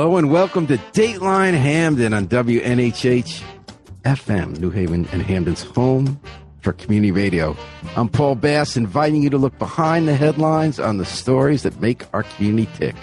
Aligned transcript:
Hello 0.00 0.16
and 0.16 0.30
welcome 0.30 0.66
to 0.66 0.78
Dateline 0.78 1.52
Hamden 1.52 2.14
on 2.14 2.26
WNHH 2.26 3.42
FM, 4.06 4.58
New 4.58 4.70
Haven 4.70 5.06
and 5.12 5.20
Hamden's 5.20 5.62
home 5.62 6.18
for 6.62 6.72
community 6.72 7.12
radio. 7.12 7.54
I'm 7.96 8.08
Paul 8.08 8.34
Bass, 8.34 8.78
inviting 8.78 9.22
you 9.22 9.28
to 9.28 9.36
look 9.36 9.58
behind 9.58 10.08
the 10.08 10.16
headlines 10.16 10.80
on 10.80 10.96
the 10.96 11.04
stories 11.04 11.64
that 11.64 11.82
make 11.82 12.04
our 12.14 12.22
community 12.22 12.70
tick. 12.78 12.96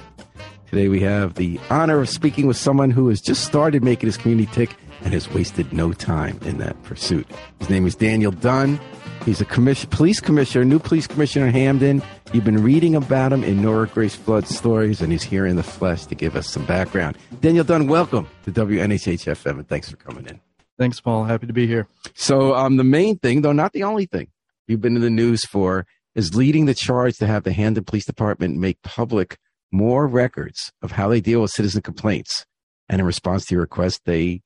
Today 0.72 0.88
we 0.88 1.00
have 1.02 1.36
the 1.36 1.60
honor 1.70 2.00
of 2.00 2.10
speaking 2.10 2.48
with 2.48 2.58
someone 2.58 2.90
who 2.90 3.10
has 3.10 3.22
just 3.22 3.46
started 3.46 3.84
making 3.84 4.08
his 4.08 4.18
community 4.18 4.52
tick 4.52 4.76
and 5.04 5.14
has 5.14 5.32
wasted 5.32 5.72
no 5.72 5.94
time 5.94 6.40
in 6.46 6.58
that 6.58 6.82
pursuit. 6.82 7.28
His 7.60 7.70
name 7.70 7.86
is 7.86 7.94
Daniel 7.94 8.32
Dunn. 8.32 8.80
He's 9.28 9.42
a 9.42 9.46
commission, 9.46 9.90
police 9.90 10.22
commissioner, 10.22 10.64
new 10.64 10.80
police 10.80 11.06
commissioner 11.06 11.48
in 11.48 11.54
Hamden. 11.54 12.02
You've 12.32 12.46
been 12.46 12.64
reading 12.64 12.96
about 12.96 13.34
him 13.34 13.44
in 13.44 13.62
Nora 13.62 13.86
Grace 13.86 14.16
Flood 14.16 14.48
stories, 14.48 15.02
and 15.02 15.12
he's 15.12 15.22
here 15.22 15.46
in 15.46 15.58
the 15.58 15.64
flesh 15.64 16.06
to 16.06 16.16
give 16.16 16.38
us 16.38 16.48
some 16.48 16.66
background. 16.66 17.18
Daniel 17.42 17.66
Dunn, 17.66 17.90
welcome 17.90 18.26
to 18.46 18.54
WNHH 18.54 19.26
FM, 19.26 19.58
and 19.58 19.68
thanks 19.68 19.90
for 19.92 19.98
coming 19.98 20.26
in. 20.28 20.40
Thanks, 20.80 21.02
Paul. 21.02 21.26
Happy 21.26 21.46
to 21.46 21.52
be 21.52 21.68
here. 21.68 21.88
So, 22.16 22.56
um, 22.56 22.78
the 22.78 22.86
main 22.86 23.20
thing, 23.20 23.42
though 23.42 23.52
not 23.52 23.74
the 23.74 23.84
only 23.84 24.06
thing, 24.06 24.30
you've 24.66 24.80
been 24.80 24.96
in 24.96 25.02
the 25.02 25.10
news 25.10 25.44
for 25.44 25.86
is 26.16 26.34
leading 26.34 26.66
the 26.66 26.74
charge 26.74 27.18
to 27.18 27.28
have 27.28 27.44
the 27.44 27.52
Hamden 27.52 27.84
Police 27.84 28.06
Department 28.06 28.56
make 28.56 28.82
public 28.82 29.38
more 29.74 30.08
records 30.08 30.72
of 30.82 30.94
how 30.94 31.10
they 31.10 31.20
deal 31.20 31.42
with 31.42 31.52
citizen 31.52 31.82
complaints. 31.82 32.46
And 32.88 33.02
in 33.02 33.06
response 33.06 33.46
to 33.48 33.56
your 33.56 33.64
request, 33.64 34.04
they 34.06 34.40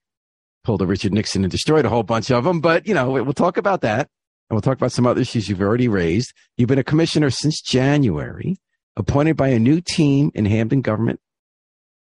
pulled 0.63 0.81
a 0.81 0.87
Richard 0.87 1.13
Nixon 1.13 1.43
and 1.43 1.51
destroyed 1.51 1.85
a 1.85 1.89
whole 1.89 2.01
bunch 2.01 2.31
of 2.31 2.45
them. 2.45 2.61
But, 2.61 2.87
you 2.87 2.95
know, 2.95 3.11
we'll 3.11 3.33
talk 3.33 3.57
about 3.57 3.81
that. 3.81 4.09
And 4.51 4.55
we'll 4.57 4.61
talk 4.63 4.75
about 4.75 4.91
some 4.91 5.07
other 5.07 5.21
issues 5.21 5.47
you've 5.47 5.61
already 5.61 5.87
raised. 5.87 6.33
You've 6.57 6.67
been 6.67 6.77
a 6.77 6.83
commissioner 6.83 7.29
since 7.29 7.61
January, 7.61 8.57
appointed 8.97 9.37
by 9.37 9.47
a 9.47 9.57
new 9.57 9.79
team 9.79 10.29
in 10.35 10.43
Hamden 10.43 10.81
government, 10.81 11.21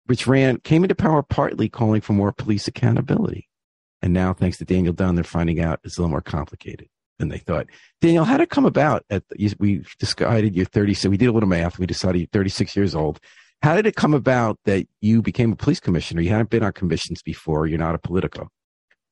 which 0.07 0.27
ran, 0.27 0.57
came 0.61 0.83
into 0.83 0.95
power 0.95 1.23
partly 1.23 1.69
calling 1.69 2.01
for 2.01 2.15
more 2.15 2.33
police 2.33 2.67
accountability. 2.67 3.47
And 4.01 4.15
now, 4.15 4.33
thanks 4.33 4.57
to 4.57 4.65
Daniel 4.65 4.95
Dunn, 4.95 5.17
they're 5.17 5.23
finding 5.23 5.61
out 5.61 5.81
it's 5.85 5.99
a 5.99 6.01
little 6.01 6.13
more 6.13 6.23
complicated 6.23 6.89
than 7.19 7.29
they 7.29 7.37
thought. 7.37 7.67
Daniel, 8.01 8.25
how 8.25 8.39
did 8.39 8.45
it 8.45 8.51
come 8.51 8.65
about? 8.65 9.05
At 9.11 9.29
the, 9.29 9.55
we 9.59 9.85
decided 9.99 10.57
you're 10.57 10.65
30, 10.65 10.95
so 10.95 11.11
we 11.11 11.19
did 11.19 11.27
a 11.27 11.33
little 11.33 11.47
math. 11.47 11.79
We 11.79 11.85
decided 11.85 12.21
you're 12.21 12.29
36 12.33 12.75
years 12.75 12.95
old. 12.95 13.21
How 13.61 13.77
did 13.77 13.85
it 13.85 13.97
come 13.97 14.15
about 14.15 14.59
that 14.65 14.87
you 15.03 15.21
became 15.21 15.53
a 15.53 15.57
police 15.57 15.79
commissioner? 15.79 16.23
You 16.23 16.31
hadn't 16.31 16.49
been 16.49 16.63
on 16.63 16.73
commissions 16.73 17.21
before. 17.21 17.67
You're 17.67 17.79
not 17.79 17.95
a 17.95 17.99
politico. 17.99 18.49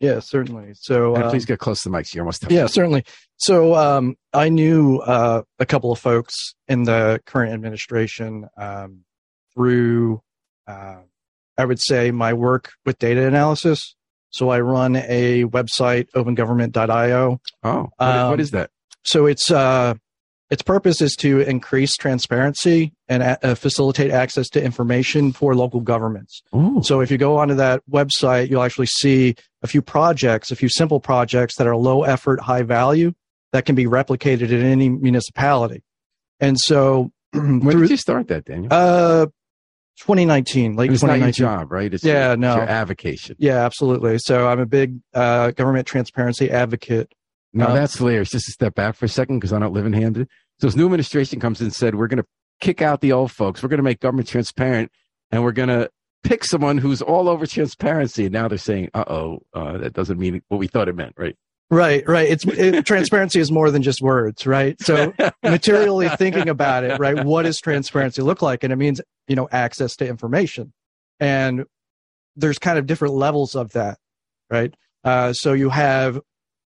Yeah, 0.00 0.20
certainly. 0.20 0.72
So 0.74 1.16
and 1.16 1.28
please 1.30 1.44
get 1.44 1.58
close 1.58 1.82
to 1.82 1.88
the 1.88 1.96
mic. 1.96 2.12
You're 2.14 2.22
almost. 2.22 2.48
Yeah, 2.50 2.66
certainly. 2.66 3.04
So 3.36 3.74
um, 3.74 4.16
I 4.32 4.48
knew 4.48 4.98
uh, 4.98 5.42
a 5.58 5.66
couple 5.66 5.90
of 5.90 5.98
folks 5.98 6.54
in 6.68 6.84
the 6.84 7.20
current 7.26 7.52
administration 7.52 8.46
um, 8.56 9.00
through, 9.54 10.22
uh, 10.66 10.98
I 11.56 11.64
would 11.64 11.80
say, 11.80 12.10
my 12.10 12.32
work 12.32 12.72
with 12.86 12.98
data 12.98 13.26
analysis. 13.26 13.96
So 14.30 14.50
I 14.50 14.60
run 14.60 14.96
a 14.96 15.44
website, 15.44 16.08
opengovernment.io. 16.14 17.40
Oh, 17.64 17.88
what, 17.96 18.08
um, 18.08 18.30
what 18.30 18.40
is 18.40 18.52
that? 18.52 18.70
So 19.04 19.26
it's 19.26 19.50
uh, 19.50 19.94
its 20.50 20.62
purpose 20.62 21.02
is 21.02 21.14
to 21.16 21.40
increase 21.40 21.94
transparency 21.96 22.92
and 23.08 23.22
uh, 23.22 23.54
facilitate 23.54 24.10
access 24.10 24.48
to 24.50 24.62
information 24.62 25.32
for 25.32 25.54
local 25.54 25.80
governments. 25.80 26.42
Ooh. 26.54 26.80
So 26.82 27.00
if 27.00 27.10
you 27.10 27.18
go 27.18 27.36
onto 27.36 27.54
that 27.56 27.82
website, 27.90 28.48
you'll 28.48 28.62
actually 28.62 28.86
see 28.86 29.34
a 29.62 29.66
few 29.66 29.82
projects, 29.82 30.50
a 30.50 30.56
few 30.56 30.68
simple 30.68 31.00
projects 31.00 31.56
that 31.56 31.66
are 31.66 31.76
low 31.76 32.02
effort, 32.02 32.40
high 32.40 32.62
value 32.62 33.12
that 33.52 33.66
can 33.66 33.74
be 33.74 33.84
replicated 33.84 34.50
in 34.50 34.64
any 34.64 34.88
municipality. 34.88 35.82
And 36.40 36.58
so, 36.58 37.10
when 37.32 37.60
through, 37.60 37.82
did 37.82 37.90
you 37.90 37.96
start 37.96 38.28
that, 38.28 38.44
Daniel? 38.44 38.68
Uh, 38.72 39.26
2019, 39.98 40.76
like 40.76 40.90
it's 40.90 41.00
2019. 41.00 41.20
not 41.20 41.38
your 41.38 41.58
job, 41.58 41.72
right? 41.72 41.92
It's 41.92 42.04
yeah, 42.04 42.28
your, 42.28 42.36
no, 42.36 42.54
your 42.54 42.68
avocation. 42.68 43.36
Yeah, 43.38 43.64
absolutely. 43.64 44.18
So 44.18 44.46
I'm 44.46 44.60
a 44.60 44.66
big 44.66 45.00
uh, 45.12 45.50
government 45.50 45.86
transparency 45.86 46.50
advocate. 46.50 47.12
Now 47.52 47.68
um, 47.68 47.74
that's 47.74 47.96
hilarious. 47.96 48.30
Just 48.30 48.46
to 48.46 48.52
step 48.52 48.74
back 48.74 48.94
for 48.94 49.06
a 49.06 49.08
second, 49.08 49.38
because 49.38 49.52
I 49.52 49.58
don't 49.58 49.72
live 49.72 49.86
in 49.86 49.92
Hamden. 49.92 50.28
So 50.60 50.66
this 50.66 50.76
new 50.76 50.86
administration 50.86 51.40
comes 51.40 51.60
in 51.60 51.66
and 51.66 51.74
said, 51.74 51.94
we're 51.94 52.08
going 52.08 52.22
to 52.22 52.26
kick 52.60 52.82
out 52.82 53.00
the 53.00 53.12
old 53.12 53.32
folks. 53.32 53.62
We're 53.62 53.68
going 53.68 53.78
to 53.78 53.84
make 53.84 54.00
government 54.00 54.28
transparent, 54.28 54.90
and 55.30 55.42
we're 55.42 55.52
going 55.52 55.68
to 55.68 55.90
pick 56.24 56.44
someone 56.44 56.78
who's 56.78 57.00
all 57.00 57.28
over 57.28 57.46
transparency. 57.46 58.24
And 58.24 58.32
now 58.32 58.48
they're 58.48 58.58
saying, 58.58 58.90
uh-oh, 58.94 59.38
uh, 59.54 59.78
that 59.78 59.92
doesn't 59.92 60.18
mean 60.18 60.42
what 60.48 60.58
we 60.58 60.66
thought 60.66 60.88
it 60.88 60.96
meant, 60.96 61.14
right? 61.16 61.36
Right, 61.70 62.06
right. 62.08 62.28
It's 62.28 62.44
it, 62.46 62.86
transparency 62.86 63.40
is 63.40 63.52
more 63.52 63.70
than 63.70 63.82
just 63.82 64.00
words, 64.00 64.46
right? 64.46 64.80
So 64.80 65.12
materially 65.42 66.08
thinking 66.08 66.48
about 66.48 66.84
it, 66.84 66.98
right? 66.98 67.24
What 67.24 67.42
does 67.42 67.58
transparency 67.58 68.22
look 68.22 68.42
like? 68.42 68.64
And 68.64 68.72
it 68.72 68.76
means, 68.76 69.00
you 69.26 69.36
know, 69.36 69.48
access 69.52 69.94
to 69.96 70.08
information. 70.08 70.72
And 71.20 71.64
there's 72.36 72.58
kind 72.58 72.78
of 72.78 72.86
different 72.86 73.14
levels 73.14 73.54
of 73.54 73.72
that, 73.72 73.98
right? 74.50 74.74
Uh, 75.04 75.32
so 75.32 75.52
you 75.52 75.68
have 75.68 76.20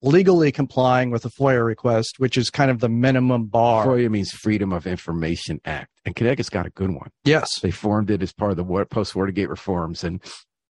legally 0.04 0.52
complying 0.52 1.10
with 1.10 1.26
a 1.26 1.30
FOIA 1.30 1.66
request, 1.66 2.16
which 2.18 2.38
is 2.38 2.50
kind 2.50 2.70
of 2.70 2.80
the 2.80 2.90
minimum 2.90 3.46
bar. 3.46 3.88
FOIA 3.88 4.12
means 4.12 4.32
Freedom 4.32 4.72
of 4.72 4.86
Information 4.86 5.60
Act, 5.66 5.90
and 6.06 6.16
Connecticut's 6.16 6.50
got 6.50 6.68
a 6.68 6.70
good 6.70 6.92
one. 6.92 7.10
Yes, 7.24 7.60
they 7.62 7.72
formed 7.72 8.12
it 8.12 8.22
as 8.22 8.34
part 8.34 8.52
of 8.52 8.58
the 8.58 8.86
post 8.86 9.16
Watergate 9.16 9.50
reforms, 9.50 10.04
and 10.04 10.22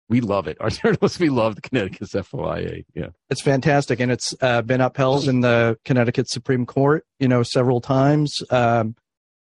we 0.08 0.22
love 0.22 0.48
it. 0.48 0.58
Our 0.62 0.70
journalists, 0.70 1.20
we 1.20 1.30
love 1.30 1.56
the 1.56 1.62
Connecticut's 1.62 2.14
FOIA. 2.14 2.86
Yeah, 2.94 3.10
it's 3.30 3.42
fantastic, 3.42 4.00
and 4.00 4.12
it's 4.12 4.34
uh, 4.42 4.62
been 4.62 4.82
upheld 4.82 5.28
in 5.28 5.42
the 5.42 5.78
Connecticut 5.84 6.30
Supreme 6.30 6.66
Court, 6.66 7.04
you 7.20 7.28
know, 7.28 7.44
several 7.44 7.82
times. 7.82 8.34
Um, 8.52 8.96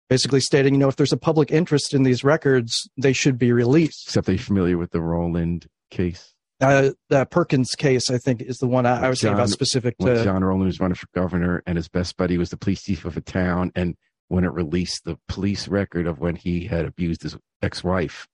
basically 0.09 0.41
stating, 0.41 0.73
you 0.73 0.79
know, 0.79 0.89
if 0.89 0.95
there's 0.95 1.13
a 1.13 1.17
public 1.17 1.51
interest 1.51 1.93
in 1.93 2.03
these 2.03 2.23
records, 2.23 2.89
they 2.97 3.13
should 3.13 3.37
be 3.37 3.51
released. 3.51 4.07
Except 4.07 4.27
are 4.27 4.33
you 4.33 4.39
familiar 4.39 4.77
with 4.77 4.91
the 4.91 5.01
Rowland 5.01 5.67
case? 5.91 6.33
Uh, 6.61 6.89
the 7.07 7.25
Perkins 7.25 7.71
case, 7.71 8.09
I 8.09 8.17
think, 8.17 8.41
is 8.41 8.57
the 8.57 8.67
one 8.67 8.85
I, 8.85 9.05
I 9.05 9.09
was 9.09 9.19
John, 9.19 9.33
about 9.33 9.49
specific 9.49 9.97
to. 9.99 10.23
John 10.23 10.43
Rowland 10.43 10.65
was 10.65 10.79
running 10.79 10.95
for 10.95 11.07
governor, 11.15 11.63
and 11.65 11.77
his 11.77 11.87
best 11.87 12.17
buddy 12.17 12.37
was 12.37 12.49
the 12.49 12.57
police 12.57 12.81
chief 12.83 13.05
of 13.05 13.15
a 13.15 13.21
town. 13.21 13.71
And 13.75 13.95
when 14.27 14.43
it 14.43 14.51
released 14.51 15.05
the 15.05 15.17
police 15.27 15.67
record 15.67 16.05
of 16.05 16.19
when 16.19 16.35
he 16.35 16.65
had 16.65 16.85
abused 16.85 17.23
his 17.23 17.37
ex-wife, 17.61 18.27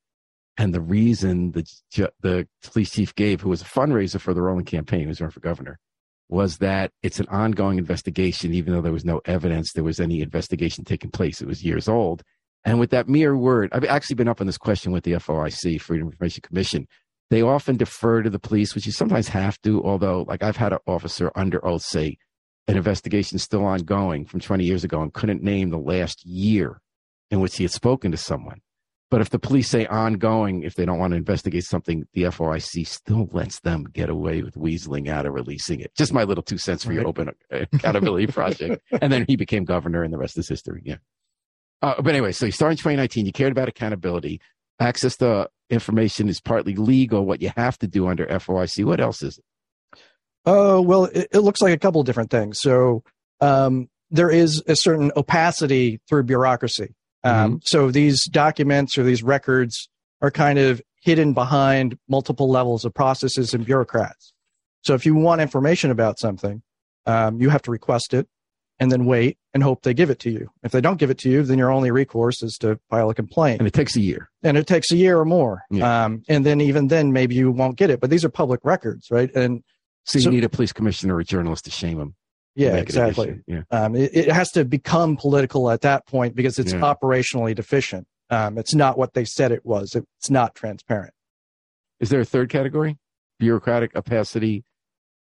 and 0.58 0.74
the 0.74 0.82
reason 0.82 1.52
the 1.52 1.66
the 2.22 2.48
police 2.64 2.92
chief 2.92 3.14
gave, 3.14 3.42
who 3.42 3.50
was 3.50 3.62
a 3.62 3.66
fundraiser 3.66 4.20
for 4.20 4.34
the 4.34 4.42
Rowland 4.42 4.68
campaign, 4.68 5.04
who 5.04 5.10
was 5.10 5.22
running 5.22 5.32
for 5.32 5.40
governor, 5.42 5.78
was 6.30 6.58
that 6.58 6.92
it's 7.04 7.20
an 7.20 7.28
ongoing 7.28 7.78
investigation, 7.78 8.54
even 8.54 8.74
though 8.74 8.82
there 8.82 8.92
was 8.92 9.06
no 9.06 9.22
evidence 9.26 9.74
there 9.74 9.84
was 9.84 10.00
any 10.00 10.22
investigation 10.22 10.84
taking 10.84 11.12
place. 11.12 11.42
It 11.42 11.48
was 11.48 11.64
years 11.64 11.88
old. 11.88 12.24
And 12.64 12.80
with 12.80 12.90
that 12.90 13.08
mere 13.08 13.38
word, 13.38 13.70
I've 13.74 13.86
actually 13.86 14.16
been 14.16 14.28
up 14.28 14.42
on 14.42 14.48
this 14.48 14.58
question 14.58 14.92
with 14.92 15.04
the 15.04 15.12
FOIC, 15.12 15.80
Freedom 15.80 16.08
of 16.08 16.14
Information 16.14 16.42
Commission. 16.42 16.88
They 17.30 17.42
often 17.42 17.78
defer 17.78 18.22
to 18.22 18.30
the 18.30 18.40
police, 18.40 18.76
which 18.76 18.86
you 18.86 18.92
sometimes 18.92 19.28
have 19.30 19.60
to, 19.64 19.84
although, 19.84 20.26
like, 20.28 20.44
I've 20.44 20.58
had 20.58 20.74
an 20.74 20.80
officer 20.86 21.32
under 21.36 21.66
oath 21.66 21.82
say 21.82 22.18
an 22.68 22.78
investigation 22.78 23.40
still 23.40 23.66
ongoing 23.66 24.26
from 24.26 24.40
20 24.40 24.64
years 24.64 24.84
ago 24.84 25.02
and 25.02 25.14
couldn't 25.14 25.44
name 25.44 25.70
the 25.70 25.78
last 25.78 26.26
year 26.26 26.82
in 27.32 27.40
which 27.40 27.58
he 27.58 27.64
had 27.64 27.72
spoken 27.72 28.12
to 28.12 28.18
someone. 28.18 28.62
But 29.12 29.22
if 29.22 29.30
the 29.30 29.40
police 29.40 29.70
say 29.70 29.86
ongoing, 29.86 30.64
if 30.64 30.76
they 30.76 30.84
don't 30.84 30.98
want 30.98 31.12
to 31.12 31.18
investigate 31.18 31.64
something, 31.64 32.06
the 32.14 32.24
FOIC 32.24 32.88
still 32.88 33.30
lets 33.32 33.60
them 33.60 33.86
get 33.86 34.10
away 34.10 34.42
with 34.42 34.56
weaseling 34.56 35.08
out 35.08 35.28
of 35.28 35.34
releasing 35.34 35.80
it. 35.80 35.94
Just 35.96 36.12
my 36.12 36.24
little 36.24 36.44
two 36.44 36.58
cents 36.58 36.84
for 36.84 36.90
right. 36.90 36.96
your 36.96 37.08
open 37.08 37.30
accountability 37.52 38.28
project. 38.28 38.84
And 39.02 39.14
then 39.14 39.26
he 39.28 39.36
became 39.36 39.64
governor, 39.64 40.04
and 40.04 40.12
the 40.12 40.18
rest 40.18 40.38
is 40.38 40.50
history. 40.50 40.82
Yeah. 40.84 40.98
Uh, 41.82 42.02
but 42.02 42.10
anyway, 42.10 42.32
so 42.32 42.48
you 42.48 42.52
started 42.52 42.74
in 42.74 42.78
2019. 42.78 43.26
You 43.26 43.32
cared 43.32 43.52
about 43.52 43.70
accountability. 43.70 44.42
Access 44.80 45.18
to 45.18 45.50
information 45.70 46.30
is 46.30 46.42
partly 46.42 46.76
legal. 46.76 47.26
What 47.26 47.42
you 47.42 47.52
have 47.56 47.78
to 47.80 47.88
do 47.88 48.08
under 48.08 48.26
FOIC. 48.26 48.84
What 48.86 49.00
else 49.00 49.22
is 49.22 49.38
it? 49.38 50.00
Oh 50.46 50.78
uh, 50.78 50.82
well, 50.82 51.06
it, 51.06 51.28
it, 51.34 51.40
looks 51.40 51.62
like 51.62 51.74
a 51.74 51.80
couple 51.80 52.00
of 52.00 52.06
different 52.06 52.30
things. 52.30 52.60
So 52.62 53.04
um, 53.42 53.88
there 54.12 54.30
is 54.30 54.62
a 54.68 54.76
certain 54.76 55.12
opacity 55.16 56.00
through 56.08 56.24
bureaucracy. 56.24 56.94
Um, 57.24 57.34
mm-hmm. 57.34 57.56
So 57.64 57.90
these 57.90 58.26
documents 58.26 58.98
or 58.98 59.04
these 59.04 59.24
records 59.24 59.90
are 60.22 60.30
kind 60.30 60.60
of 60.60 60.82
hidden 61.02 61.34
behind 61.34 61.98
multiple 62.08 62.50
levels 62.50 62.86
of 62.86 62.94
processes 62.94 63.54
and 63.54 63.66
bureaucrats. 63.66 64.34
So 64.84 64.94
if 64.94 65.06
you 65.06 65.16
want 65.16 65.42
information 65.42 65.90
about 65.90 66.20
something, 66.20 66.62
um, 67.08 67.42
you 67.42 67.50
have 67.50 67.64
to 67.64 67.72
request 67.72 68.14
it 68.14 68.28
and 68.80 68.92
then 68.92 69.06
wait 69.06 69.38
and 69.54 69.64
hope 69.64 69.84
they 69.84 69.94
give 69.94 70.10
it 70.10 70.20
to 70.20 70.30
you. 70.30 70.50
If 70.64 70.72
they 70.72 70.82
don't 70.82 70.98
give 70.98 71.10
it 71.10 71.18
to 71.20 71.30
you, 71.30 71.44
then 71.44 71.58
your 71.58 71.72
only 71.72 71.92
recourse 71.92 72.44
is 72.44 72.58
to 72.60 72.80
file 72.90 73.10
a 73.10 73.16
complaint. 73.16 73.60
And 73.60 73.68
it 73.68 73.74
takes 73.74 73.96
a 73.96 74.02
year. 74.02 74.30
And 74.44 74.58
it 74.58 74.68
takes 74.68 74.92
a 74.92 74.98
year 74.98 75.18
or 75.18 75.26
more. 75.26 75.64
Yeah. 75.70 76.06
Um, 76.06 76.24
and 76.28 76.46
then 76.46 76.60
even 76.62 76.88
then, 76.88 77.14
maybe 77.14 77.36
you 77.36 77.52
won't 77.52 77.78
get 77.78 77.90
it. 77.90 78.00
But 78.02 78.10
these 78.10 78.26
are 78.26 78.30
public 78.30 78.60
records, 78.64 79.10
right? 79.10 79.34
And 79.34 79.64
so 80.04 80.20
you 80.20 80.24
so, 80.24 80.30
need 80.30 80.44
a 80.44 80.50
police 80.50 80.74
commissioner 80.74 81.16
or 81.16 81.22
a 81.22 81.24
journalist 81.24 81.66
to 81.66 81.72
shame 81.72 81.98
them. 81.98 82.16
Yeah, 82.56 82.76
exactly. 82.76 83.42
Yeah. 83.48 83.64
Um, 83.70 83.96
it, 83.96 84.12
it, 84.16 84.32
has 84.32 84.50
to 84.52 84.64
become 84.64 85.18
political 85.18 85.70
at 85.70 85.82
that 85.82 86.08
point 86.08 86.36
because 86.36 86.58
it's 86.58 86.72
yeah. 86.72 86.80
operationally 86.80 87.54
deficient. 87.54 88.08
Um, 88.30 88.58
it's 88.58 88.74
not 88.74 88.98
what 88.98 89.14
they 89.14 89.26
said 89.26 89.52
it 89.52 89.66
was. 89.66 89.94
It's 89.94 90.30
not 90.30 90.56
transparent. 90.56 91.14
Is 92.00 92.10
there 92.10 92.22
a 92.22 92.26
third 92.26 92.50
category? 92.50 92.98
Bureaucratic 93.40 93.94
opacity. 93.96 94.64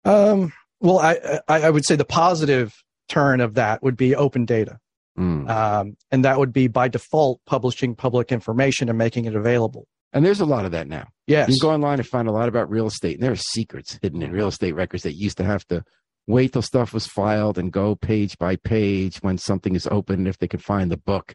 Um, 0.07 0.55
well, 0.81 0.99
I, 0.99 1.41
I, 1.49 1.63
I 1.63 1.71
would 1.71 1.85
say 1.85 1.97
the 1.97 2.05
positive 2.07 2.75
turn 3.09 3.41
of 3.41 3.55
that 3.55 3.83
would 3.83 3.97
be 3.97 4.15
open 4.15 4.45
data, 4.45 4.79
mm. 5.19 5.49
um, 5.49 5.97
and 6.11 6.25
that 6.25 6.39
would 6.39 6.53
be 6.53 6.69
by 6.69 6.89
default 6.89 7.41
publishing 7.47 7.95
public 7.95 8.33
information 8.33 8.89
and 8.89 8.99
making 8.99 9.25
it 9.25 9.35
available. 9.35 9.87
And 10.13 10.25
there's 10.25 10.41
a 10.41 10.47
lot 10.47 10.65
of 10.65 10.73
that 10.73 10.89
now. 10.89 11.09
Yes. 11.27 11.49
You 11.49 11.55
can 11.59 11.69
go 11.69 11.75
online 11.75 11.99
and 11.99 12.09
find 12.09 12.29
a 12.29 12.33
lot 12.33 12.49
about 12.49 12.71
real 12.71 12.87
estate, 12.87 13.15
and 13.15 13.23
there 13.23 13.33
are 13.33 13.37
secrets 13.37 13.99
hidden 14.01 14.23
in 14.23 14.33
real 14.33 14.49
estate 14.49 14.75
records 14.75 15.03
that 15.03 15.15
used 15.15 15.37
to 15.39 15.45
have 15.45 15.67
to 15.69 15.85
wait 16.27 16.53
till 16.53 16.63
stuff 16.63 16.93
was 16.93 17.07
filed 17.07 17.59
and 17.59 17.73
go 17.73 17.95
page 17.95 18.37
by 18.39 18.57
page 18.57 19.19
when 19.19 19.39
something 19.39 19.75
is 19.75 19.87
open, 19.91 20.27
if 20.27 20.39
they 20.39 20.49
could 20.49 20.63
find 20.63 20.91
the 20.91 20.97
book. 20.97 21.35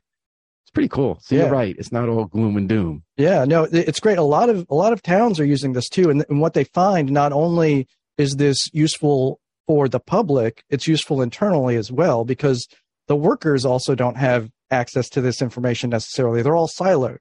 It's 0.63 0.71
pretty 0.71 0.89
cool. 0.89 1.19
So 1.21 1.35
Yeah. 1.35 1.43
you're 1.43 1.51
right. 1.51 1.75
It's 1.77 1.91
not 1.91 2.09
all 2.09 2.25
gloom 2.25 2.57
and 2.57 2.69
doom. 2.69 3.03
Yeah, 3.17 3.43
no, 3.45 3.67
it's 3.71 3.99
great. 3.99 4.17
A 4.17 4.23
lot 4.23 4.49
of 4.49 4.65
a 4.69 4.75
lot 4.75 4.93
of 4.93 5.01
towns 5.01 5.39
are 5.39 5.45
using 5.45 5.73
this 5.73 5.89
too, 5.89 6.09
and, 6.09 6.25
and 6.29 6.39
what 6.39 6.53
they 6.53 6.63
find 6.63 7.11
not 7.11 7.31
only 7.31 7.87
is 8.17 8.35
this 8.35 8.57
useful 8.71 9.39
for 9.67 9.87
the 9.87 9.99
public, 9.99 10.63
it's 10.69 10.87
useful 10.87 11.21
internally 11.21 11.75
as 11.75 11.91
well 11.91 12.25
because 12.25 12.67
the 13.07 13.15
workers 13.15 13.65
also 13.65 13.95
don't 13.95 14.17
have 14.17 14.49
access 14.71 15.09
to 15.09 15.21
this 15.21 15.41
information 15.41 15.89
necessarily. 15.89 16.41
They're 16.41 16.55
all 16.55 16.69
siloed. 16.69 17.17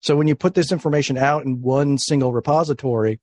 So 0.00 0.16
when 0.16 0.28
you 0.28 0.34
put 0.34 0.54
this 0.54 0.72
information 0.72 1.16
out 1.16 1.44
in 1.44 1.62
one 1.62 1.98
single 1.98 2.32
repository, 2.32 3.20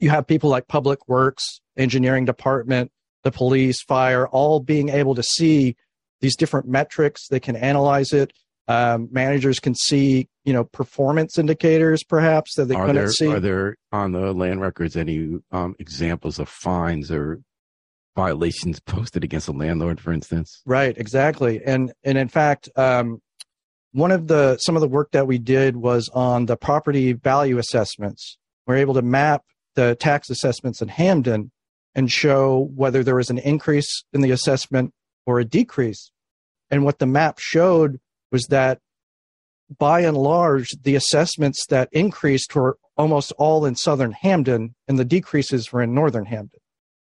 you 0.00 0.10
have 0.10 0.26
people 0.26 0.50
like 0.50 0.68
Public 0.68 1.08
Works, 1.08 1.60
Engineering 1.76 2.24
Department, 2.24 2.90
the 3.24 3.32
police, 3.32 3.82
fire, 3.82 4.28
all 4.28 4.60
being 4.60 4.90
able 4.90 5.14
to 5.14 5.22
see 5.22 5.76
these 6.20 6.36
different 6.36 6.68
metrics. 6.68 7.28
They 7.28 7.40
can 7.40 7.56
analyze 7.56 8.12
it. 8.12 8.32
Um, 8.68 9.08
managers 9.10 9.60
can 9.60 9.74
see, 9.74 10.28
you 10.44 10.52
know, 10.52 10.64
performance 10.64 11.38
indicators 11.38 12.04
perhaps 12.04 12.54
that 12.56 12.66
they 12.66 12.74
are 12.74 12.86
couldn't 12.86 13.02
there 13.02 13.10
see. 13.10 13.28
are 13.28 13.40
there 13.40 13.76
on 13.92 14.12
the 14.12 14.34
land 14.34 14.60
records 14.60 14.94
any 14.94 15.38
um, 15.52 15.74
examples 15.78 16.38
of 16.38 16.50
fines 16.50 17.10
or 17.10 17.40
violations 18.18 18.80
posted 18.80 19.22
against 19.22 19.46
a 19.46 19.52
landlord, 19.52 20.00
for 20.00 20.12
instance? 20.12 20.60
Right, 20.66 20.98
exactly. 20.98 21.62
And 21.64 21.92
and 22.02 22.18
in 22.18 22.28
fact, 22.28 22.68
um, 22.74 23.22
one 23.92 24.10
of 24.10 24.26
the 24.26 24.58
some 24.58 24.74
of 24.74 24.80
the 24.80 24.88
work 24.88 25.12
that 25.12 25.28
we 25.28 25.38
did 25.38 25.76
was 25.76 26.10
on 26.12 26.46
the 26.46 26.56
property 26.56 27.12
value 27.12 27.58
assessments. 27.58 28.36
We're 28.66 28.78
able 28.78 28.94
to 28.94 29.02
map 29.02 29.44
the 29.76 29.94
tax 29.94 30.30
assessments 30.30 30.82
in 30.82 30.88
Hamden 30.88 31.52
and 31.94 32.10
show 32.10 32.68
whether 32.74 33.04
there 33.04 33.14
was 33.14 33.30
an 33.30 33.38
increase 33.38 34.04
in 34.12 34.20
the 34.20 34.32
assessment 34.32 34.92
or 35.24 35.38
a 35.38 35.44
decrease. 35.44 36.10
And 36.72 36.84
what 36.84 36.98
the 36.98 37.06
map 37.06 37.38
showed 37.38 38.00
was 38.32 38.46
that 38.46 38.80
by 39.78 40.00
and 40.00 40.16
large, 40.16 40.70
the 40.82 40.96
assessments 40.96 41.64
that 41.68 41.88
increased 41.92 42.52
were 42.54 42.78
almost 42.96 43.32
all 43.38 43.64
in 43.64 43.76
southern 43.76 44.10
Hamden, 44.10 44.74
and 44.88 44.98
the 44.98 45.04
decreases 45.04 45.72
were 45.72 45.82
in 45.82 45.94
northern 45.94 46.24
Hamden. 46.24 46.60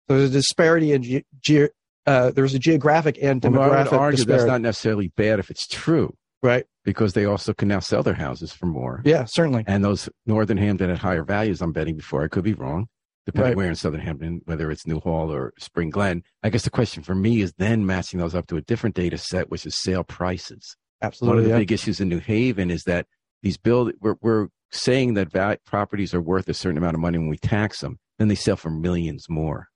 So 0.08 0.18
there's 0.18 0.30
a 0.30 0.32
disparity 0.32 0.92
in 0.92 1.02
ge- 1.02 1.24
ge- 1.40 1.70
uh, 2.06 2.30
there's 2.32 2.54
a 2.54 2.58
geographic 2.58 3.18
and 3.22 3.42
Well, 3.42 3.60
I 3.62 3.68
would 3.68 3.74
demographic 3.88 3.98
argue 3.98 4.16
disparity. 4.16 4.42
that's 4.42 4.48
not 4.50 4.60
necessarily 4.60 5.08
bad 5.16 5.38
if 5.38 5.50
it's 5.50 5.66
true, 5.66 6.14
right? 6.42 6.66
because 6.84 7.14
they 7.14 7.24
also 7.24 7.54
can 7.54 7.68
now 7.68 7.78
sell 7.78 8.02
their 8.02 8.12
houses 8.14 8.52
for 8.52 8.66
more. 8.66 9.00
Yeah, 9.06 9.24
certainly. 9.24 9.64
And 9.66 9.82
those 9.82 10.08
Northern 10.26 10.58
Hamden 10.58 10.90
at 10.90 10.98
higher 10.98 11.24
values, 11.24 11.62
I'm 11.62 11.72
betting 11.72 11.96
before. 11.96 12.22
I 12.22 12.28
could 12.28 12.44
be 12.44 12.52
wrong, 12.52 12.88
depending 13.24 13.52
Right. 13.52 13.56
where 13.56 13.68
in 13.70 13.74
Southern 13.74 14.00
Hamden, 14.00 14.42
whether 14.44 14.70
it's 14.70 14.86
New 14.86 15.00
Hall 15.00 15.32
or 15.32 15.54
Spring 15.58 15.88
Glen. 15.88 16.22
I 16.42 16.50
guess 16.50 16.64
the 16.64 16.70
question 16.70 17.02
for 17.02 17.14
me 17.14 17.40
is 17.40 17.54
then 17.56 17.86
matching 17.86 18.20
those 18.20 18.34
up 18.34 18.46
to 18.48 18.56
a 18.58 18.60
different 18.60 18.94
data 18.94 19.16
set, 19.16 19.50
which 19.50 19.64
is 19.64 19.80
sale 19.80 20.04
prices. 20.04 20.76
Absolutely. 21.00 21.28
One 21.34 21.38
of 21.38 21.44
the 21.44 21.50
yeah. 21.50 21.58
big 21.60 21.72
issues 21.72 22.00
in 22.00 22.10
New 22.10 22.20
Haven 22.20 22.70
is 22.70 22.82
that 22.84 23.06
these 23.42 23.56
build 23.56 23.92
we're, 24.00 24.16
we're 24.20 24.48
saying 24.70 25.14
that 25.14 25.60
properties 25.64 26.12
are 26.12 26.20
worth 26.20 26.48
a 26.50 26.54
certain 26.54 26.76
amount 26.76 26.94
of 26.96 27.00
money 27.00 27.16
when 27.16 27.28
we 27.28 27.38
tax 27.38 27.80
them, 27.80 27.98
then 28.18 28.28
they 28.28 28.34
sell 28.34 28.56
for 28.56 28.70
millions 28.70 29.26
more. 29.30 29.68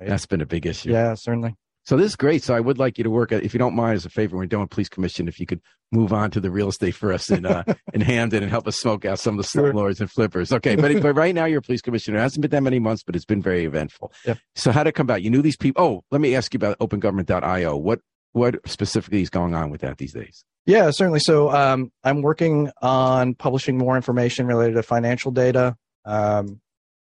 Right. 0.00 0.08
That's 0.08 0.26
been 0.26 0.40
a 0.40 0.46
big 0.46 0.66
issue. 0.66 0.90
yeah, 0.90 1.14
certainly. 1.14 1.54
So 1.84 1.96
this 1.96 2.06
is 2.06 2.16
great. 2.16 2.42
So 2.42 2.52
I 2.52 2.58
would 2.58 2.78
like 2.78 2.98
you 2.98 3.04
to 3.04 3.10
work, 3.10 3.30
at, 3.30 3.44
if 3.44 3.54
you 3.54 3.58
don't 3.58 3.76
mind, 3.76 3.94
as 3.94 4.04
a 4.04 4.10
favor, 4.10 4.34
when 4.36 4.40
we're 4.42 4.48
doing 4.48 4.66
police 4.66 4.88
commission, 4.88 5.28
if 5.28 5.38
you 5.38 5.46
could 5.46 5.60
move 5.92 6.12
on 6.12 6.32
to 6.32 6.40
the 6.40 6.50
real 6.50 6.68
estate 6.68 6.96
for 6.96 7.12
us 7.12 7.30
in 7.30 7.46
uh, 7.46 7.62
in 7.94 8.00
Hamden 8.00 8.42
and 8.42 8.50
help 8.50 8.66
us 8.66 8.76
smoke 8.76 9.04
out 9.04 9.20
some 9.20 9.38
of 9.38 9.44
the 9.44 9.48
Sure. 9.48 9.88
and 9.88 10.10
flippers. 10.10 10.52
Okay, 10.52 10.74
but 10.74 11.00
but 11.00 11.14
right 11.14 11.32
now 11.32 11.44
you're 11.44 11.60
a 11.60 11.62
police 11.62 11.80
commissioner. 11.80 12.18
It 12.18 12.22
hasn't 12.22 12.42
been 12.42 12.50
that 12.50 12.62
many 12.64 12.80
months, 12.80 13.04
but 13.04 13.14
it's 13.14 13.24
been 13.24 13.40
very 13.40 13.64
eventful. 13.64 14.12
Yep. 14.26 14.38
So 14.56 14.72
how 14.72 14.82
did 14.82 14.90
it 14.90 14.92
come 14.94 15.06
about? 15.06 15.22
You 15.22 15.30
knew 15.30 15.42
these 15.42 15.56
people. 15.56 15.82
Oh, 15.84 16.04
let 16.10 16.20
me 16.20 16.34
ask 16.34 16.52
you 16.52 16.58
about 16.58 16.76
OpenGovernment.io. 16.80 17.76
What 17.76 18.00
what 18.32 18.56
specifically 18.68 19.22
is 19.22 19.30
going 19.30 19.54
on 19.54 19.70
with 19.70 19.80
that 19.82 19.98
these 19.98 20.12
days? 20.12 20.44
Yeah, 20.66 20.90
certainly. 20.90 21.20
So 21.20 21.50
um, 21.52 21.92
I'm 22.02 22.20
working 22.20 22.72
on 22.82 23.34
publishing 23.34 23.78
more 23.78 23.94
information 23.94 24.48
related 24.48 24.74
to 24.74 24.82
financial 24.82 25.30
data. 25.30 25.76
Um, 26.04 26.60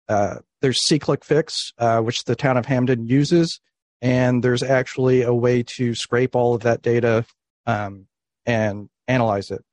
uh, 0.10 0.40
there's 0.62 0.80
SeeClickFix, 0.86 1.54
uh, 1.78 2.02
which 2.02 2.24
the 2.26 2.36
town 2.36 2.58
of 2.58 2.66
Hamden 2.66 3.06
uses, 3.06 3.62
and 4.02 4.44
there's 4.44 4.64
actually 4.64 5.22
a 5.22 5.34
way 5.34 5.64
to 5.78 5.96
scrape 5.96 6.36
all 6.36 6.54
of 6.56 6.64
that 6.64 6.82
data 6.82 7.26
um, 7.66 8.08
and 8.46 8.90
analyze 9.08 9.52
it. 9.52 9.64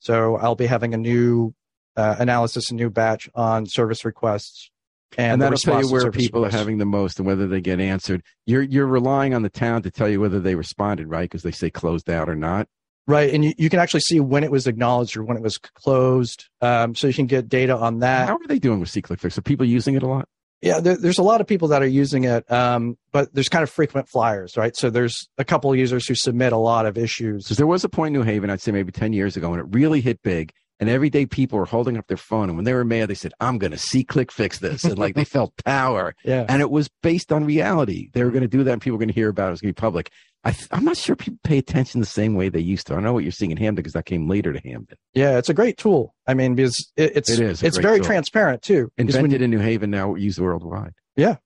So 0.00 0.36
I'll 0.36 0.56
be 0.56 0.66
having 0.66 0.92
a 0.92 0.98
new 0.98 1.54
uh, 1.96 2.16
analysis, 2.18 2.70
a 2.70 2.74
new 2.74 2.90
batch 2.90 3.30
on 3.34 3.66
service 3.66 4.04
requests, 4.04 4.70
and, 5.16 5.34
And, 5.34 5.42
that'll 5.42 5.58
tell 5.58 5.80
you 5.80 5.90
where 5.90 6.10
people 6.10 6.44
are 6.44 6.50
having 6.50 6.78
the 6.78 6.84
most 6.84 7.18
and 7.18 7.26
whether 7.26 7.46
they 7.46 7.60
get 7.60 7.80
answered. 7.80 8.22
You're 8.46 8.62
you're 8.62 8.86
relying 8.86 9.32
on 9.32 9.42
the 9.42 9.50
town 9.50 9.82
to 9.82 9.90
tell 9.90 10.08
you 10.08 10.20
whether 10.20 10.40
they 10.40 10.56
responded, 10.56 11.08
right? 11.08 11.22
Because 11.22 11.42
they 11.42 11.52
say 11.52 11.70
closed 11.70 12.10
out 12.10 12.28
or 12.28 12.34
not. 12.34 12.68
Right, 13.06 13.34
and 13.34 13.44
you, 13.44 13.52
you 13.58 13.68
can 13.68 13.80
actually 13.80 14.00
see 14.00 14.18
when 14.18 14.44
it 14.44 14.50
was 14.50 14.66
acknowledged 14.66 15.16
or 15.16 15.24
when 15.24 15.36
it 15.36 15.42
was 15.42 15.58
closed, 15.58 16.46
um, 16.62 16.94
so 16.94 17.06
you 17.06 17.12
can 17.12 17.26
get 17.26 17.50
data 17.50 17.76
on 17.76 17.98
that. 17.98 18.28
How 18.28 18.36
are 18.36 18.46
they 18.46 18.58
doing 18.58 18.80
with 18.80 18.88
SeeClickFix? 18.88 19.36
Are 19.36 19.42
people 19.42 19.66
using 19.66 19.94
it 19.94 20.02
a 20.02 20.06
lot? 20.06 20.26
Yeah, 20.62 20.80
there, 20.80 20.96
there's 20.96 21.18
a 21.18 21.22
lot 21.22 21.42
of 21.42 21.46
people 21.46 21.68
that 21.68 21.82
are 21.82 21.86
using 21.86 22.24
it, 22.24 22.50
um, 22.50 22.96
but 23.12 23.34
there's 23.34 23.50
kind 23.50 23.62
of 23.62 23.68
frequent 23.68 24.08
flyers, 24.08 24.56
right? 24.56 24.74
So 24.74 24.88
there's 24.88 25.28
a 25.36 25.44
couple 25.44 25.70
of 25.70 25.78
users 25.78 26.08
who 26.08 26.14
submit 26.14 26.54
a 26.54 26.56
lot 26.56 26.86
of 26.86 26.96
issues. 26.96 27.44
Because 27.44 27.58
there 27.58 27.66
was 27.66 27.84
a 27.84 27.90
point 27.90 28.14
in 28.16 28.20
New 28.20 28.24
Haven, 28.24 28.48
I'd 28.48 28.62
say 28.62 28.72
maybe 28.72 28.90
10 28.90 29.12
years 29.12 29.36
ago, 29.36 29.50
when 29.50 29.60
it 29.60 29.66
really 29.68 30.00
hit 30.00 30.22
big. 30.22 30.52
And 30.80 30.88
every 30.90 31.08
day 31.08 31.24
people 31.24 31.58
were 31.58 31.64
holding 31.66 31.96
up 31.96 32.08
their 32.08 32.16
phone. 32.16 32.48
And 32.48 32.56
when 32.56 32.64
they 32.64 32.74
were 32.74 32.84
mad, 32.84 33.08
they 33.08 33.14
said, 33.14 33.32
I'm 33.40 33.58
going 33.58 33.70
to 33.70 33.78
see 33.78 34.02
click 34.02 34.32
fix 34.32 34.58
this. 34.58 34.82
And 34.84 34.98
like 34.98 35.14
they 35.14 35.24
felt 35.24 35.52
power. 35.64 36.14
Yeah, 36.24 36.44
And 36.48 36.60
it 36.60 36.70
was 36.70 36.88
based 37.02 37.32
on 37.32 37.44
reality. 37.44 38.10
They 38.12 38.24
were 38.24 38.30
going 38.30 38.42
to 38.42 38.48
do 38.48 38.64
that 38.64 38.72
and 38.72 38.82
people 38.82 38.96
were 38.96 39.00
going 39.00 39.08
to 39.08 39.14
hear 39.14 39.28
about 39.28 39.44
it. 39.46 39.48
It 39.48 39.50
was 39.52 39.60
going 39.60 39.74
to 39.74 39.80
be 39.80 39.80
public. 39.80 40.10
I 40.42 40.50
th- 40.52 40.68
I'm 40.72 40.84
not 40.84 40.96
sure 40.96 41.16
people 41.16 41.38
pay 41.44 41.58
attention 41.58 42.00
the 42.00 42.06
same 42.06 42.34
way 42.34 42.48
they 42.48 42.60
used 42.60 42.86
to. 42.88 42.94
I 42.94 43.00
know 43.00 43.12
what 43.12 43.22
you're 43.24 43.32
seeing 43.32 43.50
in 43.50 43.56
Hamden 43.56 43.76
because 43.76 43.92
that 43.94 44.04
came 44.04 44.28
later 44.28 44.52
to 44.52 44.60
Hamden. 44.68 44.96
yeah, 45.14 45.38
it's 45.38 45.48
a 45.48 45.54
great 45.54 45.78
tool. 45.78 46.14
I 46.26 46.34
mean, 46.34 46.54
because 46.54 46.90
it, 46.96 47.16
it's 47.16 47.30
It 47.30 47.40
is 47.40 47.62
it's 47.62 47.78
very 47.78 47.98
tool. 47.98 48.06
transparent 48.06 48.60
too. 48.62 48.90
Invented 48.98 49.40
you- 49.40 49.44
in 49.44 49.50
New 49.50 49.60
Haven, 49.60 49.90
now 49.90 50.14
used 50.16 50.38
worldwide. 50.38 50.92
yeah, 51.16 51.36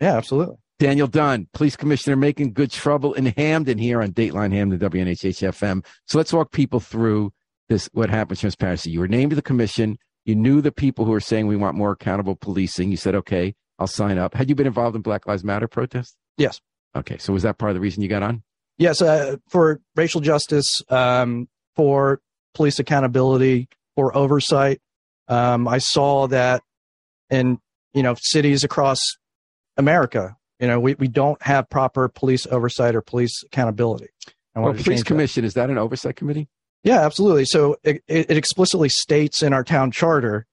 yeah 0.00 0.16
absolutely. 0.16 0.56
Daniel 0.78 1.06
Dunn, 1.06 1.48
police 1.54 1.74
commissioner, 1.76 2.16
making 2.16 2.52
good 2.52 2.70
trouble 2.70 3.14
in 3.14 3.26
Hamden 3.26 3.78
here 3.78 4.02
on 4.02 4.12
Dateline 4.12 4.52
Hamden, 4.52 4.78
WNHH 4.78 5.42
FM. 5.52 5.84
So 6.06 6.18
let's 6.18 6.32
walk 6.34 6.52
people 6.52 6.80
through 6.80 7.32
this, 7.68 7.88
what 7.92 8.10
happened, 8.10 8.38
transparency. 8.38 8.90
You 8.90 9.00
were 9.00 9.08
named 9.08 9.30
to 9.30 9.36
the 9.36 9.42
commission. 9.42 9.98
You 10.24 10.34
knew 10.34 10.60
the 10.60 10.72
people 10.72 11.04
who 11.04 11.12
were 11.12 11.20
saying 11.20 11.46
we 11.46 11.56
want 11.56 11.76
more 11.76 11.92
accountable 11.92 12.36
policing. 12.36 12.90
You 12.90 12.96
said, 12.96 13.14
okay, 13.14 13.54
I'll 13.78 13.86
sign 13.86 14.18
up. 14.18 14.34
Had 14.34 14.48
you 14.48 14.54
been 14.54 14.66
involved 14.66 14.96
in 14.96 15.02
Black 15.02 15.26
Lives 15.26 15.44
Matter 15.44 15.68
protests? 15.68 16.16
Yes. 16.36 16.60
Okay. 16.94 17.18
So 17.18 17.32
was 17.32 17.42
that 17.42 17.58
part 17.58 17.70
of 17.70 17.74
the 17.74 17.80
reason 17.80 18.02
you 18.02 18.08
got 18.08 18.22
on? 18.22 18.42
Yes, 18.78 19.00
uh, 19.00 19.36
for 19.48 19.80
racial 19.94 20.20
justice, 20.20 20.82
um, 20.90 21.48
for 21.76 22.20
police 22.54 22.78
accountability, 22.78 23.68
for 23.94 24.14
oversight. 24.16 24.80
Um, 25.28 25.66
I 25.66 25.78
saw 25.78 26.26
that 26.28 26.62
in 27.30 27.58
you 27.94 28.02
know 28.02 28.14
cities 28.20 28.64
across 28.64 29.00
America, 29.78 30.36
you 30.60 30.66
know, 30.66 30.80
we, 30.80 30.94
we 30.94 31.08
don't 31.08 31.40
have 31.42 31.68
proper 31.68 32.08
police 32.08 32.46
oversight 32.46 32.94
or 32.94 33.02
police 33.02 33.42
accountability. 33.44 34.08
Well, 34.54 34.72
police 34.72 35.02
commission, 35.02 35.44
is 35.44 35.54
that 35.54 35.68
an 35.68 35.76
oversight 35.76 36.16
committee? 36.16 36.48
Yeah, 36.84 37.00
absolutely. 37.04 37.44
So 37.46 37.76
it, 37.82 38.02
it 38.06 38.30
it 38.30 38.36
explicitly 38.36 38.88
states 38.88 39.42
in 39.42 39.52
our 39.52 39.64
town 39.64 39.90
charter, 39.90 40.46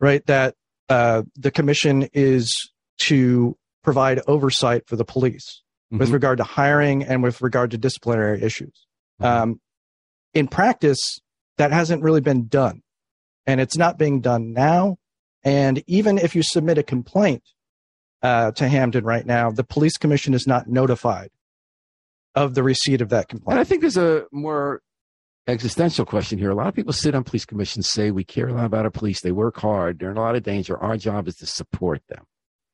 right, 0.00 0.24
that 0.26 0.54
uh, 0.88 1.22
the 1.36 1.50
commission 1.50 2.08
is 2.12 2.52
to 3.02 3.56
provide 3.84 4.20
oversight 4.26 4.86
for 4.88 4.96
the 4.96 5.04
police 5.04 5.62
with 5.92 6.08
Mhm. 6.08 6.12
regard 6.12 6.38
to 6.38 6.44
hiring 6.44 7.04
and 7.04 7.22
with 7.22 7.40
regard 7.40 7.70
to 7.70 7.78
disciplinary 7.78 8.42
issues. 8.42 8.86
Mhm. 9.20 9.26
Um, 9.26 9.60
in 10.34 10.48
practice, 10.48 11.18
that 11.58 11.70
hasn't 11.72 12.02
really 12.02 12.20
been 12.20 12.48
done, 12.48 12.82
and 13.46 13.60
it's 13.60 13.76
not 13.76 13.96
being 13.98 14.20
done 14.20 14.52
now. 14.52 14.98
And 15.44 15.82
even 15.86 16.18
if 16.18 16.34
you 16.34 16.42
submit 16.42 16.78
a 16.78 16.82
complaint 16.82 17.42
uh, 18.22 18.50
to 18.52 18.66
Hamden 18.68 19.04
right 19.04 19.24
now, 19.24 19.50
the 19.52 19.62
police 19.62 19.96
commission 19.96 20.34
is 20.34 20.46
not 20.46 20.66
notified 20.66 21.30
of 22.34 22.54
the 22.54 22.62
receipt 22.62 23.00
of 23.00 23.10
that 23.10 23.28
complaint. 23.28 23.58
And 23.58 23.58
complaint. 23.58 23.60
I 23.60 23.64
think 23.68 23.80
there's 23.82 23.96
a 23.96 24.26
more 24.32 24.82
existential 25.46 26.04
question 26.04 26.38
here. 26.38 26.50
A 26.50 26.54
lot 26.54 26.68
of 26.68 26.74
people 26.74 26.92
sit 26.92 27.14
on 27.14 27.24
police 27.24 27.44
commissions, 27.44 27.88
say 27.88 28.10
we 28.10 28.24
care 28.24 28.48
a 28.48 28.52
lot 28.52 28.64
about 28.64 28.84
our 28.84 28.90
police. 28.90 29.20
They 29.20 29.32
work 29.32 29.58
hard. 29.58 29.98
They're 29.98 30.10
in 30.10 30.16
a 30.16 30.20
lot 30.20 30.36
of 30.36 30.42
danger. 30.42 30.76
Our 30.78 30.96
job 30.96 31.28
is 31.28 31.36
to 31.36 31.46
support 31.46 32.02
them. 32.08 32.24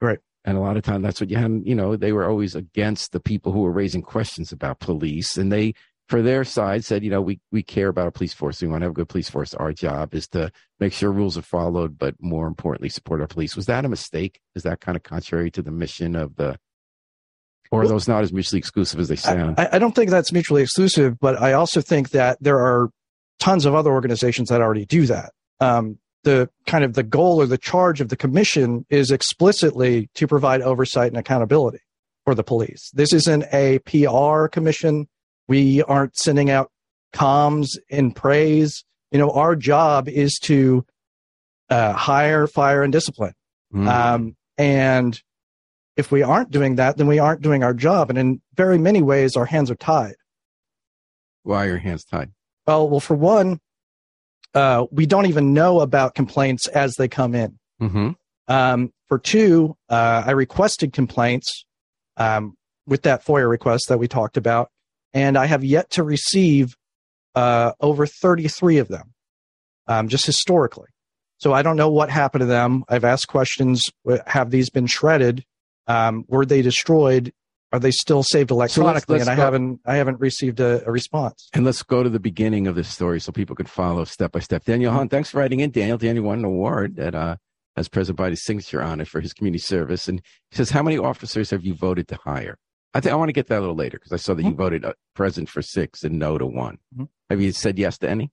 Right. 0.01 0.19
And 0.45 0.57
a 0.57 0.61
lot 0.61 0.77
of 0.77 0.83
time 0.83 1.03
that's 1.03 1.21
what 1.21 1.31
you 1.31 1.37
had. 1.37 1.63
You 1.65 1.75
know, 1.75 1.97
they 1.97 2.13
were 2.13 2.29
always 2.29 2.55
against 2.55 3.13
the 3.13 3.21
people 3.21 3.53
who 3.53 3.61
were 3.61 3.73
raising 3.73 4.03
questions 4.03 4.53
about 4.53 4.81
police. 4.81 5.37
And 5.37 5.53
they, 5.53 5.75
for 6.09 6.21
their 6.21 6.45
side, 6.45 6.85
said, 6.85 7.05
you 7.05 7.11
know, 7.11 7.21
we, 7.21 7.41
we 7.53 7.63
care 7.63 7.89
about 7.89 8.07
our 8.07 8.11
police 8.11 8.35
force. 8.35 8.61
We 8.61 8.69
want 8.69 8.81
to 8.81 8.87
have 8.87 8.93
a 8.93 8.95
good 8.95 9.09
police 9.09 9.31
force. 9.31 9.55
Our 9.55 9.73
job 9.73 10.15
is 10.15 10.27
to 10.29 10.51
make 10.81 10.93
sure 10.93 11.13
rules 11.13 11.39
are 11.39 11.43
followed, 11.43 11.97
but 11.97 12.17
more 12.21 12.49
importantly, 12.49 12.89
support 12.89 13.21
our 13.21 13.29
police. 13.29 13.55
Was 13.55 13.67
that 13.67 13.85
a 13.85 13.89
mistake? 13.89 14.41
Is 14.55 14.65
that 14.65 14.81
kind 14.81 14.97
of 14.97 15.05
contrary 15.05 15.51
to 15.53 15.63
the 15.63 15.71
mission 15.71 16.17
of 16.17 16.35
the, 16.37 16.59
or 17.73 17.83
are 17.83 17.89
those 17.89 18.07
not 18.07 18.23
as 18.23 18.33
mutually 18.33 18.59
exclusive 18.59 19.01
as 19.01 19.09
they 19.09 19.17
sound? 19.17 19.59
I, 19.59 19.71
I 19.73 19.79
don't 19.79 19.95
think 19.95 20.11
that's 20.11 20.31
mutually 20.31 20.63
exclusive, 20.63 21.19
but 21.19 21.41
I 21.41 21.55
also 21.55 21.81
think 21.81 22.11
that 22.11 22.37
there 22.41 22.59
are 22.59 22.91
tons 23.41 23.65
of 23.65 23.75
other 23.75 23.91
organizations 23.91 24.51
that 24.51 24.61
already 24.61 24.85
do 24.85 25.07
that. 25.07 25.33
Um, 25.59 25.99
the 26.23 26.51
kind 26.67 26.85
of 26.85 26.93
the 26.95 27.03
goal 27.03 27.41
or 27.41 27.47
the 27.47 27.59
charge 27.59 28.01
of 28.01 28.11
the 28.11 28.17
commission 28.17 28.85
is 28.91 29.11
explicitly 29.11 30.11
to 30.15 30.29
provide 30.29 30.61
oversight 30.61 31.09
and 31.09 31.17
accountability 31.17 31.81
for 32.25 32.35
the 32.35 32.45
police. 32.45 32.91
This 32.93 33.13
isn't 33.13 33.45
a 33.53 33.79
PR 33.81 34.49
commission. 34.49 35.09
We 35.49 35.83
aren't 35.83 36.15
sending 36.17 36.51
out 36.51 36.71
comms 37.15 37.69
in 37.89 38.13
praise. 38.13 38.85
You 39.11 39.19
know, 39.19 39.31
our 39.31 39.57
job 39.57 40.09
is 40.09 40.39
to 40.43 40.85
uh, 41.71 41.95
hire, 41.95 42.47
fire, 42.47 42.83
and 42.83 42.93
discipline. 42.93 43.35
Mm. 43.75 43.89
Um, 43.89 44.37
and 44.59 45.21
if 45.97 46.11
we 46.11 46.23
aren't 46.23 46.51
doing 46.51 46.77
that, 46.77 46.97
then 46.97 47.07
we 47.07 47.19
aren't 47.19 47.43
doing 47.43 47.63
our 47.63 47.75
job. 47.75 48.11
And 48.11 48.19
in 48.19 48.41
very 48.55 48.79
many 48.79 49.03
ways, 49.03 49.37
our 49.37 49.45
hands 49.45 49.71
are 49.71 49.77
tied. 49.77 50.15
Why 51.43 51.65
are 51.65 51.69
your 51.69 51.79
hands 51.79 52.05
tied? 52.05 52.31
Well, 52.67 52.89
well, 52.89 53.01
for 53.01 53.15
one, 53.15 53.61
uh, 54.55 54.87
we 54.91 55.07
don't 55.07 55.27
even 55.27 55.53
know 55.53 55.81
about 55.81 56.15
complaints 56.15 56.67
as 56.69 56.95
they 56.95 57.09
come 57.09 57.35
in. 57.35 57.59
Mm-hmm. 57.81 58.11
Um, 58.49 58.93
for 59.09 59.19
two, 59.19 59.77
uh, 59.89 60.25
I 60.27 60.31
requested 60.33 60.93
complaints 60.93 61.65
um, 62.17 62.55
with 62.87 63.03
that 63.03 63.25
FOIA 63.25 63.49
request 63.49 63.87
that 63.89 63.99
we 63.99 64.09
talked 64.09 64.37
about, 64.37 64.71
and 65.13 65.37
I 65.37 65.47
have 65.47 65.65
yet 65.65 65.91
to 65.91 66.03
receive 66.03 66.75
uh, 67.35 67.73
over 67.81 68.07
33 68.07 68.79
of 68.79 68.89
them, 68.89 69.15
um, 69.87 70.09
just 70.09 70.27
historically. 70.27 70.89
So 71.39 71.53
I 71.53 71.63
don't 71.63 71.77
know 71.77 71.91
what 71.91 72.11
happened 72.11 72.41
to 72.41 72.47
them. 72.47 72.85
I've 72.89 73.05
asked 73.05 73.29
questions: 73.29 73.83
Have 74.27 74.51
these 74.51 74.71
been 74.71 74.87
shredded? 74.87 75.45
Um, 75.87 76.25
were 76.29 76.47
they 76.47 76.63
destroyed? 76.63 77.33
Are 77.73 77.79
they 77.79 77.91
still 77.91 78.23
saved 78.23 78.51
electronically? 78.51 78.93
So 78.93 78.95
let's, 78.95 79.09
let's 79.09 79.29
and 79.29 79.31
I 79.31 79.43
haven't 79.43 79.81
I 79.87 79.97
haven't 79.97 80.21
received 80.21 80.61
a, 80.61 80.87
a, 80.87 80.93
response. 80.93 81.49
And 81.55 81.65
let's 81.65 81.83
go 81.83 82.03
to 82.03 82.11
the 82.11 82.21
beginning 82.21 82.67
of 82.67 82.75
this 82.75 82.89
story 82.89 83.19
so 83.19 83.33
people 83.33 83.57
can 83.57 83.67
follow 83.67 84.05
step 84.05 84.33
by 84.33 84.41
step. 84.41 84.65
Daniel 84.65 84.93
Hunt, 84.93 85.11
thanks 85.11 85.31
for 85.31 85.39
writing 85.39 85.61
in. 85.61 85.71
Daniel, 85.71 85.97
Daniel 85.97 86.27
won 86.27 86.41
an 86.41 86.45
award 86.45 86.97
that 86.97 87.15
uh, 87.15 87.37
has 87.77 87.89
President 87.89 88.19
Biden's 88.19 88.45
signature 88.45 88.83
on 88.83 89.01
it 89.01 89.09
for 89.09 89.21
his 89.21 89.33
community 89.33 89.63
service. 89.63 90.07
And 90.07 90.21
he 90.51 90.57
says, 90.57 90.71
"How 90.71 90.83
many 90.83 90.99
officers 90.99 91.51
have 91.51 91.65
you 91.65 91.75
voted 91.75 92.09
to 92.09 92.19
hire?" 92.23 92.59
I 92.95 93.01
think 93.01 93.13
I 93.13 93.17
want 93.17 93.31
to 93.31 93.35
get 93.35 93.47
that 93.49 93.59
a 93.59 93.61
little 93.61 93.75
later 93.75 93.99
because 93.99 94.13
I 94.13 94.17
saw 94.17 94.35
that 94.35 94.43
mm-hmm. 94.43 94.51
you 94.51 94.57
voted 94.57 94.85
uh, 94.85 94.93
president 95.15 95.49
for 95.49 95.63
six 95.63 96.03
and 96.03 96.19
no 96.19 96.37
to 96.37 96.47
one. 96.47 96.79
Mm-hmm. 96.95 97.05
Have 97.31 97.41
you 97.41 97.53
said 97.53 97.79
yes 97.79 97.97
to 97.99 98.11
any? 98.11 98.31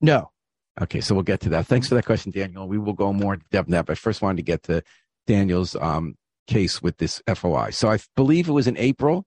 No. 0.00 0.32
Okay, 0.80 1.00
so 1.00 1.14
we'll 1.14 1.22
get 1.22 1.40
to 1.40 1.50
that. 1.50 1.66
Thanks 1.66 1.88
for 1.88 1.94
that 1.94 2.06
question, 2.06 2.32
Daniel. 2.32 2.66
We 2.66 2.78
will 2.78 2.92
go 2.92 3.12
more 3.12 3.36
depth 3.50 3.68
in 3.68 3.72
that. 3.72 3.86
But 3.86 3.92
I 3.92 3.94
first 3.96 4.22
wanted 4.22 4.38
to 4.38 4.42
get 4.42 4.62
to 4.64 4.82
Daniel's 5.26 5.76
um, 5.76 6.16
case 6.50 6.82
with 6.82 6.98
this 6.98 7.22
FOI. 7.32 7.70
So 7.70 7.90
I 7.90 7.98
believe 8.16 8.48
it 8.48 8.52
was 8.52 8.66
in 8.66 8.76
April. 8.76 9.24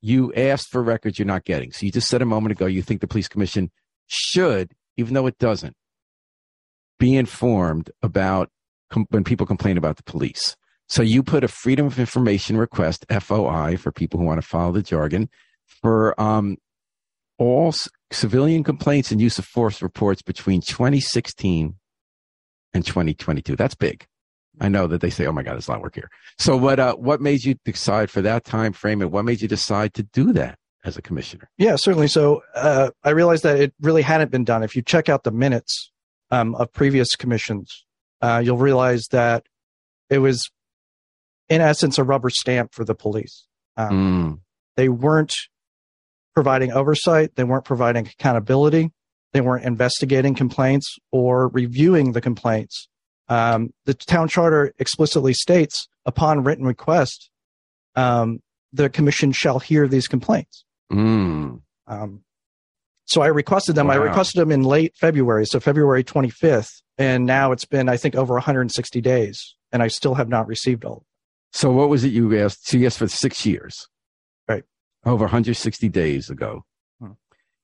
You 0.00 0.32
asked 0.34 0.68
for 0.70 0.82
records 0.82 1.18
you're 1.18 1.26
not 1.26 1.44
getting. 1.44 1.72
So 1.72 1.84
you 1.84 1.92
just 1.92 2.08
said 2.08 2.22
a 2.22 2.26
moment 2.26 2.52
ago 2.52 2.66
you 2.66 2.80
think 2.80 3.00
the 3.00 3.06
police 3.06 3.28
commission 3.28 3.70
should, 4.06 4.72
even 4.96 5.14
though 5.14 5.26
it 5.26 5.38
doesn't, 5.38 5.74
be 6.98 7.16
informed 7.16 7.90
about 8.02 8.48
com- 8.90 9.06
when 9.10 9.24
people 9.24 9.46
complain 9.46 9.76
about 9.76 9.96
the 9.96 10.02
police. 10.04 10.56
So 10.88 11.02
you 11.02 11.22
put 11.22 11.44
a 11.44 11.48
Freedom 11.48 11.86
of 11.86 11.98
Information 11.98 12.56
request, 12.56 13.06
FOI, 13.10 13.76
for 13.76 13.92
people 13.92 14.18
who 14.18 14.26
want 14.26 14.40
to 14.40 14.46
follow 14.46 14.72
the 14.72 14.82
jargon, 14.82 15.28
for 15.82 16.20
um, 16.20 16.56
all 17.38 17.72
civilian 18.10 18.64
complaints 18.64 19.10
and 19.10 19.20
use 19.20 19.38
of 19.38 19.44
force 19.44 19.82
reports 19.82 20.22
between 20.22 20.60
2016 20.60 21.74
and 22.74 22.86
2022. 22.86 23.56
That's 23.56 23.74
big. 23.74 24.06
I 24.60 24.68
know 24.68 24.86
that 24.86 25.00
they 25.00 25.10
say, 25.10 25.26
"Oh 25.26 25.32
my 25.32 25.42
God, 25.42 25.54
there's 25.54 25.68
a 25.68 25.70
lot 25.70 25.78
of 25.78 25.82
work 25.82 25.94
here." 25.94 26.10
So, 26.38 26.56
what 26.56 26.78
uh, 26.78 26.94
what 26.94 27.20
made 27.20 27.44
you 27.44 27.56
decide 27.64 28.10
for 28.10 28.20
that 28.22 28.44
time 28.44 28.72
frame, 28.72 29.00
and 29.00 29.10
what 29.10 29.24
made 29.24 29.40
you 29.40 29.48
decide 29.48 29.94
to 29.94 30.02
do 30.02 30.32
that 30.34 30.58
as 30.84 30.96
a 30.96 31.02
commissioner? 31.02 31.50
Yeah, 31.58 31.76
certainly. 31.76 32.08
So, 32.08 32.42
uh, 32.54 32.90
I 33.02 33.10
realized 33.10 33.42
that 33.42 33.58
it 33.58 33.72
really 33.80 34.02
hadn't 34.02 34.30
been 34.30 34.44
done. 34.44 34.62
If 34.62 34.76
you 34.76 34.82
check 34.82 35.08
out 35.08 35.24
the 35.24 35.30
minutes 35.30 35.90
um, 36.30 36.54
of 36.54 36.72
previous 36.72 37.16
commissions, 37.16 37.84
uh, 38.20 38.42
you'll 38.44 38.58
realize 38.58 39.06
that 39.10 39.46
it 40.10 40.18
was, 40.18 40.50
in 41.48 41.60
essence, 41.60 41.98
a 41.98 42.04
rubber 42.04 42.30
stamp 42.30 42.74
for 42.74 42.84
the 42.84 42.94
police. 42.94 43.46
Um, 43.76 43.90
mm. 43.90 44.40
They 44.76 44.88
weren't 44.88 45.34
providing 46.34 46.72
oversight. 46.72 47.36
They 47.36 47.44
weren't 47.44 47.64
providing 47.64 48.06
accountability. 48.06 48.90
They 49.32 49.40
weren't 49.40 49.64
investigating 49.64 50.34
complaints 50.34 50.98
or 51.12 51.48
reviewing 51.48 52.12
the 52.12 52.20
complaints. 52.20 52.88
Um, 53.30 53.72
the 53.86 53.94
town 53.94 54.28
charter 54.28 54.74
explicitly 54.78 55.32
states 55.32 55.88
upon 56.04 56.44
written 56.44 56.66
request, 56.66 57.30
um, 57.96 58.40
the 58.72 58.90
commission 58.90 59.32
shall 59.32 59.58
hear 59.58 59.88
these 59.88 60.06
complaints. 60.06 60.64
Mm. 60.92 61.62
Um, 61.86 62.22
so 63.06 63.22
I 63.22 63.28
requested 63.28 63.74
them. 63.76 63.86
Wow. 63.86 63.94
I 63.94 63.96
requested 63.96 64.40
them 64.40 64.52
in 64.52 64.62
late 64.62 64.92
February, 64.96 65.46
so 65.46 65.60
February 65.60 66.04
25th, 66.04 66.82
and 66.98 67.24
now 67.24 67.52
it's 67.52 67.64
been 67.64 67.88
I 67.88 67.96
think 67.96 68.14
over 68.14 68.34
160 68.34 69.00
days, 69.00 69.56
and 69.72 69.82
I 69.82 69.88
still 69.88 70.14
have 70.14 70.28
not 70.28 70.46
received 70.46 70.84
all. 70.84 71.04
So 71.52 71.72
what 71.72 71.88
was 71.88 72.04
it 72.04 72.12
you 72.12 72.36
asked? 72.38 72.68
So 72.68 72.76
you 72.76 72.86
asked 72.86 72.98
for 72.98 73.08
six 73.08 73.46
years 73.46 73.88
right? 74.48 74.64
over 75.04 75.24
160 75.24 75.88
days 75.88 76.30
ago. 76.30 76.64
Hmm. 77.00 77.12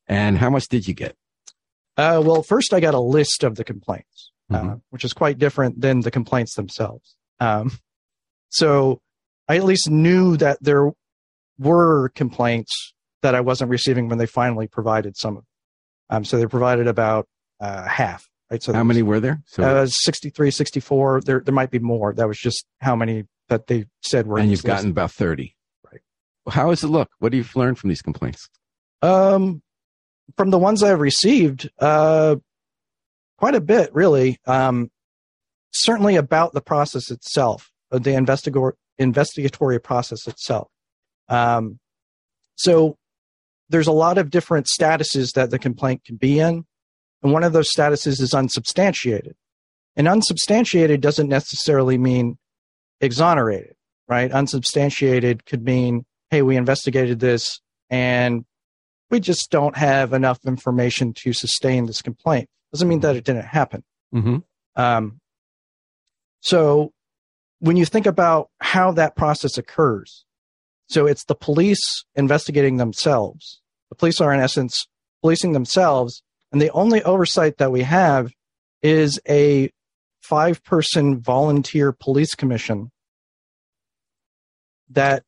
And 0.07 0.39
how 0.39 0.51
much 0.51 0.69
did 0.69 0.89
you 0.89 0.95
get? 0.95 1.17
Uh, 1.97 2.23
well, 2.25 2.43
first 2.43 2.75
I 2.75 2.81
got 2.81 2.95
a 2.95 3.01
list 3.01 3.43
of 3.43 3.57
the 3.57 3.65
complaints, 3.65 4.33
mm-hmm. 4.51 4.71
uh, 4.71 4.75
which 4.91 5.05
is 5.05 5.13
quite 5.13 5.39
different 5.39 5.81
than 5.81 6.01
the 6.01 6.11
complaints 6.11 6.55
themselves. 6.55 7.17
Um, 7.41 7.73
so 8.49 9.01
I 9.49 9.57
at 9.57 9.65
least 9.65 9.91
knew 9.91 10.37
that 10.39 10.59
there 10.61 10.91
were 11.59 12.11
complaints 12.11 12.95
that 13.23 13.35
I 13.35 13.41
wasn't 13.41 13.71
receiving 13.71 14.09
when 14.09 14.19
they 14.19 14.27
finally 14.27 14.67
provided 14.67 15.17
some 15.17 15.37
of 15.37 15.43
them. 15.43 15.47
Um, 16.09 16.25
so 16.25 16.39
they 16.39 16.47
provided 16.47 16.87
about 16.87 17.27
uh, 17.61 17.87
half. 17.87 18.29
Right. 18.51 18.63
So 18.63 18.73
how 18.73 18.85
many 18.85 19.03
were 19.03 19.19
there? 19.19 19.43
So 19.47 19.65
uh, 19.65 19.87
63, 19.87 20.53
64. 20.53 21.23
There, 21.23 21.41
there 21.41 21.55
might 21.55 21.71
be 21.71 21.81
more. 21.81 22.13
That 22.15 22.29
was 22.29 22.39
just 22.39 22.65
how 22.81 22.95
many 22.95 23.25
that 23.49 23.67
they 23.67 23.87
said 24.03 24.27
were. 24.27 24.39
And 24.39 24.51
you've 24.51 24.63
gotten 24.63 24.91
about 24.91 25.11
30. 25.11 25.55
Right. 25.91 26.01
How 26.49 26.71
does 26.71 26.85
it 26.85 26.89
look? 26.89 27.09
What 27.19 27.33
do 27.33 27.39
you 27.39 27.45
learn 27.57 27.75
from 27.75 27.89
these 27.89 28.03
complaints? 28.03 28.49
Um, 29.03 29.63
from 30.37 30.51
the 30.51 30.59
ones 30.59 30.83
I've 30.83 31.01
received, 31.01 31.69
uh, 31.81 32.37
quite 33.39 33.55
a 33.55 33.61
bit, 33.61 33.95
really. 33.95 34.39
Um, 34.47 34.91
certainly 35.73 36.17
about 36.17 36.53
the 36.53 36.61
process 36.61 37.11
itself, 37.11 37.71
uh, 37.93 37.99
the 37.99 38.15
investigator 38.15 38.75
investigatory 38.99 39.79
process 39.79 40.27
itself. 40.27 40.69
Um, 41.29 41.79
so 42.55 42.97
there's 43.69 43.89
a 43.89 43.93
lot 43.93 44.17
of 44.17 44.31
different 44.31 44.67
statuses 44.67 45.33
that 45.33 45.51
the 45.51 45.59
complaint 45.59 46.05
can 46.05 46.17
be 46.17 46.41
in, 46.41 46.65
and 47.23 47.33
one 47.33 47.45
of 47.45 47.53
those 47.53 47.71
statuses 47.71 48.21
is 48.21 48.33
unsubstantiated. 48.33 49.35
And 49.97 50.09
unsubstantiated 50.09 51.01
doesn't 51.01 51.29
necessarily 51.29 51.99
mean 51.99 52.39
exonerated, 53.01 53.75
right? 54.09 54.31
Unsubstantiated 54.31 55.45
could 55.45 55.65
mean 55.65 56.05
hey, 56.31 56.43
we 56.43 56.57
investigated 56.57 57.21
this 57.21 57.61
and 57.89 58.45
we 59.11 59.21
just 59.21 59.51
don't 59.51 59.77
have 59.77 60.13
enough 60.13 60.39
information 60.47 61.13
to 61.15 61.33
sustain 61.33 61.87
this 61.87 62.03
complaint. 62.03 62.49
Doesn't 62.73 62.89
mean 62.89 63.01
that 63.01 63.17
it 63.17 63.25
didn't 63.25 63.45
happen. 63.45 63.85
Mm-hmm. 64.15 64.39
Um, 64.75 65.21
so 66.41 66.93
when 67.61 67.77
you 67.77 67.85
think 67.85 68.07
about 68.07 68.51
how 68.61 68.93
that 68.93 69.17
process 69.17 69.57
occurs, 69.59 70.25
so 70.89 71.07
it's 71.07 71.25
the 71.25 71.35
police 71.35 72.05
investigating 72.15 72.77
themselves. 72.77 73.61
The 73.91 73.97
police 73.97 74.21
are, 74.21 74.33
in 74.33 74.41
essence, 74.41 74.87
policing 75.21 75.53
themselves, 75.53 76.23
and 76.53 76.61
the 76.61 76.71
only 76.73 77.03
oversight 77.03 77.59
that 77.59 77.73
we 77.73 77.83
have 77.83 78.33
is 78.83 79.21
a 79.29 79.71
five 80.23 80.63
person 80.65 81.21
volunteer 81.21 81.93
police 81.93 82.35
commission 82.35 82.91
that 84.91 85.23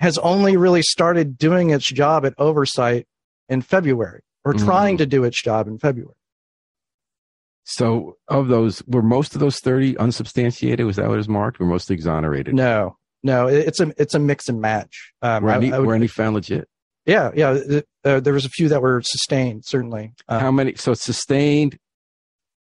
has 0.00 0.18
only 0.18 0.56
really 0.56 0.82
started 0.82 1.38
doing 1.38 1.70
its 1.70 1.86
job 1.86 2.24
at 2.26 2.34
oversight 2.38 3.06
in 3.48 3.62
February 3.62 4.22
or 4.44 4.54
mm. 4.54 4.64
trying 4.64 4.96
to 4.98 5.06
do 5.06 5.24
its 5.24 5.40
job 5.42 5.66
in 5.66 5.78
February. 5.78 6.14
So, 7.64 8.16
of 8.28 8.46
those, 8.46 8.82
were 8.86 9.02
most 9.02 9.34
of 9.34 9.40
those 9.40 9.58
30 9.58 9.98
unsubstantiated? 9.98 10.86
Was 10.86 10.96
that 10.96 11.08
what 11.08 11.16
was 11.16 11.28
marked? 11.28 11.58
Were 11.58 11.66
most 11.66 11.90
exonerated? 11.90 12.54
No, 12.54 12.96
no, 13.24 13.48
it's 13.48 13.80
a 13.80 13.92
it's 13.98 14.14
a 14.14 14.20
mix 14.20 14.48
and 14.48 14.60
match. 14.60 15.12
Um, 15.20 15.42
were, 15.42 15.50
any, 15.50 15.72
I, 15.72 15.76
I 15.76 15.78
would, 15.80 15.88
were 15.88 15.94
any 15.94 16.06
found 16.06 16.36
legit? 16.36 16.68
Yeah, 17.06 17.32
yeah. 17.34 17.80
Uh, 18.04 18.20
there 18.20 18.32
was 18.32 18.44
a 18.44 18.50
few 18.50 18.68
that 18.68 18.82
were 18.82 19.02
sustained, 19.04 19.64
certainly. 19.64 20.12
Um, 20.28 20.40
How 20.40 20.50
many? 20.52 20.74
So, 20.76 20.94
sustained, 20.94 21.76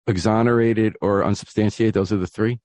exonerated, 0.08 0.96
or 1.02 1.24
unsubstantiated? 1.24 1.94
Those 1.94 2.12
are 2.12 2.18
the 2.18 2.26
three 2.26 2.60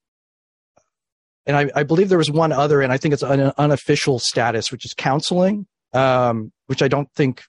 and 1.51 1.57
I, 1.57 1.81
I, 1.81 1.83
believe 1.83 2.09
there 2.09 2.19
was 2.19 2.31
one 2.31 2.53
other, 2.53 2.81
and 2.81 2.93
I 2.93 2.97
think 2.97 3.13
it's 3.13 3.25
an 3.25 3.53
unofficial 3.59 4.21
status, 4.21 4.71
which 4.71 4.85
is 4.85 4.95
counseling, 4.95 5.67
um, 5.93 6.53
which 6.67 6.81
I 6.81 6.87
don't 6.87 7.11
think 7.17 7.43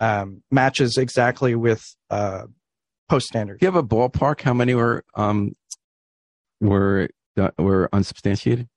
um, 0.00 0.42
matches 0.50 0.96
exactly 0.96 1.54
with 1.54 1.82
uh, 2.08 2.44
post 3.10 3.26
standards. 3.26 3.60
Do 3.60 3.66
you 3.66 3.72
have 3.72 3.76
a 3.76 3.86
ballpark? 3.86 4.40
How 4.40 4.54
many 4.54 4.74
were 4.74 5.04
um, 5.14 5.52
were 6.62 7.10
uh, 7.36 7.50
were 7.58 7.90
unsubstantiated? 7.92 8.68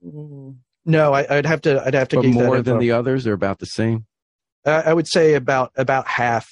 No, 0.00 1.12
I, 1.12 1.26
would 1.28 1.46
have 1.46 1.62
to. 1.62 1.84
I'd 1.84 1.94
have 1.94 2.08
to. 2.10 2.16
But 2.16 2.26
more 2.26 2.62
than 2.62 2.78
the 2.78 2.92
others, 2.92 3.26
or 3.26 3.32
about 3.32 3.58
the 3.58 3.66
same. 3.66 4.06
Uh, 4.64 4.82
I 4.86 4.94
would 4.94 5.08
say 5.08 5.34
about 5.34 5.72
about 5.74 6.06
half. 6.06 6.48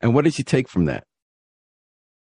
And 0.00 0.12
what 0.12 0.24
did 0.24 0.38
you 0.38 0.44
take 0.44 0.68
from 0.68 0.86
that? 0.86 1.04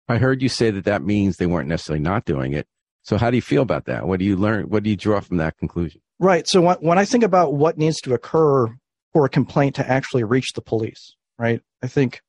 I 0.07 0.17
heard 0.17 0.41
you 0.41 0.47
say 0.47 0.71
that 0.71 0.85
that 0.85 1.01
means 1.01 1.35
they 1.35 1.45
weren't 1.45 1.67
necessarily 1.67 2.01
not 2.01 2.23
doing 2.23 2.53
it. 2.53 2.67
So 3.05 3.17
how 3.17 3.29
do 3.29 3.37
you 3.37 3.41
feel 3.41 3.61
about 3.61 3.85
that? 3.85 4.07
What 4.07 4.19
do 4.19 4.25
you 4.25 4.35
learn? 4.35 4.69
What 4.69 4.81
do 4.81 4.89
you 4.89 4.95
draw 4.95 5.19
from 5.19 5.37
that 5.37 5.57
conclusion? 5.57 6.01
Right. 6.19 6.47
So 6.47 6.75
when, 6.79 6.97
I 6.97 7.05
think 7.05 7.23
about 7.23 7.53
what 7.53 7.77
needs 7.77 8.01
to 8.01 8.13
occur 8.15 8.67
for 9.13 9.25
a 9.25 9.29
complaint 9.29 9.75
to 9.75 9.87
actually 9.87 10.23
reach 10.23 10.53
the 10.53 10.61
police, 10.61 11.15
right? 11.37 11.61
I 11.83 11.87
think 11.87 12.21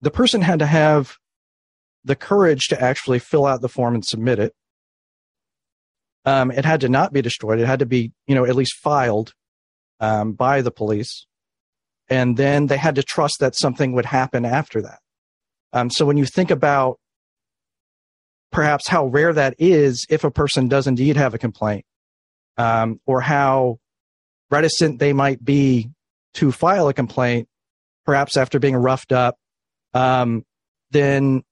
the 0.00 0.10
person 0.10 0.42
had 0.42 0.58
to 0.58 0.66
have 0.66 1.16
the 2.04 2.16
courage 2.16 2.66
to 2.68 2.82
actually 2.82 3.20
fill 3.20 3.46
out 3.46 3.60
the 3.60 3.68
form 3.68 3.94
and 3.94 4.04
submit 4.04 4.40
it. 4.40 4.52
Um, 6.24 6.50
it 6.50 6.64
had 6.64 6.80
to 6.80 6.88
not 6.88 7.12
be 7.12 7.22
destroyed. 7.22 7.60
It 7.60 7.66
had 7.66 7.78
to 7.78 7.86
be, 7.86 8.12
you 8.26 8.34
know, 8.34 8.44
at 8.44 8.56
least 8.56 8.74
filed 8.82 9.34
um, 10.00 10.32
by 10.32 10.62
the 10.62 10.70
police, 10.72 11.26
and 12.08 12.36
then 12.36 12.66
they 12.66 12.76
had 12.76 12.96
to 12.96 13.02
trust 13.04 13.36
that 13.38 13.56
something 13.56 13.92
would 13.92 14.06
happen 14.06 14.44
after 14.44 14.82
that. 14.82 14.98
Um, 15.72 15.90
so 15.90 16.04
when 16.04 16.16
you 16.16 16.26
think 16.26 16.50
about 16.50 16.98
perhaps 18.52 18.86
how 18.86 19.06
rare 19.06 19.32
that 19.32 19.54
is 19.58 20.06
if 20.08 20.22
a 20.24 20.30
person 20.30 20.68
does 20.68 20.86
indeed 20.86 21.16
have 21.16 21.34
a 21.34 21.38
complaint, 21.38 21.84
um, 22.58 23.00
or 23.06 23.20
how 23.20 23.78
reticent 24.50 24.98
they 24.98 25.12
might 25.12 25.44
be 25.44 25.90
to 26.34 26.52
file 26.52 26.88
a 26.88 26.94
complaint, 26.94 27.48
perhaps 28.04 28.36
after 28.36 28.58
being 28.58 28.76
roughed 28.76 29.12
up, 29.12 29.36
um, 29.94 30.44
then 30.90 31.42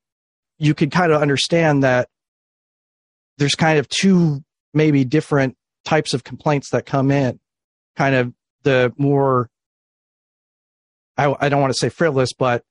you 0.58 0.74
could 0.74 0.90
kind 0.90 1.10
of 1.10 1.20
understand 1.20 1.82
that 1.82 2.08
there's 3.38 3.54
kind 3.54 3.78
of 3.78 3.88
two 3.88 4.44
maybe 4.74 5.04
different 5.04 5.56
types 5.84 6.12
of 6.12 6.22
complaints 6.22 6.70
that 6.70 6.84
come 6.84 7.10
in. 7.10 7.40
Kind 7.96 8.14
of 8.14 8.32
the 8.62 8.92
more, 8.98 9.48
I, 11.16 11.34
I 11.40 11.48
don't 11.48 11.60
want 11.60 11.72
to 11.72 11.78
say 11.78 11.88
frivolous, 11.88 12.32
but 12.34 12.62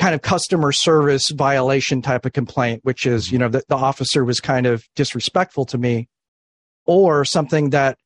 kind 0.00 0.14
of 0.14 0.22
customer 0.22 0.72
service 0.72 1.28
violation 1.30 2.00
type 2.00 2.24
of 2.24 2.32
complaint, 2.32 2.80
which 2.84 3.04
is, 3.04 3.30
you 3.30 3.38
know, 3.38 3.50
that 3.50 3.68
the 3.68 3.76
officer 3.76 4.24
was 4.24 4.40
kind 4.40 4.64
of 4.64 4.82
disrespectful 4.96 5.66
to 5.66 5.76
me, 5.76 6.08
or 6.86 7.22
something 7.24 7.70
that 7.70 7.98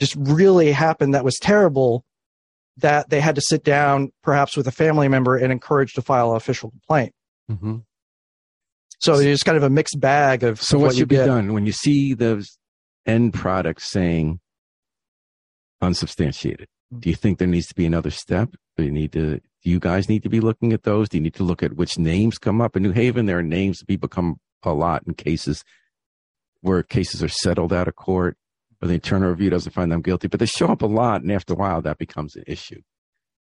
just 0.00 0.16
really 0.16 0.72
happened 0.72 1.14
that 1.14 1.24
was 1.24 1.36
terrible 1.36 2.04
that 2.78 3.10
they 3.10 3.20
had 3.20 3.34
to 3.34 3.42
sit 3.42 3.64
down 3.64 4.10
perhaps 4.22 4.56
with 4.56 4.66
a 4.66 4.72
family 4.72 5.08
member 5.08 5.36
and 5.36 5.52
encourage 5.52 5.92
to 5.92 6.02
file 6.02 6.30
an 6.30 6.36
official 6.36 6.70
complaint. 6.70 7.12
Mm-hmm. 7.50 7.76
So 8.98 9.14
it's 9.16 9.42
kind 9.42 9.58
of 9.58 9.62
a 9.62 9.70
mixed 9.70 10.00
bag 10.00 10.42
of. 10.42 10.62
So 10.62 10.78
what, 10.78 10.86
what 10.86 10.96
should 10.96 11.08
be 11.08 11.16
get. 11.16 11.26
done 11.26 11.52
when 11.52 11.66
you 11.66 11.72
see 11.72 12.14
those 12.14 12.58
end 13.04 13.34
products 13.34 13.90
saying 13.90 14.40
unsubstantiated? 15.82 16.68
Do 16.96 17.08
you 17.08 17.16
think 17.16 17.38
there 17.38 17.48
needs 17.48 17.66
to 17.68 17.74
be 17.74 17.86
another 17.86 18.10
step? 18.10 18.50
Do 18.76 18.84
you 18.84 18.90
need 18.90 19.12
to? 19.12 19.40
Do 19.62 19.70
you 19.70 19.80
guys 19.80 20.08
need 20.08 20.22
to 20.22 20.28
be 20.28 20.40
looking 20.40 20.72
at 20.72 20.84
those? 20.84 21.08
Do 21.08 21.16
you 21.16 21.22
need 21.22 21.34
to 21.34 21.42
look 21.42 21.62
at 21.62 21.74
which 21.74 21.98
names 21.98 22.38
come 22.38 22.60
up 22.60 22.76
in 22.76 22.82
New 22.82 22.92
Haven? 22.92 23.26
There 23.26 23.38
are 23.38 23.42
names 23.42 23.78
that 23.78 23.88
people 23.88 24.08
come 24.08 24.38
a 24.62 24.72
lot 24.72 25.02
in 25.06 25.14
cases 25.14 25.64
where 26.60 26.82
cases 26.82 27.22
are 27.22 27.28
settled 27.28 27.72
out 27.72 27.88
of 27.88 27.96
court, 27.96 28.36
or 28.80 28.88
the 28.88 28.94
internal 28.94 29.30
review 29.30 29.50
doesn't 29.50 29.72
find 29.72 29.90
them 29.90 30.02
guilty, 30.02 30.28
but 30.28 30.40
they 30.40 30.46
show 30.46 30.68
up 30.68 30.82
a 30.82 30.86
lot, 30.86 31.22
and 31.22 31.32
after 31.32 31.54
a 31.54 31.56
while, 31.56 31.82
that 31.82 31.98
becomes 31.98 32.36
an 32.36 32.44
issue. 32.46 32.80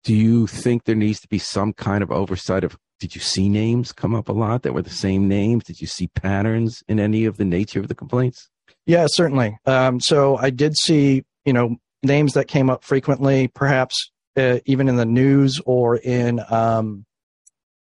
Do 0.04 0.16
you 0.16 0.48
think 0.48 0.84
there 0.84 0.96
needs 0.96 1.20
to 1.22 1.28
be 1.28 1.40
some 1.40 1.74
kind 1.74 2.04
of 2.04 2.12
oversight 2.12 2.64
of 2.64 2.78
did 3.00 3.16
you 3.16 3.22
see 3.22 3.50
names 3.50 3.92
come 3.92 4.16
up 4.16 4.30
a 4.30 4.34
lot 4.34 4.62
that 4.64 4.74
were 4.74 4.82
the 4.82 4.90
same 4.90 5.28
names? 5.28 5.66
Did 5.66 5.82
you 5.82 5.88
see 5.88 6.08
patterns 6.08 6.84
in 6.88 7.00
any 7.00 7.26
of 7.26 7.38
the 7.38 7.44
nature 7.44 7.80
of 7.80 7.90
the 7.90 7.96
complaints? 7.96 8.50
Yeah, 8.86 9.08
certainly. 9.10 9.58
Um, 9.66 10.00
so 10.00 10.38
I 10.38 10.50
did 10.50 10.78
see, 10.78 11.24
you 11.44 11.54
know, 11.54 11.78
names 12.06 12.34
that 12.34 12.48
came 12.48 12.70
up 12.70 12.84
frequently, 12.84 13.48
perhaps 13.48 14.12
uh, 14.38 14.60
even 14.66 14.88
in 14.88 14.96
the 14.96 15.06
news 15.06 15.62
or 15.66 15.98
in 15.98 16.42
um, 16.50 17.06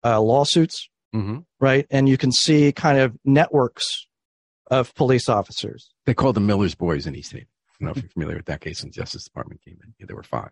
uh, 0.04 0.22
lawsuits, 0.22 0.90
mm-hmm. 1.16 1.40
right? 1.60 1.86
And 1.90 2.08
you 2.08 2.18
can 2.18 2.32
see 2.32 2.72
kind 2.72 3.00
of 3.00 3.16
networks 3.26 4.08
of 4.72 4.94
police 4.96 5.30
officers. 5.30 5.92
They 6.06 6.14
called 6.14 6.36
them 6.36 6.46
Miller's 6.46 6.76
Boys 6.76 7.08
in 7.08 7.16
East 7.16 7.32
Haven. 7.32 7.48
I 7.48 7.74
don't 7.80 7.86
know 7.86 7.92
if 7.92 8.04
you're 8.04 8.12
familiar 8.12 8.38
with 8.38 8.46
that 8.46 8.62
case 8.62 8.82
when 8.82 8.90
the 8.90 8.96
Justice 8.96 9.24
Department 9.24 9.62
came 9.64 9.78
in. 9.84 9.94
Yeah, 10.00 10.06
there 10.08 10.16
were 10.16 10.24
five 10.24 10.52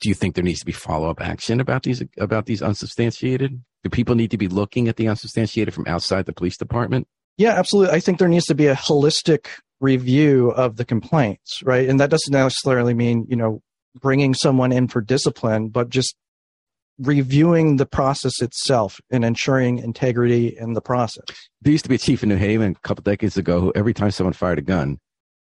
do 0.00 0.08
you 0.08 0.14
think 0.14 0.34
there 0.34 0.44
needs 0.44 0.60
to 0.60 0.66
be 0.66 0.72
follow 0.72 1.10
up 1.10 1.20
action 1.20 1.60
about 1.60 1.82
these 1.82 2.02
about 2.18 2.46
these 2.46 2.62
unsubstantiated? 2.62 3.62
Do 3.84 3.90
people 3.90 4.14
need 4.14 4.30
to 4.32 4.38
be 4.38 4.48
looking 4.48 4.88
at 4.88 4.96
the 4.96 5.08
unsubstantiated 5.08 5.74
from 5.74 5.86
outside 5.86 6.26
the 6.26 6.32
police 6.32 6.56
department? 6.56 7.06
Yeah, 7.36 7.58
absolutely. 7.58 7.94
I 7.94 8.00
think 8.00 8.18
there 8.18 8.28
needs 8.28 8.46
to 8.46 8.54
be 8.54 8.66
a 8.66 8.74
holistic 8.74 9.46
review 9.80 10.50
of 10.50 10.76
the 10.76 10.84
complaints, 10.84 11.62
right? 11.64 11.88
And 11.88 11.98
that 12.00 12.10
doesn't 12.10 12.32
necessarily 12.32 12.94
mean 12.94 13.26
you 13.28 13.36
know 13.36 13.62
bringing 14.00 14.34
someone 14.34 14.72
in 14.72 14.88
for 14.88 15.00
discipline, 15.00 15.68
but 15.68 15.88
just 15.88 16.14
reviewing 17.00 17.76
the 17.76 17.86
process 17.86 18.42
itself 18.42 19.00
and 19.10 19.24
ensuring 19.24 19.78
integrity 19.78 20.56
in 20.56 20.74
the 20.74 20.82
process. 20.82 21.24
There 21.62 21.72
used 21.72 21.84
to 21.84 21.88
be 21.88 21.94
a 21.94 21.98
chief 21.98 22.22
in 22.22 22.28
New 22.28 22.36
Haven 22.36 22.72
a 22.72 22.86
couple 22.86 23.02
decades 23.02 23.38
ago 23.38 23.60
who 23.60 23.72
every 23.74 23.94
time 23.94 24.10
someone 24.10 24.34
fired 24.34 24.58
a 24.58 24.62
gun, 24.62 24.98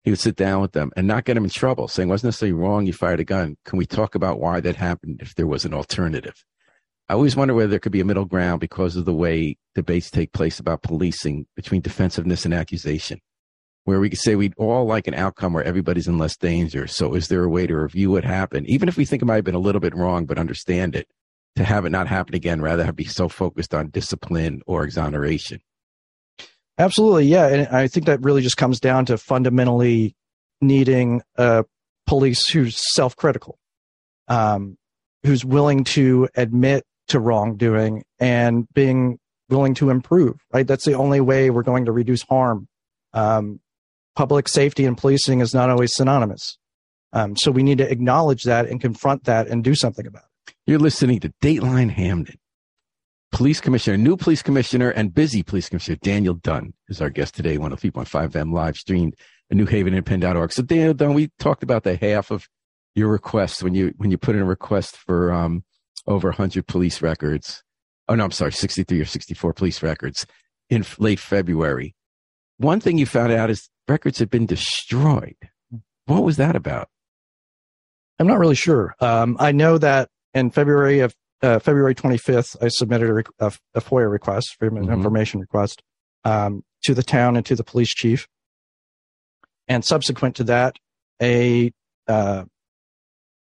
he 0.04 0.12
would 0.12 0.20
sit 0.20 0.36
down 0.36 0.62
with 0.62 0.72
them 0.72 0.92
and 0.96 1.08
not 1.08 1.26
get 1.26 1.34
them 1.34 1.44
in 1.44 1.50
trouble, 1.50 1.88
saying, 1.88 2.08
wasn't 2.08 2.28
necessarily 2.28 2.54
wrong, 2.54 2.86
you 2.86 2.94
fired 2.94 3.20
a 3.20 3.26
gun. 3.26 3.58
Can 3.66 3.78
we 3.78 3.86
talk 3.86 4.16
about 4.16 4.40
why 4.40 4.60
that 4.60 4.76
happened 4.76 5.20
if 5.22 5.36
there 5.36 5.48
was 5.48 5.66
an 5.66 5.74
alternative? 5.74 6.36
I 7.10 7.14
always 7.14 7.36
wonder 7.36 7.56
whether 7.56 7.70
there 7.70 7.80
could 7.80 7.92
be 7.92 8.02
a 8.02 8.06
middle 8.06 8.26
ground 8.26 8.62
because 8.62 8.96
of 8.96 9.06
the 9.06 9.14
way 9.14 9.58
debates 9.74 10.12
take 10.12 10.32
place 10.32 10.60
about 10.60 10.84
policing 10.84 11.48
between 11.56 11.82
defensiveness 11.82 12.46
and 12.46 12.54
accusation, 12.54 13.20
where 13.90 14.00
we 14.00 14.10
could 14.10 14.20
say 14.20 14.36
we'd 14.36 14.54
all 14.58 14.86
like 14.86 15.08
an 15.08 15.16
outcome 15.16 15.52
where 15.52 15.64
everybody's 15.64 16.08
in 16.08 16.18
less 16.18 16.38
danger. 16.38 16.86
So 16.86 17.16
is 17.16 17.28
there 17.28 17.44
a 17.44 17.50
way 17.50 17.66
to 17.66 17.76
review 17.76 18.12
what 18.12 18.24
happened, 18.24 18.68
even 18.68 18.88
if 18.88 18.98
we 18.98 19.04
think 19.04 19.22
it 19.22 19.26
might 19.26 19.36
have 19.36 19.44
been 19.44 19.56
a 19.56 19.60
little 19.60 19.82
bit 19.82 19.96
wrong, 19.96 20.26
but 20.26 20.38
understand 20.38 20.96
it, 20.96 21.08
to 21.56 21.64
have 21.64 21.86
it 21.86 21.90
not 21.90 22.08
happen 22.08 22.36
again, 22.36 22.62
rather 22.62 22.86
have 22.86 22.96
be 22.96 23.06
so 23.06 23.28
focused 23.28 23.74
on 23.74 23.90
discipline 23.90 24.62
or 24.68 24.84
exoneration? 24.84 25.60
Absolutely, 26.78 27.26
yeah, 27.26 27.48
and 27.48 27.68
I 27.76 27.88
think 27.88 28.06
that 28.06 28.22
really 28.22 28.42
just 28.42 28.58
comes 28.58 28.80
down 28.80 29.06
to 29.08 29.18
fundamentally 29.18 30.16
needing 30.62 31.22
a 31.36 31.66
police 32.06 32.48
who's 32.48 32.80
self-critical, 32.94 33.58
um, 34.28 34.78
who's 35.24 35.44
willing 35.44 35.84
to 35.86 36.30
admit 36.36 36.86
to 37.08 37.20
wrongdoing 37.20 38.04
and 38.20 38.68
being 38.74 39.18
willing 39.50 39.74
to 39.74 39.90
improve. 39.90 40.38
Right, 40.54 40.68
that's 40.68 40.86
the 40.86 40.94
only 40.94 41.20
way 41.20 41.50
we're 41.50 41.64
going 41.64 41.86
to 41.86 41.92
reduce 41.92 42.22
harm. 42.22 42.68
Um, 43.14 43.60
public 44.20 44.50
safety 44.50 44.84
and 44.84 44.98
policing 44.98 45.40
is 45.40 45.54
not 45.54 45.70
always 45.70 45.96
synonymous, 45.96 46.58
um, 47.14 47.38
so 47.38 47.52
we 47.52 47.64
need 47.64 47.78
to 47.78 47.90
acknowledge 47.90 48.44
that 48.44 48.68
and 48.68 48.82
confront 48.82 49.24
that 49.24 49.48
and 49.48 49.64
do 49.64 49.74
something 49.74 50.06
about 50.06 50.24
it. 50.48 50.54
You're 50.68 50.78
listening 50.78 51.22
to 51.22 51.32
Dateline 51.42 51.90
Hamden 51.90 52.38
police 53.32 53.62
commissioner, 53.62 53.96
new 53.96 54.18
police 54.18 54.42
commissioner, 54.42 54.90
and 54.90 55.14
busy 55.14 55.42
police 55.42 55.70
commissioner 55.70 55.98
Daniel 56.02 56.34
Dunn 56.34 56.74
is 56.90 57.02
our 57.02 57.10
guest 57.10 57.34
today. 57.34 57.58
One 57.58 57.72
of 57.72 57.80
3.5 57.80 58.36
M 58.36 58.52
live 58.52 58.76
streamed 58.76 59.16
at 59.50 59.56
New 59.56 59.66
Haven 59.66 59.94
Independent.org. 59.94 60.52
So 60.52 60.64
Daniel 60.64 60.94
Dunn, 60.94 61.14
we 61.14 61.30
talked 61.40 61.64
about 61.64 61.84
the 61.84 61.96
half 61.96 62.30
of 62.30 62.46
your 62.96 63.08
request 63.08 63.64
when 63.64 63.74
you 63.74 63.94
when 63.96 64.12
you 64.12 64.18
put 64.18 64.36
in 64.36 64.42
a 64.42 64.46
request 64.46 64.98
for 64.98 65.32
um, 65.32 65.64
over 66.08 66.28
100 66.28 66.68
police 66.68 67.02
records. 67.02 67.64
Oh 68.10 68.16
no, 68.16 68.26
I'm 68.26 68.32
sorry, 68.32 68.52
63 68.52 69.00
or 69.00 69.06
64 69.06 69.54
police 69.54 69.82
records 69.82 70.26
in 70.70 70.84
late 70.98 71.20
February. 71.20 71.96
One 72.58 72.82
thing 72.82 72.98
you 72.98 73.06
found 73.06 73.32
out 73.32 73.50
is 73.50 73.70
records 73.90 74.20
had 74.20 74.30
been 74.30 74.46
destroyed. 74.46 75.36
What 76.06 76.24
was 76.24 76.38
that 76.38 76.56
about? 76.56 76.90
I'm 78.20 78.28
not 78.28 78.40
really 78.40 78.56
sure. 78.56 78.96
Um, 79.00 79.38
I 79.40 79.52
know 79.52 79.78
that 79.78 80.10
in 80.34 80.52
February 80.52 81.00
of 81.00 81.14
uh, 81.42 81.60
February 81.60 81.96
25th, 81.96 82.58
I 82.62 82.68
submitted 82.68 83.10
a, 83.10 83.46
a, 83.46 83.52
a 83.76 83.82
FOIA 83.82 84.12
request, 84.12 84.56
Freedom 84.60 84.80
mm-hmm. 84.80 84.92
Information 84.92 85.40
request, 85.40 85.82
um, 86.26 86.64
to 86.84 86.94
the 86.94 87.04
town 87.04 87.38
and 87.38 87.46
to 87.46 87.56
the 87.56 87.64
police 87.64 87.94
chief. 87.94 88.28
And 89.68 89.86
subsequent 89.86 90.36
to 90.38 90.44
that, 90.46 90.76
a 91.22 91.72
uh, 92.08 92.46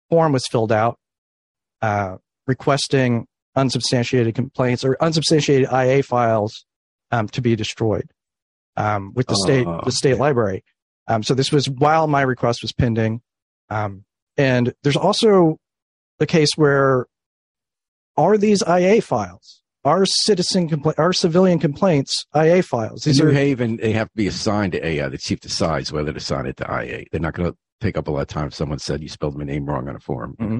form 0.10 0.32
was 0.32 0.48
filled 0.48 0.72
out 0.72 0.98
uh, 1.82 2.18
requesting 2.48 3.26
unsubstantiated 3.56 4.36
complaints 4.36 4.86
or 4.86 4.96
unsubstantiated 5.02 5.68
IA 5.72 6.04
files 6.04 6.66
um, 7.12 7.28
to 7.30 7.42
be 7.42 7.56
destroyed 7.56 8.10
um, 8.78 9.14
with 9.16 9.28
the 9.28 9.36
state 9.36 9.68
oh, 9.68 9.82
the 9.84 9.92
state 9.92 10.18
library. 10.18 10.64
Um, 11.08 11.24
so 11.24 11.34
this 11.34 11.52
was 11.52 11.70
while 11.70 12.08
my 12.08 12.22
request 12.22 12.62
was 12.62 12.72
pending. 12.72 13.22
Um, 13.70 14.06
and 14.38 14.74
there's 14.84 14.98
also 14.98 15.58
the 16.20 16.26
case 16.26 16.50
where 16.56 17.08
are 18.18 18.38
these 18.38 18.64
IA 18.68 19.02
files? 19.02 19.62
Are 19.84 20.06
citizen 20.06 20.70
compla- 20.70 20.98
are 21.00 21.12
civilian 21.12 21.58
complaints 21.58 22.26
IA 22.36 22.62
files? 22.62 23.04
These 23.04 23.20
In 23.20 23.26
New 23.26 23.32
are, 23.32 23.36
Haven, 23.36 23.78
they 23.78 23.94
have 23.94 24.10
to 24.10 24.16
be 24.16 24.28
assigned 24.28 24.74
to 24.74 24.88
IA. 24.88 25.10
The 25.10 25.18
chief 25.18 25.40
decides 25.40 25.92
whether 25.92 26.12
to 26.12 26.18
assign 26.18 26.46
it 26.46 26.58
to 26.58 26.66
IA. 26.66 27.06
They're 27.12 27.20
not 27.20 27.34
going 27.34 27.52
to 27.52 27.58
take 27.82 27.98
up 27.98 28.08
a 28.08 28.12
lot 28.12 28.22
of 28.22 28.28
time 28.28 28.48
if 28.48 28.54
someone 28.54 28.78
said 28.78 29.02
you 29.02 29.10
spelled 29.10 29.36
my 29.36 29.44
name 29.44 29.66
wrong 29.66 29.90
on 29.90 29.96
a 29.96 30.00
form. 30.00 30.36
Mm-hmm. 30.40 30.60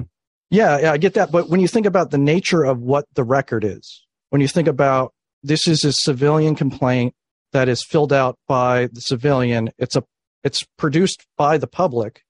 Yeah, 0.50 0.78
yeah, 0.80 0.92
I 0.92 0.98
get 0.98 1.14
that. 1.14 1.30
But 1.30 1.48
when 1.48 1.60
you 1.60 1.68
think 1.68 1.86
about 1.86 2.10
the 2.10 2.18
nature 2.18 2.64
of 2.64 2.80
what 2.80 3.06
the 3.14 3.22
record 3.22 3.64
is, 3.64 4.04
when 4.30 4.40
you 4.40 4.48
think 4.48 4.68
about 4.68 5.14
this 5.42 5.66
is 5.66 5.84
a 5.84 5.92
civilian 5.92 6.54
complaint 6.54 7.14
that 7.52 7.68
is 7.68 7.84
filled 7.84 8.12
out 8.12 8.38
by 8.48 8.88
the 8.92 9.00
civilian, 9.00 9.70
it's 9.78 9.96
a 9.96 10.04
it's 10.44 10.64
produced 10.76 11.26
by 11.36 11.58
the 11.58 11.66
public, 11.66 12.22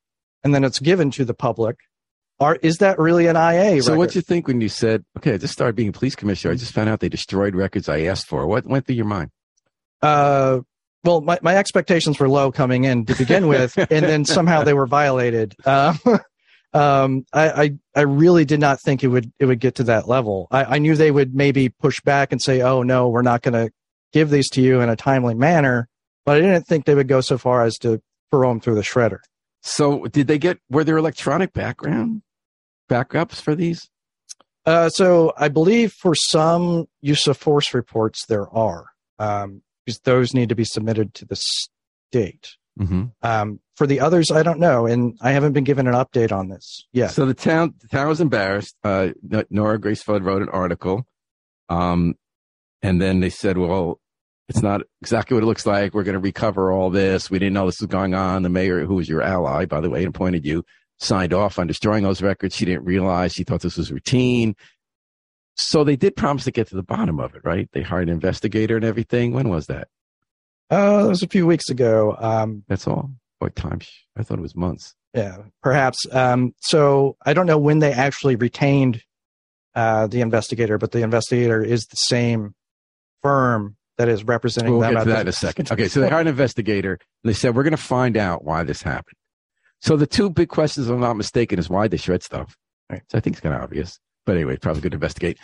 and 0.45 0.55
then 0.55 0.65
it's 0.65 0.79
given 0.79 1.11
to 1.13 1.25
the 1.25 1.35
public 1.35 1.77
are 2.43 2.59
is 2.63 2.79
that 2.79 2.99
really 2.99 3.27
an 3.27 3.37
IA? 3.37 3.83
So 3.83 3.93
record? 3.93 3.99
what'd 3.99 4.15
you 4.17 4.21
think 4.21 4.49
when 4.49 4.61
you 4.61 4.69
said, 4.69 5.05
okay, 5.17 5.35
I 5.35 5.37
just 5.37 5.53
started 5.53 5.77
being 5.77 5.89
a 5.89 5.93
police 5.93 6.17
commissioner. 6.17 6.53
I 6.53 6.57
just 6.57 6.73
found 6.73 6.89
out 6.89 7.01
they 7.01 7.09
destroyed 7.09 7.55
records 7.55 7.89
I 7.89 8.03
asked 8.03 8.27
for. 8.27 8.47
What 8.47 8.67
went 8.67 8.87
through 8.87 8.97
your 8.97 9.07
mind? 9.07 9.31
Uh, 10.03 10.61
well, 11.05 11.21
my, 11.21 11.39
my 11.43 11.57
expectations 11.57 12.19
were 12.19 12.29
low 12.29 12.51
coming 12.53 12.85
in 12.85 13.07
to 13.07 13.15
begin 13.15 13.47
with, 13.47 13.77
and 13.91 14.05
then 14.05 14.25
somehow 14.25 14.63
they 14.63 14.75
were 14.75 14.87
violated. 14.87 15.55
Uh, 15.65 15.95
um, 16.73 17.25
I, 17.33 17.51
I, 17.51 17.71
I 17.95 18.01
really 18.03 18.45
did 18.45 18.61
not 18.61 18.81
think 18.81 19.05
it 19.05 19.09
would 19.09 19.33
it 19.39 19.47
would 19.47 19.61
get 19.61 19.77
to 19.77 19.85
that 19.85 20.09
level. 20.09 20.49
I, 20.51 20.65
I 20.65 20.79
knew 20.79 20.97
they 20.97 21.11
would 21.11 21.35
maybe 21.35 21.69
push 21.69 22.01
back 22.01 22.33
and 22.33 22.43
say, 22.43 22.63
"Oh 22.63 22.83
no, 22.83 23.09
we're 23.09 23.23
not 23.23 23.43
going 23.43 23.55
to 23.55 23.73
give 24.13 24.31
these 24.31 24.49
to 24.51 24.63
you 24.63 24.81
in 24.81 24.89
a 24.89 24.97
timely 24.97 25.35
manner," 25.35 25.89
but 26.25 26.37
I 26.37 26.41
didn't 26.41 26.67
think 26.67 26.85
they 26.85 26.95
would 26.95 27.09
go 27.09 27.21
so 27.21 27.39
far 27.39 27.65
as 27.65 27.77
to 27.79 28.01
throw 28.31 28.49
them 28.49 28.61
through 28.61 28.77
the 28.77 28.83
shredder. 28.83 29.19
So 29.63 30.07
did 30.07 30.27
they 30.27 30.39
get 30.39 30.59
were 30.71 30.85
there 30.85 30.97
electronic 30.97 31.53
background 31.53 32.23
backups 32.91 33.41
for 33.41 33.55
these? 33.55 33.89
Uh, 34.65 34.89
so 34.89 35.33
I 35.37 35.49
believe 35.49 35.93
for 35.93 36.15
some 36.15 36.87
use 37.01 37.27
of 37.27 37.37
force 37.37 37.75
reports 37.75 38.27
there 38.27 38.49
are, 38.51 38.87
um, 39.19 39.63
because 39.85 40.01
those 40.01 40.35
need 40.35 40.51
to 40.51 40.55
be 40.55 40.65
submitted 40.65 41.15
to 41.15 41.25
the 41.25 41.37
state. 41.37 42.57
Mm-hmm. 42.79 43.05
Um, 43.23 43.61
for 43.75 43.87
the 43.87 44.01
others, 44.01 44.31
I 44.31 44.43
don't 44.43 44.61
know, 44.61 44.87
and 44.87 45.17
I 45.21 45.33
haven't 45.33 45.53
been 45.53 45.65
given 45.65 45.87
an 45.87 45.95
update 45.95 46.33
on 46.33 46.49
this 46.49 46.87
yet. 46.93 47.11
So 47.11 47.27
the 47.27 47.35
town, 47.35 47.75
the 47.81 47.89
town 47.89 48.09
was 48.09 48.21
embarrassed. 48.21 48.77
Uh, 48.85 49.09
Nora 49.51 49.79
Grace 49.79 50.03
Flood 50.03 50.25
wrote 50.25 50.43
an 50.43 50.49
article, 50.49 51.07
um, 51.69 52.15
and 52.83 53.01
then 53.01 53.21
they 53.21 53.31
said, 53.31 53.59
"Well, 53.59 54.01
it's 54.55 54.63
not 54.63 54.83
exactly 55.01 55.35
what 55.35 55.43
it 55.43 55.47
looks 55.47 55.67
like. 55.67 55.95
We're 55.95 56.05
going 56.05 56.15
to 56.15 56.19
recover 56.21 56.71
all 56.73 56.91
this. 56.91 57.31
We 57.31 57.39
didn't 57.39 57.55
know 57.55 57.67
this 57.67 57.81
was 57.81 57.89
going 57.89 58.15
on." 58.15 58.43
The 58.43 58.49
mayor, 58.49 58.85
who 58.85 58.97
was 58.97 59.09
your 59.09 59.23
ally, 59.23 59.65
by 59.65 59.81
the 59.81 59.91
way, 59.91 60.05
appointed 60.05 60.45
you, 60.45 60.65
signed 60.99 61.33
off 61.33 61.59
on 61.59 61.67
destroying 61.67 62.05
those 62.05 62.23
records. 62.23 62.55
She 62.55 62.65
didn't 62.65 62.85
realize. 62.85 63.33
She 63.33 63.45
thought 63.45 63.63
this 63.63 63.77
was 63.77 63.91
routine. 63.91 64.55
So 65.55 65.85
they 65.85 65.97
did 65.97 66.17
promise 66.17 66.45
to 66.45 66.51
get 66.51 66.69
to 66.69 66.77
the 66.77 66.83
bottom 66.83 67.21
of 67.21 67.35
it, 67.35 67.43
right? 67.45 67.69
They 67.73 67.83
hired 67.83 68.09
an 68.09 68.15
investigator 68.15 68.77
and 68.77 68.85
everything. 68.85 69.33
When 69.33 69.49
was 69.49 69.67
that? 69.67 69.89
Uh, 70.71 71.03
that 71.03 71.09
was 71.09 71.23
a 71.23 71.29
few 71.29 71.47
weeks 71.47 71.69
ago. 71.69 72.17
Um, 72.19 72.65
That's 72.69 72.87
all. 72.87 73.11
What 73.39 73.55
time? 73.57 73.81
I 74.17 74.23
thought 74.23 74.39
it 74.39 74.43
was 74.43 74.57
months. 74.57 74.95
yeah, 75.15 75.39
perhaps. 75.63 75.99
Um, 76.11 76.55
so 76.61 77.17
I 77.27 77.35
don't 77.35 77.47
know 77.47 77.59
when 77.59 77.81
they 77.81 77.93
actually 77.93 78.37
retained 78.37 79.03
uh, 79.75 80.07
the 80.07 80.21
investigator, 80.21 80.79
but 80.79 80.93
the 80.93 81.03
investigator 81.03 81.63
is 81.63 81.87
the 81.87 81.97
same 81.97 82.55
firm 83.23 83.77
that 84.03 84.09
is 84.09 84.25
representing 84.25 84.73
We'll 84.73 84.81
them. 84.81 84.95
get 84.95 85.01
at 85.01 85.05
to 85.05 85.11
that 85.11 85.21
in 85.23 85.29
a 85.29 85.33
second. 85.33 85.71
Okay, 85.71 85.87
so 85.87 86.01
they 86.01 86.09
hired 86.09 86.23
an 86.23 86.29
investigator, 86.31 86.93
and 87.23 87.31
they 87.31 87.35
said 87.35 87.55
we're 87.55 87.63
going 87.63 87.71
to 87.71 87.77
find 87.77 88.17
out 88.17 88.45
why 88.45 88.65
this 88.65 88.83
happened. 88.83 89.15
So 89.81 89.97
the 89.97 90.07
two 90.07 90.29
big 90.29 90.49
questions, 90.49 90.89
if 90.89 90.93
I'm 90.93 91.01
not 91.01 91.17
mistaken, 91.17 91.59
is 91.61 91.71
why 91.71 91.87
they 91.89 91.97
shred 91.97 92.23
stuff. 92.25 92.57
Right. 92.91 93.03
So 93.11 93.19
I 93.19 93.21
think 93.21 93.35
it's 93.37 93.41
kind 93.41 93.55
of 93.55 93.63
obvious, 93.63 93.99
but 94.27 94.35
anyway, 94.37 94.57
probably 94.57 94.83
good 94.83 94.91
to 94.93 94.97
investigate. 94.97 95.39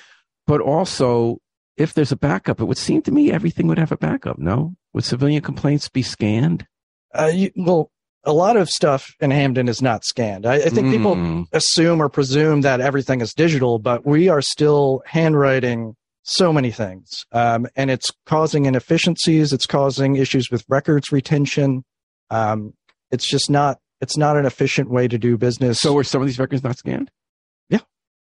But 0.47 0.61
also, 0.61 1.39
if 1.77 1.95
there's 1.95 2.11
a 2.13 2.17
backup, 2.17 2.61
it 2.61 2.65
would 2.65 2.79
seem 2.79 3.03
to 3.03 3.13
me 3.13 3.31
everything 3.31 3.69
would 3.69 3.79
have 3.79 3.93
a 3.93 3.97
backup. 3.97 4.39
No, 4.39 4.75
would 4.93 5.05
civilian 5.05 5.43
complaints 5.43 5.89
be 5.89 6.03
scanned? 6.03 6.67
Uh, 7.15 7.31
you, 7.33 7.51
well, 7.57 7.91
a 8.25 8.33
lot 8.33 8.57
of 8.57 8.69
stuff 8.69 9.07
in 9.21 9.31
Hamden 9.31 9.69
is 9.69 9.81
not 9.81 10.05
scanned. 10.05 10.45
I, 10.45 10.55
I 10.57 10.69
think 10.69 10.91
people 10.91 11.15
Mm. 11.15 11.47
assume 11.53 12.03
or 12.03 12.09
presume 12.09 12.61
that 12.63 12.81
everything 12.81 13.21
is 13.21 13.33
digital, 13.33 13.79
but 13.79 14.05
we 14.05 14.29
are 14.29 14.43
still 14.43 15.03
handwriting 15.07 15.95
so 16.29 16.53
many 16.53 16.71
things. 16.71 17.25
Um, 17.33 17.67
and 17.75 17.91
it's 17.91 18.11
causing 18.27 18.67
inefficiencies. 18.67 19.53
It's 19.53 19.67
causing 19.67 20.17
issues 20.17 20.51
with 20.51 20.65
records 20.69 21.11
retention. 21.11 21.85
Um, 22.31 22.75
it's 23.11 23.27
just 23.27 23.49
not, 23.51 23.79
it's 24.01 24.17
not 24.17 24.37
an 24.37 24.45
efficient 24.45 24.91
way 24.91 25.09
to 25.09 25.19
do 25.19 25.37
business. 25.39 25.79
So 25.81 25.93
were 25.95 26.05
some 26.05 26.21
of 26.21 26.27
these 26.27 26.39
records 26.39 26.63
not 26.63 26.77
scanned? 26.77 27.11
Yeah. 27.71 27.81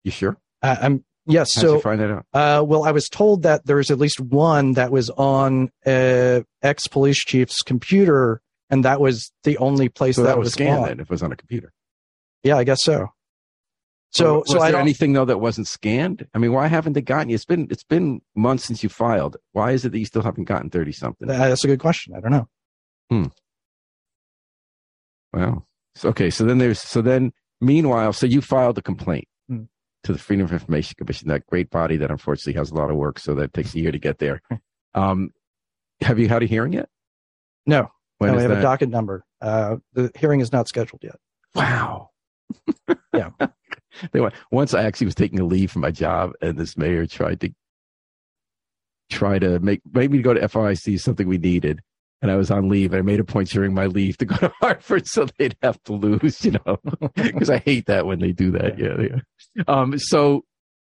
You 0.05 0.11
sure? 0.11 0.39
uh, 0.63 0.77
I'm, 0.81 1.05
yes. 1.27 1.49
How 1.55 1.61
so, 1.61 1.75
you 1.75 1.81
find 1.81 2.01
that 2.01 2.11
out? 2.11 2.27
uh, 2.33 2.63
well, 2.65 2.85
I 2.85 2.93
was 2.93 3.09
told 3.09 3.43
that 3.43 3.67
there's 3.67 3.91
at 3.91 3.99
least 3.99 4.21
one 4.21 4.75
that 4.75 4.93
was 4.93 5.11
on 5.11 5.71
a 5.87 6.45
ex 6.63 6.87
police 6.87 7.19
chief's 7.19 7.63
computer. 7.63 8.41
And 8.71 8.85
that 8.85 9.01
was 9.01 9.33
the 9.45 9.57
only 9.59 9.89
place 9.89 10.17
So 10.17 10.23
that, 10.23 10.29
that 10.29 10.39
was 10.39 10.47
was 10.47 10.53
scanned 10.53 10.85
then, 10.85 11.01
if 11.01 11.07
it 11.07 11.11
was 11.11 11.23
on 11.23 11.33
a 11.33 11.37
computer. 11.37 11.73
Yeah, 12.43 12.59
I 12.59 12.65
guess 12.65 12.79
so. 12.83 13.09
So, 14.11 14.39
was 14.39 14.51
so 14.51 14.59
there 14.59 14.77
anything 14.77 15.13
though 15.13 15.27
that 15.27 15.39
wasn't 15.39 15.67
scanned? 15.69 16.27
I 16.35 16.39
mean, 16.39 16.53
why 16.53 16.67
haven't 16.67 16.95
they 16.95 17.03
gotten 17.03 17.29
you? 17.29 17.35
It's 17.35 17.45
been 17.45 17.69
it's 17.71 17.85
been 17.85 18.21
months 18.35 18.65
since 18.65 18.83
you 18.83 18.89
filed. 18.89 19.37
Why 19.53 19.73
is 19.73 19.85
it 19.85 19.93
that 19.93 19.99
you 19.99 20.07
still 20.07 20.23
haven't 20.23 20.45
gotten 20.45 20.71
thirty 20.71 20.93
something? 20.93 21.29
That's 21.29 21.63
a 21.65 21.67
good 21.67 21.79
question. 21.81 22.15
I 22.17 22.21
don't 22.21 22.33
know. 22.33 23.31
Wow. 25.33 25.65
So, 25.95 26.09
okay. 26.11 26.31
So 26.31 26.45
then 26.45 26.59
there's, 26.59 26.81
so 26.81 27.03
then 27.03 27.33
meanwhile, 27.61 28.13
so 28.13 28.27
you 28.27 28.41
filed 28.41 28.79
a 28.79 28.83
complaint 28.83 29.27
Hmm. 29.49 29.65
to 30.05 30.13
the 30.13 30.19
Freedom 30.19 30.45
of 30.47 30.53
Information 30.53 30.95
Commission, 30.97 31.29
that 31.29 31.47
great 31.47 31.71
body 31.71 31.97
that 31.99 32.11
unfortunately 32.11 32.59
has 32.59 32.71
a 32.71 32.75
lot 32.75 32.91
of 32.91 32.97
work. 32.97 33.19
So 33.19 33.35
that 33.37 33.53
takes 33.53 33.75
a 33.75 33.79
year 33.79 33.93
to 33.93 33.99
get 33.99 34.19
there. 34.19 34.41
Hmm. 34.51 34.57
Um, 34.95 35.31
have 36.01 36.19
you 36.19 36.29
had 36.29 36.43
a 36.43 36.47
hearing 36.47 36.73
yet? 36.73 36.89
No, 37.67 37.91
When 38.17 38.31
no, 38.31 38.37
we 38.37 38.43
have 38.43 38.51
that? 38.51 38.59
a 38.59 38.63
docket 38.63 38.89
number. 38.89 39.23
Uh, 39.41 39.77
the 39.93 40.11
hearing 40.19 40.41
is 40.41 40.51
not 40.51 40.67
scheduled 40.67 41.05
yet. 41.05 41.17
Wow. 41.55 42.09
Yeah. 43.15 43.31
they 44.13 44.21
went, 44.21 44.35
once 44.51 44.75
I 44.75 44.83
actually 44.83 45.07
was 45.07 45.15
taking 45.15 45.41
a 45.41 45.45
leave 45.45 45.71
from 45.71 45.83
my 45.83 45.91
job 45.91 46.33
and 46.41 46.59
this 46.59 46.77
mayor 46.77 47.07
tried 47.07 47.41
to 47.41 47.51
try 49.11 49.39
to 49.39 49.59
make, 49.61 49.81
make 49.93 50.11
me 50.11 50.21
go 50.21 50.35
to 50.35 50.49
FIC, 50.49 51.01
something 51.01 51.27
we 51.27 51.39
needed. 51.39 51.81
And 52.21 52.33
I 52.33 52.37
was 52.37 52.51
on 52.51 52.69
leave 52.69 52.93
and 52.93 52.99
I 52.99 53.03
made 53.03 53.21
a 53.21 53.25
point 53.25 53.49
during 53.49 53.73
my 53.73 53.87
leave 53.87 54.19
to 54.19 54.25
go 54.25 54.37
to 54.37 54.53
Hartford 54.61 55.07
so 55.07 55.27
they'd 55.39 55.57
have 55.63 55.83
to 55.85 55.93
lose, 55.93 56.45
you 56.45 56.53
know, 56.53 56.79
because 57.15 57.49
I 57.49 57.59
hate 57.59 57.87
that 57.87 58.07
when 58.07 58.19
they 58.19 58.33
do 58.33 58.51
that. 58.53 58.79
Yeah. 58.79 58.97
yeah. 59.01 59.63
Um, 59.69 59.99
so 59.99 60.45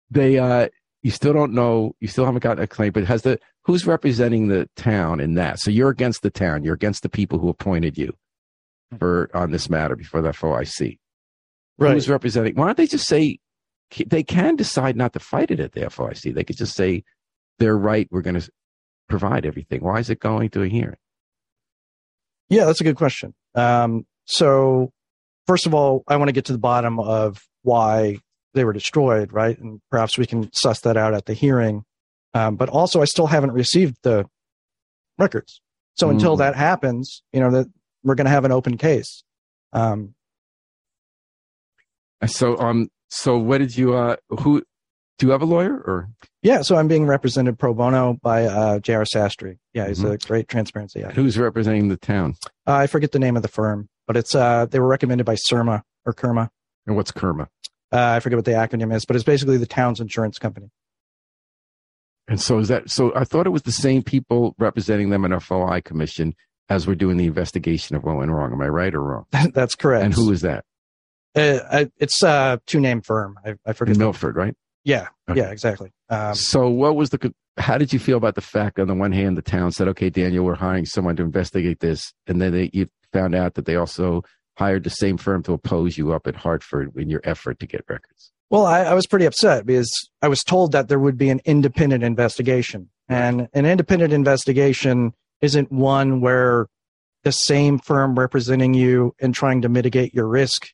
they, 0.09 0.39
uh, 0.39 0.69
you 1.03 1.11
still 1.11 1.33
don't 1.33 1.53
know, 1.53 1.93
you 1.99 2.07
still 2.07 2.25
haven't 2.25 2.43
gotten 2.43 2.63
a 2.63 2.67
claim, 2.67 2.93
but 2.93 3.03
has 3.05 3.23
the, 3.23 3.37
who's 3.63 3.85
representing 3.85 4.47
the 4.47 4.69
town 4.75 5.19
in 5.19 5.35
that? 5.35 5.59
So 5.59 5.71
you're 5.71 5.89
against 5.89 6.21
the 6.21 6.29
town. 6.29 6.63
You're 6.63 6.73
against 6.73 7.03
the 7.03 7.09
people 7.09 7.37
who 7.37 7.49
appointed 7.49 7.97
you 7.97 8.13
for, 8.97 9.29
on 9.33 9.51
this 9.51 9.69
matter 9.69 9.95
before 9.95 10.21
the 10.21 10.29
FOIC 10.29 10.97
who's 11.79 12.09
representing. 12.09 12.55
Why 12.55 12.65
don't 12.65 12.77
they 12.77 12.87
just 12.87 13.07
say 13.07 13.39
they 14.07 14.23
can 14.23 14.55
decide 14.55 14.95
not 14.95 15.13
to 15.13 15.19
fight 15.19 15.51
it 15.51 15.59
at 15.59 15.71
the 15.73 15.81
FOIC? 15.81 16.33
They 16.33 16.43
could 16.43 16.57
just 16.57 16.75
say 16.75 17.03
they're 17.59 17.77
right. 17.77 18.07
We're 18.11 18.21
going 18.21 18.39
to 18.39 18.49
provide 19.07 19.45
everything. 19.45 19.81
Why 19.83 19.99
is 19.99 20.09
it 20.09 20.19
going 20.19 20.49
to 20.51 20.61
a 20.63 20.67
hearing? 20.67 20.97
Yeah, 22.49 22.65
that's 22.65 22.81
a 22.81 22.83
good 22.83 22.95
question. 22.95 23.33
Um, 23.55 24.05
so, 24.25 24.91
first 25.47 25.65
of 25.65 25.73
all, 25.73 26.03
I 26.07 26.17
want 26.17 26.29
to 26.29 26.33
get 26.33 26.45
to 26.45 26.51
the 26.53 26.57
bottom 26.59 26.99
of 26.99 27.41
why 27.63 28.17
they 28.53 28.63
were 28.65 28.73
destroyed, 28.73 29.31
right? 29.31 29.57
And 29.59 29.81
perhaps 29.91 30.17
we 30.17 30.25
can 30.25 30.49
suss 30.53 30.79
that 30.81 30.97
out 30.97 31.13
at 31.13 31.25
the 31.25 31.33
hearing. 31.33 31.83
Um, 32.33 32.55
but 32.55 32.69
also, 32.69 33.01
I 33.01 33.05
still 33.05 33.27
haven't 33.27 33.51
received 33.51 33.97
the 34.03 34.25
records. 35.17 35.61
So 35.95 36.09
until 36.09 36.35
Mm. 36.35 36.39
that 36.39 36.55
happens, 36.55 37.23
you 37.33 37.39
know, 37.39 37.51
that 37.51 37.67
we're 38.03 38.15
going 38.15 38.25
to 38.25 38.31
have 38.31 38.45
an 38.45 38.51
open 38.51 38.77
case. 38.77 39.23
Um, 39.73 40.15
So, 42.25 42.57
um, 42.57 42.89
so 43.09 43.37
what 43.37 43.59
did 43.59 43.75
you? 43.77 43.95
Uh, 43.95 44.17
who 44.29 44.61
do 45.17 45.25
you 45.27 45.31
have 45.31 45.41
a 45.41 45.45
lawyer 45.45 45.73
or? 45.75 46.09
yeah, 46.41 46.61
so 46.61 46.75
I'm 46.77 46.87
being 46.87 47.05
represented 47.05 47.57
pro 47.59 47.73
bono 47.73 48.17
by 48.21 48.45
uh, 48.45 48.79
J.R. 48.79 49.03
Sastry. 49.03 49.57
Yeah, 49.73 49.87
he's 49.87 49.99
Mhm. 50.01 50.11
a 50.13 50.17
great 50.27 50.47
transparency. 50.47 51.03
Who's 51.13 51.37
representing 51.37 51.87
the 51.89 51.97
town? 51.97 52.35
Uh, 52.67 52.73
I 52.75 52.87
forget 52.87 53.11
the 53.11 53.19
name 53.19 53.35
of 53.35 53.41
the 53.41 53.47
firm, 53.49 53.89
but 54.07 54.15
it's 54.17 54.35
uh, 54.35 54.65
they 54.65 54.79
were 54.79 54.87
recommended 54.87 55.25
by 55.25 55.35
CIRMA 55.35 55.81
or 56.05 56.13
Kerma. 56.13 56.49
And 56.87 56.95
what's 56.95 57.11
Kerma? 57.11 57.47
Uh, 57.91 57.97
I 58.15 58.19
forget 58.19 58.37
what 58.37 58.45
the 58.45 58.51
acronym 58.51 58.93
is, 58.93 59.05
but 59.05 59.15
it's 59.15 59.25
basically 59.25 59.57
the 59.57 59.65
town's 59.65 59.99
insurance 59.99 60.37
company. 60.37 60.69
And 62.27 62.39
so 62.39 62.59
is 62.59 62.67
that? 62.67 62.89
So 62.89 63.11
I 63.15 63.23
thought 63.23 63.47
it 63.47 63.51
was 63.51 63.63
the 63.63 63.71
same 63.71 64.03
people 64.03 64.53
representing 64.59 65.09
them 65.09 65.25
in 65.25 65.33
our 65.33 65.39
FOI 65.39 65.81
commission 65.81 66.35
as 66.69 66.85
we're 66.85 66.93
doing 66.95 67.17
the 67.17 67.25
investigation 67.25 67.95
of 67.95 68.03
what 68.03 68.17
went 68.17 68.29
wrong. 68.29 68.51
Am 68.53 68.61
I 68.61 68.67
right 68.67 68.93
or 68.93 69.01
wrong? 69.01 69.25
That's 69.53 69.73
correct. 69.73 70.05
And 70.05 70.13
who 70.13 70.31
is 70.31 70.41
that? 70.41 70.65
Uh, 71.35 71.85
it's 71.97 72.21
a 72.23 72.59
two 72.65 72.79
name 72.79 73.01
firm. 73.01 73.37
I, 73.45 73.55
I 73.65 73.73
forget. 73.73 73.97
Milford, 73.97 74.35
right? 74.35 74.55
yeah, 74.83 75.07
Okay. 75.29 75.41
yeah, 75.41 75.51
exactly. 75.51 75.91
Um, 76.09 76.33
so 76.35 76.69
what 76.69 76.95
was 76.95 77.09
the 77.11 77.33
how 77.57 77.77
did 77.77 77.91
you 77.91 77.99
feel 77.99 78.17
about 78.17 78.35
the 78.35 78.41
fact 78.41 78.79
on 78.79 78.87
the 78.87 78.95
one 78.95 79.11
hand 79.11 79.37
the 79.37 79.41
town 79.41 79.71
said 79.71 79.87
okay 79.89 80.09
daniel 80.09 80.45
we're 80.45 80.55
hiring 80.55 80.85
someone 80.85 81.15
to 81.17 81.23
investigate 81.23 81.81
this 81.81 82.13
and 82.25 82.41
then 82.41 82.53
they, 82.53 82.69
you 82.71 82.87
found 83.11 83.35
out 83.35 83.55
that 83.55 83.65
they 83.65 83.75
also 83.75 84.23
hired 84.57 84.85
the 84.85 84.89
same 84.89 85.17
firm 85.17 85.43
to 85.43 85.51
oppose 85.51 85.97
you 85.97 86.13
up 86.13 86.25
at 86.25 86.37
hartford 86.37 86.95
in 86.95 87.09
your 87.09 87.19
effort 87.25 87.59
to 87.59 87.67
get 87.67 87.83
records 87.89 88.31
well, 88.49 88.65
I, 88.65 88.79
I 88.81 88.93
was 88.95 89.05
pretty 89.05 89.25
upset 89.25 89.65
because 89.67 89.91
I 90.23 90.27
was 90.27 90.43
told 90.43 90.71
that 90.71 90.87
there 90.87 90.97
would 90.97 91.19
be 91.19 91.29
an 91.29 91.39
independent 91.45 92.03
investigation, 92.03 92.89
and 93.07 93.47
an 93.53 93.67
independent 93.67 94.11
investigation 94.11 95.13
isn't 95.39 95.71
one 95.71 96.19
where 96.19 96.65
the 97.23 97.31
same 97.31 97.77
firm 97.77 98.17
representing 98.17 98.73
you 98.73 99.13
and 99.21 99.35
trying 99.35 99.61
to 99.61 99.69
mitigate 99.69 100.15
your 100.15 100.27
risk 100.27 100.69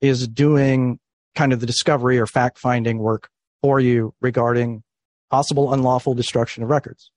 is 0.00 0.28
doing 0.28 0.98
kind 1.34 1.52
of 1.52 1.60
the 1.60 1.66
discovery 1.66 2.18
or 2.18 2.26
fact 2.26 2.58
finding 2.58 2.98
work 2.98 3.28
for 3.62 3.80
you 3.80 4.14
regarding 4.20 4.82
possible 5.30 5.72
unlawful 5.72 6.14
destruction 6.14 6.62
of 6.62 6.70
records. 6.70 7.10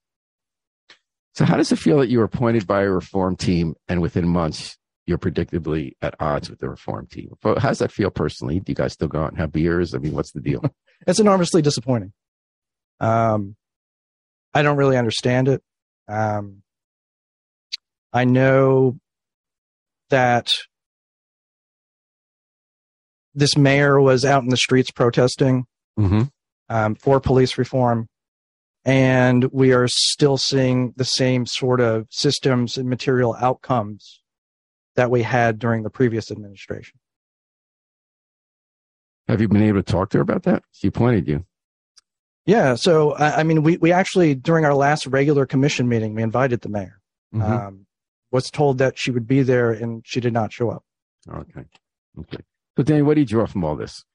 so 1.33 1.45
how 1.45 1.55
does 1.55 1.71
it 1.71 1.77
feel 1.77 1.97
that 1.99 2.09
you 2.09 2.17
were 2.17 2.25
appointed 2.25 2.65
by 2.65 2.81
a 2.81 2.89
reform 2.89 3.35
team 3.35 3.75
and 3.87 4.01
within 4.01 4.27
months 4.27 4.79
you're 5.09 5.17
predictably 5.17 5.93
at 6.03 6.13
odds 6.19 6.51
with 6.51 6.59
the 6.59 6.69
reform 6.69 7.07
team. 7.07 7.33
But 7.41 7.57
how 7.57 7.69
does 7.69 7.79
that 7.79 7.91
feel 7.91 8.11
personally? 8.11 8.59
Do 8.59 8.71
you 8.71 8.75
guys 8.75 8.93
still 8.93 9.07
go 9.07 9.23
out 9.23 9.31
and 9.31 9.39
have 9.39 9.51
beers? 9.51 9.95
I 9.95 9.97
mean, 9.97 10.13
what's 10.13 10.31
the 10.31 10.39
deal? 10.39 10.63
it's 11.07 11.19
enormously 11.19 11.63
disappointing. 11.63 12.13
Um, 12.99 13.55
I 14.53 14.61
don't 14.61 14.77
really 14.77 14.97
understand 14.97 15.47
it. 15.47 15.63
Um, 16.07 16.61
I 18.13 18.25
know 18.25 18.99
that 20.11 20.51
this 23.39 23.57
mayor 23.57 23.99
was 23.99 24.25
out 24.25 24.43
in 24.43 24.49
the 24.49 24.57
streets 24.57 24.91
protesting 24.91 25.65
mm-hmm. 25.97 26.23
um, 26.69 26.95
for 26.95 27.19
police 27.19 27.57
reform, 27.57 28.07
and 28.85 29.45
we 29.51 29.73
are 29.73 29.87
still 29.87 30.37
seeing 30.37 30.93
the 30.95 31.05
same 31.05 31.45
sort 31.45 31.81
of 31.81 32.07
systems 32.09 32.77
and 32.77 32.89
material 32.89 33.35
outcomes 33.39 34.21
that 34.95 35.09
we 35.09 35.23
had 35.23 35.59
during 35.59 35.83
the 35.83 35.89
previous 35.89 36.31
administration. 36.31 36.99
Have 39.27 39.41
you 39.41 39.47
been 39.47 39.61
able 39.61 39.81
to 39.81 39.91
talk 39.91 40.09
to 40.09 40.17
her 40.17 40.21
about 40.21 40.43
that? 40.43 40.63
She 40.71 40.89
pointed 40.89 41.27
you. 41.27 41.45
Yeah. 42.45 42.73
So, 42.75 43.11
I, 43.11 43.41
I 43.41 43.43
mean, 43.43 43.61
we, 43.61 43.77
we 43.77 43.91
actually, 43.91 44.33
during 44.33 44.65
our 44.65 44.73
last 44.73 45.05
regular 45.05 45.45
commission 45.45 45.87
meeting, 45.87 46.15
we 46.15 46.23
invited 46.23 46.61
the 46.61 46.69
mayor. 46.69 46.99
Mm-hmm. 47.33 47.43
Um, 47.43 47.85
was 48.31 48.49
told 48.51 48.77
that 48.77 48.97
she 48.97 49.11
would 49.11 49.27
be 49.27 49.41
there 49.41 49.71
and 49.71 50.03
she 50.05 50.19
did 50.19 50.33
not 50.33 50.53
show 50.53 50.69
up. 50.69 50.83
Okay. 51.31 51.65
Okay. 52.19 52.43
So, 52.79 52.83
Danny, 52.83 53.01
what 53.01 53.15
do 53.15 53.19
you 53.19 53.27
draw 53.27 53.45
from 53.45 53.65
all 53.65 53.75
this? 53.75 54.05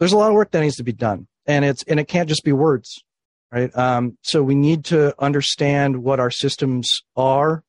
There's 0.00 0.12
a 0.12 0.16
lot 0.16 0.30
of 0.30 0.34
work 0.34 0.50
that 0.50 0.60
needs 0.60 0.74
to 0.74 0.82
be 0.82 0.92
done, 0.92 1.28
and 1.46 1.64
it's 1.64 1.84
and 1.84 2.00
it 2.00 2.08
can't 2.08 2.28
just 2.28 2.42
be 2.42 2.50
words, 2.50 3.04
right? 3.52 3.70
Um, 3.78 4.18
so 4.22 4.42
we 4.42 4.56
need 4.56 4.86
to 4.86 5.14
understand 5.22 6.02
what 6.02 6.18
our 6.18 6.32
systems 6.32 6.90
are, 7.14 7.62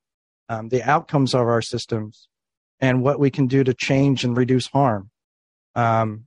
um, 0.50 0.70
the 0.70 0.82
outcomes 0.82 1.36
of 1.36 1.42
our 1.42 1.62
systems, 1.62 2.30
and 2.80 3.04
what 3.04 3.20
we 3.20 3.30
can 3.30 3.46
do 3.46 3.64
to 3.64 3.76
change 3.76 4.24
and 4.24 4.36
reduce 4.36 4.66
harm. 4.66 5.12
Um, 5.76 6.26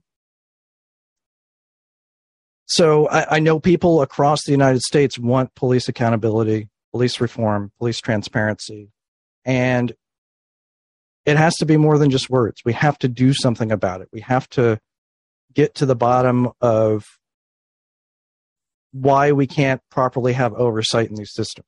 so 2.67 3.09
I, 3.09 3.35
I, 3.35 3.39
know 3.39 3.59
people 3.59 4.01
across 4.03 4.45
the 4.45 4.53
United 4.53 4.83
States 4.83 5.19
want 5.19 5.53
police 5.53 5.89
accountability, 5.89 6.69
police 6.93 7.19
reform, 7.19 7.73
police 7.77 7.99
transparency, 7.99 8.87
and 9.43 9.93
it 11.25 11.37
has 11.37 11.55
to 11.55 11.65
be 11.65 11.77
more 11.77 11.97
than 11.97 12.09
just 12.09 12.29
words. 12.29 12.61
We 12.63 12.73
have 12.73 12.97
to 12.99 13.07
do 13.07 13.33
something 13.33 13.71
about 13.71 14.01
it. 14.01 14.09
We 14.13 14.21
have 14.21 14.47
to 14.49 14.79
get 15.53 15.75
to 15.75 15.85
the 15.85 15.95
bottom 15.95 16.49
of 16.61 17.03
why 18.91 19.31
we 19.31 19.47
can't 19.47 19.81
properly 19.89 20.33
have 20.33 20.53
oversight 20.53 21.09
in 21.09 21.15
these 21.15 21.33
systems. 21.33 21.67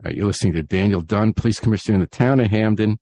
All 0.00 0.08
right, 0.08 0.16
you're 0.16 0.26
listening 0.26 0.54
to 0.54 0.62
Daniel 0.62 1.00
Dunn, 1.00 1.32
Police 1.32 1.60
Commissioner 1.60 1.96
in 1.96 2.00
the 2.00 2.06
town 2.06 2.40
of 2.40 2.50
Hamden. 2.50 2.98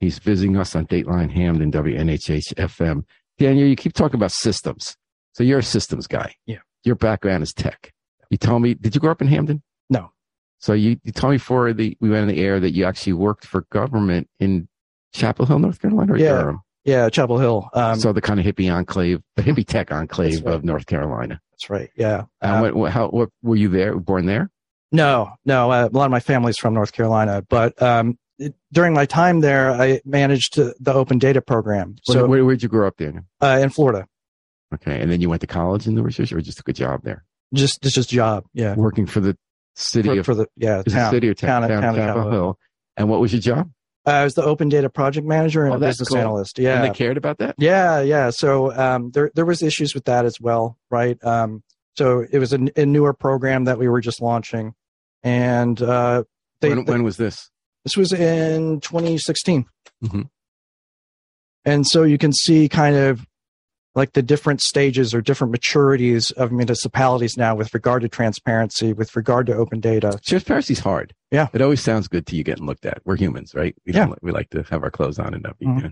He's 0.00 0.18
visiting 0.18 0.56
us 0.56 0.76
on 0.76 0.86
Dateline 0.86 1.30
Hamden, 1.32 1.72
WNHH 1.72 2.54
FM. 2.54 3.04
Daniel, 3.38 3.66
you 3.66 3.76
keep 3.76 3.94
talking 3.94 4.16
about 4.16 4.32
systems. 4.32 4.96
So 5.32 5.42
you're 5.42 5.58
a 5.58 5.62
systems 5.62 6.06
guy. 6.06 6.34
Yeah. 6.46 6.58
Your 6.84 6.94
background 6.94 7.42
is 7.42 7.52
tech. 7.52 7.92
You 8.30 8.36
told 8.36 8.62
me, 8.62 8.74
did 8.74 8.94
you 8.94 9.00
grow 9.00 9.10
up 9.10 9.20
in 9.20 9.28
Hamden? 9.28 9.62
No. 9.90 10.12
So 10.58 10.72
you, 10.72 10.98
you 11.04 11.12
told 11.12 11.32
me 11.32 11.36
before 11.36 11.72
the, 11.72 11.96
we 12.00 12.10
went 12.10 12.28
in 12.28 12.34
the 12.34 12.42
air 12.42 12.60
that 12.60 12.72
you 12.72 12.84
actually 12.84 13.12
worked 13.14 13.46
for 13.46 13.62
government 13.70 14.28
in 14.40 14.68
Chapel 15.12 15.46
Hill, 15.46 15.58
North 15.58 15.80
Carolina 15.80 16.12
or 16.12 16.18
yeah. 16.18 16.42
Durham? 16.42 16.60
Yeah, 16.84 17.08
Chapel 17.08 17.38
Hill. 17.38 17.68
Um, 17.72 17.98
so 17.98 18.12
the 18.12 18.20
kind 18.20 18.38
of 18.38 18.46
hippie 18.46 18.72
enclave, 18.72 19.20
the 19.34 19.42
hippie 19.42 19.66
tech 19.66 19.90
enclave 19.90 20.44
right. 20.44 20.54
of 20.54 20.64
North 20.64 20.86
Carolina. 20.86 21.40
That's 21.52 21.68
right. 21.68 21.90
Yeah. 21.96 22.24
Um, 22.40 22.60
what, 22.60 22.74
what, 22.74 22.92
how, 22.92 23.08
what, 23.08 23.30
were 23.42 23.56
you 23.56 23.68
there, 23.68 23.96
born 23.96 24.26
there? 24.26 24.50
No, 24.92 25.32
no. 25.44 25.70
Uh, 25.70 25.88
a 25.92 25.96
lot 25.96 26.04
of 26.04 26.10
my 26.12 26.20
family's 26.20 26.56
from 26.58 26.74
North 26.74 26.92
Carolina, 26.92 27.42
but 27.48 27.80
um, 27.82 28.16
it, 28.38 28.54
during 28.72 28.94
my 28.94 29.04
time 29.04 29.40
there, 29.40 29.72
I 29.72 30.00
managed 30.04 30.54
to, 30.54 30.74
the 30.78 30.92
open 30.92 31.18
data 31.18 31.40
program. 31.40 31.96
So 32.04 32.26
where, 32.26 32.44
where, 32.44 32.54
did 32.54 32.62
you 32.62 32.68
grow 32.68 32.86
up, 32.86 32.96
Daniel? 32.96 33.24
Uh, 33.40 33.58
in 33.60 33.70
Florida. 33.70 34.06
Okay, 34.74 35.00
and 35.00 35.10
then 35.10 35.20
you 35.20 35.28
went 35.28 35.40
to 35.40 35.46
college 35.46 35.86
in 35.86 35.96
the 35.96 36.02
research, 36.02 36.32
or 36.32 36.40
just 36.40 36.58
took 36.58 36.68
a 36.68 36.72
job 36.72 37.02
there? 37.02 37.24
Just, 37.52 37.82
just, 37.82 37.94
just 37.96 38.10
job. 38.10 38.44
Yeah, 38.52 38.74
working 38.74 39.06
for 39.06 39.20
the 39.20 39.36
city 39.76 40.08
for, 40.08 40.18
of 40.18 40.26
for 40.26 40.34
the 40.34 40.46
yeah 40.56 40.82
town, 40.82 41.10
city 41.10 41.28
of 41.28 41.36
town, 41.36 41.68
town, 41.68 41.82
town, 41.82 41.94
Chapel 41.94 42.30
Hill. 42.30 42.58
And 42.96 43.08
what 43.08 43.20
was 43.20 43.32
your 43.32 43.40
job? 43.40 43.70
Uh, 44.06 44.10
I 44.10 44.24
was 44.24 44.34
the 44.34 44.44
open 44.44 44.68
data 44.68 44.88
project 44.88 45.26
manager 45.26 45.64
and 45.64 45.74
oh, 45.74 45.76
a 45.76 45.80
business 45.80 46.08
cool. 46.08 46.18
analyst. 46.18 46.58
Yeah, 46.58 46.76
and 46.76 46.84
they 46.84 46.96
cared 46.96 47.16
about 47.16 47.38
that. 47.38 47.56
Yeah, 47.58 48.00
yeah. 48.00 48.30
So 48.30 48.74
um, 48.74 49.10
there 49.10 49.30
there 49.34 49.44
was 49.44 49.62
issues 49.62 49.94
with 49.94 50.04
that 50.06 50.24
as 50.24 50.40
well, 50.40 50.78
right? 50.90 51.22
Um, 51.24 51.62
so 51.96 52.24
it 52.30 52.38
was 52.38 52.52
a, 52.52 52.58
a, 52.76 52.84
newer 52.84 53.14
program 53.14 53.64
that 53.64 53.78
we 53.78 53.88
were 53.88 54.00
just 54.00 54.20
launching, 54.20 54.74
and 55.22 55.80
uh, 55.80 56.24
they, 56.60 56.70
when, 56.70 56.84
when 56.84 57.02
was 57.02 57.16
this? 57.16 57.50
This 57.84 57.96
was 57.96 58.12
in 58.12 58.80
2016. 58.80 59.64
Mm-hmm. 60.04 60.22
And 61.64 61.86
so 61.86 62.02
you 62.02 62.18
can 62.18 62.32
see 62.32 62.68
kind 62.68 62.96
of 62.96 63.26
like 63.96 64.12
the 64.12 64.22
different 64.22 64.60
stages 64.60 65.14
or 65.14 65.20
different 65.20 65.52
maturities 65.52 66.30
of 66.34 66.52
municipalities 66.52 67.36
now 67.36 67.54
with 67.54 67.72
regard 67.74 68.02
to 68.02 68.08
transparency, 68.08 68.92
with 68.92 69.16
regard 69.16 69.46
to 69.46 69.54
open 69.54 69.80
data. 69.80 70.20
Transparency 70.24 70.74
is 70.74 70.80
hard. 70.80 71.14
Yeah. 71.30 71.48
It 71.52 71.62
always 71.62 71.80
sounds 71.80 72.06
good 72.06 72.26
to 72.26 72.36
you 72.36 72.44
getting 72.44 72.66
looked 72.66 72.86
at. 72.86 73.00
We're 73.04 73.16
humans, 73.16 73.54
right? 73.54 73.74
We 73.86 73.94
yeah. 73.94 74.08
we 74.22 74.30
like 74.30 74.50
to 74.50 74.62
have 74.70 74.82
our 74.82 74.90
clothes 74.90 75.18
on 75.18 75.34
and 75.34 75.42
not 75.42 75.58
be 75.58 75.66
mm-hmm. 75.66 75.88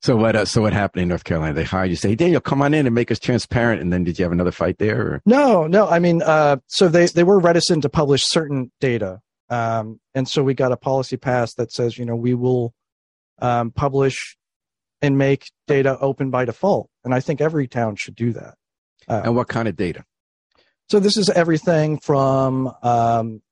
So 0.00 0.16
what? 0.16 0.34
Uh, 0.34 0.44
so 0.44 0.62
what 0.62 0.72
happened 0.72 1.02
in 1.02 1.08
North 1.08 1.22
Carolina? 1.22 1.54
They 1.54 1.62
hired 1.62 1.90
you. 1.90 1.96
Say, 1.96 2.10
hey, 2.10 2.14
Daniel, 2.16 2.40
come 2.40 2.60
on 2.60 2.74
in 2.74 2.86
and 2.86 2.94
make 2.94 3.12
us 3.12 3.20
transparent. 3.20 3.80
And 3.80 3.92
then 3.92 4.02
did 4.02 4.18
you 4.18 4.24
have 4.24 4.32
another 4.32 4.50
fight 4.50 4.78
there? 4.78 5.00
Or? 5.00 5.22
No, 5.26 5.68
no. 5.68 5.88
I 5.88 6.00
mean, 6.00 6.22
uh, 6.22 6.56
so 6.66 6.88
they 6.88 7.06
they 7.06 7.22
were 7.22 7.38
reticent 7.38 7.82
to 7.82 7.88
publish 7.88 8.24
certain 8.24 8.72
data, 8.80 9.20
um, 9.48 10.00
and 10.14 10.28
so 10.28 10.42
we 10.42 10.54
got 10.54 10.72
a 10.72 10.76
policy 10.76 11.16
passed 11.16 11.56
that 11.58 11.70
says, 11.70 11.98
you 11.98 12.04
know, 12.04 12.16
we 12.16 12.34
will 12.34 12.74
um, 13.38 13.70
publish 13.70 14.36
and 15.02 15.18
make 15.18 15.50
data 15.66 15.98
open 16.00 16.30
by 16.30 16.44
default. 16.44 16.88
And 17.04 17.12
I 17.12 17.20
think 17.20 17.40
every 17.40 17.66
town 17.66 17.96
should 17.96 18.14
do 18.14 18.32
that. 18.32 18.54
Uh, 19.08 19.22
and 19.24 19.36
what 19.36 19.48
kind 19.48 19.68
of 19.68 19.76
data? 19.76 20.04
So 20.88 21.00
this 21.00 21.16
is 21.16 21.28
everything 21.28 21.98
from 21.98 22.72
um, 22.82 23.42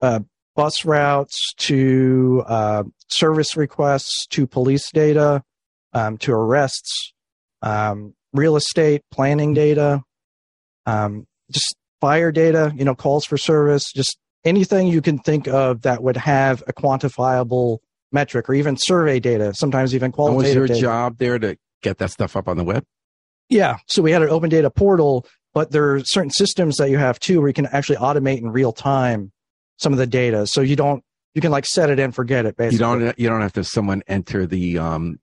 uh, 0.00 0.20
bus 0.54 0.84
routes 0.84 1.54
to 1.58 2.42
uh, 2.46 2.84
service 3.08 3.56
requests 3.56 4.26
to 4.30 4.46
police 4.46 4.90
data 4.90 5.42
um, 5.92 6.18
to 6.18 6.32
arrests, 6.32 7.12
um, 7.62 8.14
real 8.32 8.56
estate 8.56 9.02
planning 9.10 9.54
data, 9.54 10.02
um, 10.86 11.26
just 11.50 11.76
fire 12.00 12.32
data, 12.32 12.72
you 12.76 12.84
know, 12.84 12.94
calls 12.94 13.24
for 13.24 13.36
service, 13.36 13.90
just 13.94 14.18
anything 14.44 14.88
you 14.88 15.02
can 15.02 15.18
think 15.18 15.48
of 15.48 15.82
that 15.82 16.02
would 16.02 16.16
have 16.16 16.62
a 16.66 16.72
quantifiable 16.72 17.78
metric 18.16 18.48
or 18.48 18.54
even 18.54 18.76
survey 18.78 19.20
data, 19.20 19.52
sometimes 19.52 19.94
even 19.94 20.10
qualitative. 20.10 20.38
And 20.38 20.46
was 20.46 20.54
your 20.54 20.66
data. 20.66 20.80
job 20.80 21.18
there 21.18 21.38
to 21.38 21.58
get 21.82 21.98
that 21.98 22.10
stuff 22.10 22.34
up 22.34 22.48
on 22.48 22.56
the 22.56 22.64
web? 22.64 22.82
Yeah. 23.50 23.76
So 23.86 24.00
we 24.02 24.10
had 24.10 24.22
an 24.22 24.30
open 24.30 24.48
data 24.48 24.70
portal, 24.70 25.26
but 25.52 25.70
there 25.70 25.94
are 25.94 26.00
certain 26.04 26.30
systems 26.30 26.76
that 26.76 26.90
you 26.90 26.96
have 26.96 27.20
too 27.20 27.40
where 27.40 27.48
you 27.48 27.54
can 27.54 27.66
actually 27.66 27.98
automate 27.98 28.38
in 28.38 28.50
real 28.50 28.72
time 28.72 29.32
some 29.76 29.92
of 29.92 29.98
the 29.98 30.06
data. 30.06 30.46
So 30.46 30.62
you 30.62 30.76
don't 30.76 31.04
you 31.34 31.42
can 31.42 31.50
like 31.50 31.66
set 31.66 31.90
it 31.90 32.00
and 32.00 32.14
forget 32.14 32.46
it 32.46 32.56
basically. 32.56 32.76
You 32.76 33.00
don't 33.00 33.18
you 33.18 33.28
don't 33.28 33.42
have 33.42 33.52
to 33.52 33.64
someone 33.64 34.02
enter 34.08 34.46
the 34.46 34.78
um, 34.78 35.20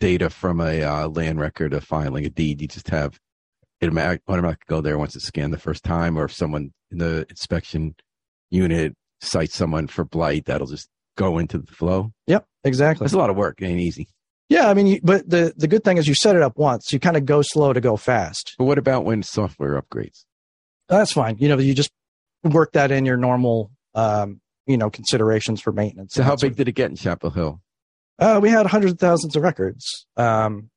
data 0.00 0.28
from 0.28 0.60
a 0.60 0.82
uh, 0.82 1.08
land 1.08 1.40
record 1.40 1.72
of 1.72 1.84
filing 1.84 2.26
a 2.26 2.30
deed. 2.30 2.60
You 2.60 2.68
just 2.68 2.88
have 2.88 3.18
it 3.80 3.88
automatically 3.88 4.64
go 4.68 4.80
there 4.80 4.98
once 4.98 5.14
it's 5.14 5.26
scanned 5.26 5.52
the 5.52 5.58
first 5.58 5.84
time, 5.84 6.18
or 6.18 6.24
if 6.24 6.32
someone 6.32 6.72
in 6.90 6.98
the 6.98 7.26
inspection 7.30 7.94
unit 8.50 8.94
cites 9.20 9.54
someone 9.54 9.86
for 9.86 10.04
blight, 10.04 10.46
that'll 10.46 10.66
just 10.66 10.88
go 11.16 11.38
into 11.38 11.58
the 11.58 11.66
flow. 11.66 12.12
Yep, 12.26 12.46
exactly. 12.64 13.04
It's 13.04 13.14
a 13.14 13.18
lot 13.18 13.30
of 13.30 13.36
work. 13.36 13.60
It 13.60 13.66
ain't 13.66 13.80
easy. 13.80 14.08
Yeah, 14.48 14.68
I 14.68 14.74
mean, 14.74 14.86
you, 14.86 15.00
but 15.02 15.28
the 15.28 15.52
the 15.56 15.66
good 15.66 15.82
thing 15.82 15.96
is 15.96 16.06
you 16.06 16.14
set 16.14 16.36
it 16.36 16.42
up 16.42 16.56
once. 16.56 16.92
You 16.92 17.00
kind 17.00 17.16
of 17.16 17.24
go 17.26 17.42
slow 17.42 17.72
to 17.72 17.80
go 17.80 17.96
fast. 17.96 18.54
But 18.58 18.64
what 18.66 18.78
about 18.78 19.04
when 19.04 19.22
software 19.22 19.80
upgrades? 19.80 20.24
That's 20.88 21.12
fine. 21.12 21.36
You 21.38 21.48
know, 21.48 21.58
you 21.58 21.74
just 21.74 21.90
work 22.44 22.72
that 22.72 22.92
in 22.92 23.04
your 23.04 23.16
normal, 23.16 23.72
um, 23.94 24.40
you 24.66 24.76
know, 24.76 24.88
considerations 24.88 25.60
for 25.60 25.72
maintenance. 25.72 26.14
So, 26.14 26.22
how 26.22 26.36
big 26.36 26.54
did 26.54 26.68
it 26.68 26.72
get 26.72 26.90
in 26.90 26.96
Chapel 26.96 27.30
Hill? 27.30 27.60
Uh, 28.18 28.38
we 28.40 28.48
had 28.48 28.66
hundreds 28.66 28.92
of 28.92 28.98
thousands 28.98 29.34
of 29.34 29.42
records, 29.42 30.06
um, 30.16 30.70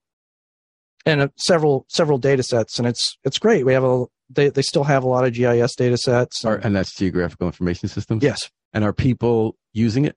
and 1.05 1.21
uh, 1.21 1.27
several 1.37 1.85
several 1.89 2.17
data 2.17 2.41
sets, 2.41 2.79
and 2.79 2.87
it's 2.87 3.17
it's 3.23 3.37
great. 3.37 3.65
We 3.65 3.73
have 3.73 3.83
a 3.83 4.05
they 4.29 4.49
they 4.49 4.63
still 4.63 4.83
have 4.83 5.03
a 5.03 5.07
lot 5.07 5.25
of 5.25 5.33
GIS 5.33 5.75
data 5.75 5.97
sets, 5.97 6.43
and, 6.43 6.65
and 6.65 6.75
that's 6.75 6.95
geographical 6.95 7.47
information 7.47 7.87
systems. 7.87 8.23
Yes, 8.23 8.49
and 8.73 8.83
are 8.83 8.93
people 8.93 9.55
using 9.73 10.05
it? 10.05 10.15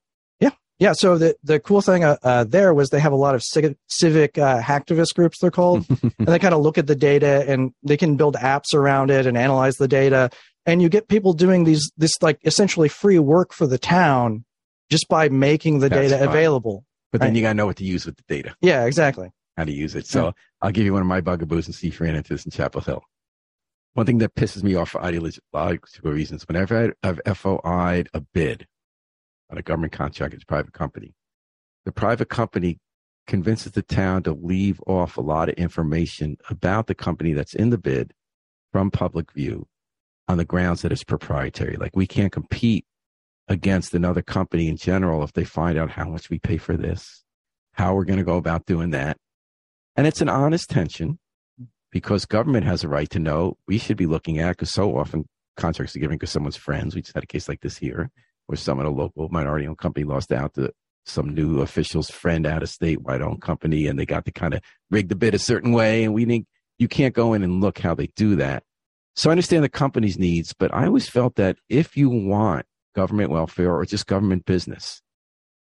Yeah, 0.78 0.92
so 0.94 1.16
the 1.16 1.36
the 1.44 1.60
cool 1.60 1.80
thing 1.80 2.02
uh, 2.02 2.16
uh, 2.22 2.44
there 2.44 2.74
was 2.74 2.90
they 2.90 2.98
have 2.98 3.12
a 3.12 3.16
lot 3.16 3.34
of 3.34 3.42
civic, 3.42 3.76
civic 3.88 4.36
uh, 4.36 4.60
hacktivist 4.60 5.14
groups 5.14 5.38
they're 5.38 5.50
called, 5.50 5.86
and 6.02 6.26
they 6.26 6.38
kind 6.38 6.54
of 6.54 6.60
look 6.60 6.76
at 6.76 6.86
the 6.86 6.96
data 6.96 7.44
and 7.46 7.72
they 7.82 7.96
can 7.96 8.16
build 8.16 8.34
apps 8.36 8.74
around 8.74 9.10
it 9.10 9.26
and 9.26 9.38
analyze 9.38 9.76
the 9.76 9.86
data, 9.86 10.30
and 10.66 10.82
you 10.82 10.88
get 10.88 11.08
people 11.08 11.34
doing 11.34 11.64
these 11.64 11.90
this 11.96 12.20
like 12.20 12.38
essentially 12.44 12.88
free 12.88 13.18
work 13.18 13.52
for 13.52 13.66
the 13.66 13.78
town 13.78 14.44
just 14.90 15.08
by 15.08 15.28
making 15.28 15.78
the 15.78 15.88
That's 15.88 16.10
data 16.10 16.18
fun. 16.18 16.28
available. 16.28 16.84
But 17.12 17.20
then 17.20 17.30
right? 17.30 17.36
you 17.36 17.42
got 17.42 17.50
to 17.50 17.54
know 17.54 17.66
what 17.66 17.76
to 17.76 17.84
use 17.84 18.06
with 18.06 18.16
the 18.16 18.24
data. 18.26 18.54
Yeah, 18.60 18.84
exactly. 18.84 19.30
How 19.56 19.64
to 19.64 19.72
use 19.72 19.94
it. 19.94 20.06
So 20.06 20.26
yeah. 20.26 20.30
I'll 20.62 20.70
give 20.70 20.84
you 20.84 20.92
one 20.92 21.02
of 21.02 21.08
my 21.08 21.20
bugaboos 21.20 21.66
and 21.66 21.74
see 21.74 21.88
if 21.88 22.00
you 22.00 22.06
ran 22.06 22.14
into 22.14 22.32
this 22.32 22.44
in 22.44 22.50
Chapel 22.50 22.80
Hill. 22.80 23.02
One 23.94 24.06
thing 24.06 24.18
that 24.18 24.34
pisses 24.34 24.62
me 24.62 24.74
off 24.74 24.90
for 24.90 25.02
ideological 25.02 26.10
reasons, 26.10 26.48
whenever 26.48 26.94
I've 27.02 27.20
FOI'd 27.26 28.08
a 28.14 28.20
bid, 28.20 28.66
on 29.52 29.58
a 29.58 29.62
government 29.62 29.92
contract. 29.92 30.34
It's 30.34 30.42
a 30.42 30.46
private 30.46 30.72
company. 30.72 31.14
The 31.84 31.92
private 31.92 32.28
company 32.28 32.78
convinces 33.26 33.72
the 33.72 33.82
town 33.82 34.22
to 34.24 34.32
leave 34.32 34.80
off 34.86 35.16
a 35.16 35.20
lot 35.20 35.48
of 35.48 35.54
information 35.56 36.38
about 36.48 36.86
the 36.86 36.94
company 36.94 37.34
that's 37.34 37.54
in 37.54 37.70
the 37.70 37.78
bid 37.78 38.12
from 38.72 38.90
public 38.90 39.30
view 39.32 39.66
on 40.26 40.38
the 40.38 40.44
grounds 40.44 40.82
that 40.82 40.90
it's 40.90 41.04
proprietary. 41.04 41.76
Like 41.76 41.94
we 41.94 42.06
can't 42.06 42.32
compete 42.32 42.84
against 43.48 43.94
another 43.94 44.22
company 44.22 44.68
in 44.68 44.76
general 44.76 45.22
if 45.22 45.32
they 45.34 45.44
find 45.44 45.78
out 45.78 45.90
how 45.90 46.08
much 46.08 46.30
we 46.30 46.38
pay 46.38 46.56
for 46.56 46.76
this, 46.76 47.22
how 47.74 47.94
we're 47.94 48.04
going 48.04 48.18
to 48.18 48.24
go 48.24 48.36
about 48.36 48.66
doing 48.66 48.90
that. 48.90 49.18
And 49.94 50.06
it's 50.06 50.22
an 50.22 50.28
honest 50.28 50.70
tension 50.70 51.18
because 51.90 52.24
government 52.24 52.64
has 52.64 52.82
a 52.82 52.88
right 52.88 53.10
to 53.10 53.18
know 53.18 53.58
we 53.68 53.76
should 53.76 53.98
be 53.98 54.06
looking 54.06 54.38
at 54.38 54.52
because 54.52 54.72
so 54.72 54.96
often 54.96 55.26
contracts 55.56 55.94
are 55.94 55.98
given 55.98 56.16
because 56.16 56.30
someone's 56.30 56.56
friends. 56.56 56.94
We 56.94 57.02
just 57.02 57.14
had 57.14 57.24
a 57.24 57.26
case 57.26 57.48
like 57.48 57.60
this 57.60 57.76
here 57.76 58.10
where 58.46 58.56
of 58.56 58.84
the 58.84 58.90
local 58.90 59.28
minority 59.30 59.66
owned 59.66 59.78
company, 59.78 60.04
lost 60.04 60.32
out 60.32 60.54
to 60.54 60.72
some 61.04 61.34
new 61.34 61.60
official's 61.60 62.10
friend 62.10 62.46
out 62.46 62.62
of 62.62 62.68
state, 62.68 63.02
white 63.02 63.22
owned 63.22 63.42
company, 63.42 63.86
and 63.86 63.98
they 63.98 64.06
got 64.06 64.24
to 64.24 64.30
kind 64.30 64.54
of 64.54 64.60
rig 64.90 65.08
the 65.08 65.16
bid 65.16 65.34
a 65.34 65.38
certain 65.38 65.72
way. 65.72 66.04
And 66.04 66.14
we 66.14 66.24
think 66.24 66.46
you 66.78 66.88
can't 66.88 67.14
go 67.14 67.32
in 67.32 67.42
and 67.42 67.60
look 67.60 67.78
how 67.78 67.94
they 67.94 68.08
do 68.16 68.36
that. 68.36 68.62
So 69.14 69.30
I 69.30 69.32
understand 69.32 69.64
the 69.64 69.68
company's 69.68 70.18
needs, 70.18 70.52
but 70.52 70.72
I 70.72 70.86
always 70.86 71.08
felt 71.08 71.36
that 71.36 71.58
if 71.68 71.96
you 71.96 72.08
want 72.08 72.66
government 72.94 73.30
welfare 73.30 73.74
or 73.74 73.84
just 73.84 74.06
government 74.06 74.46
business, 74.46 75.02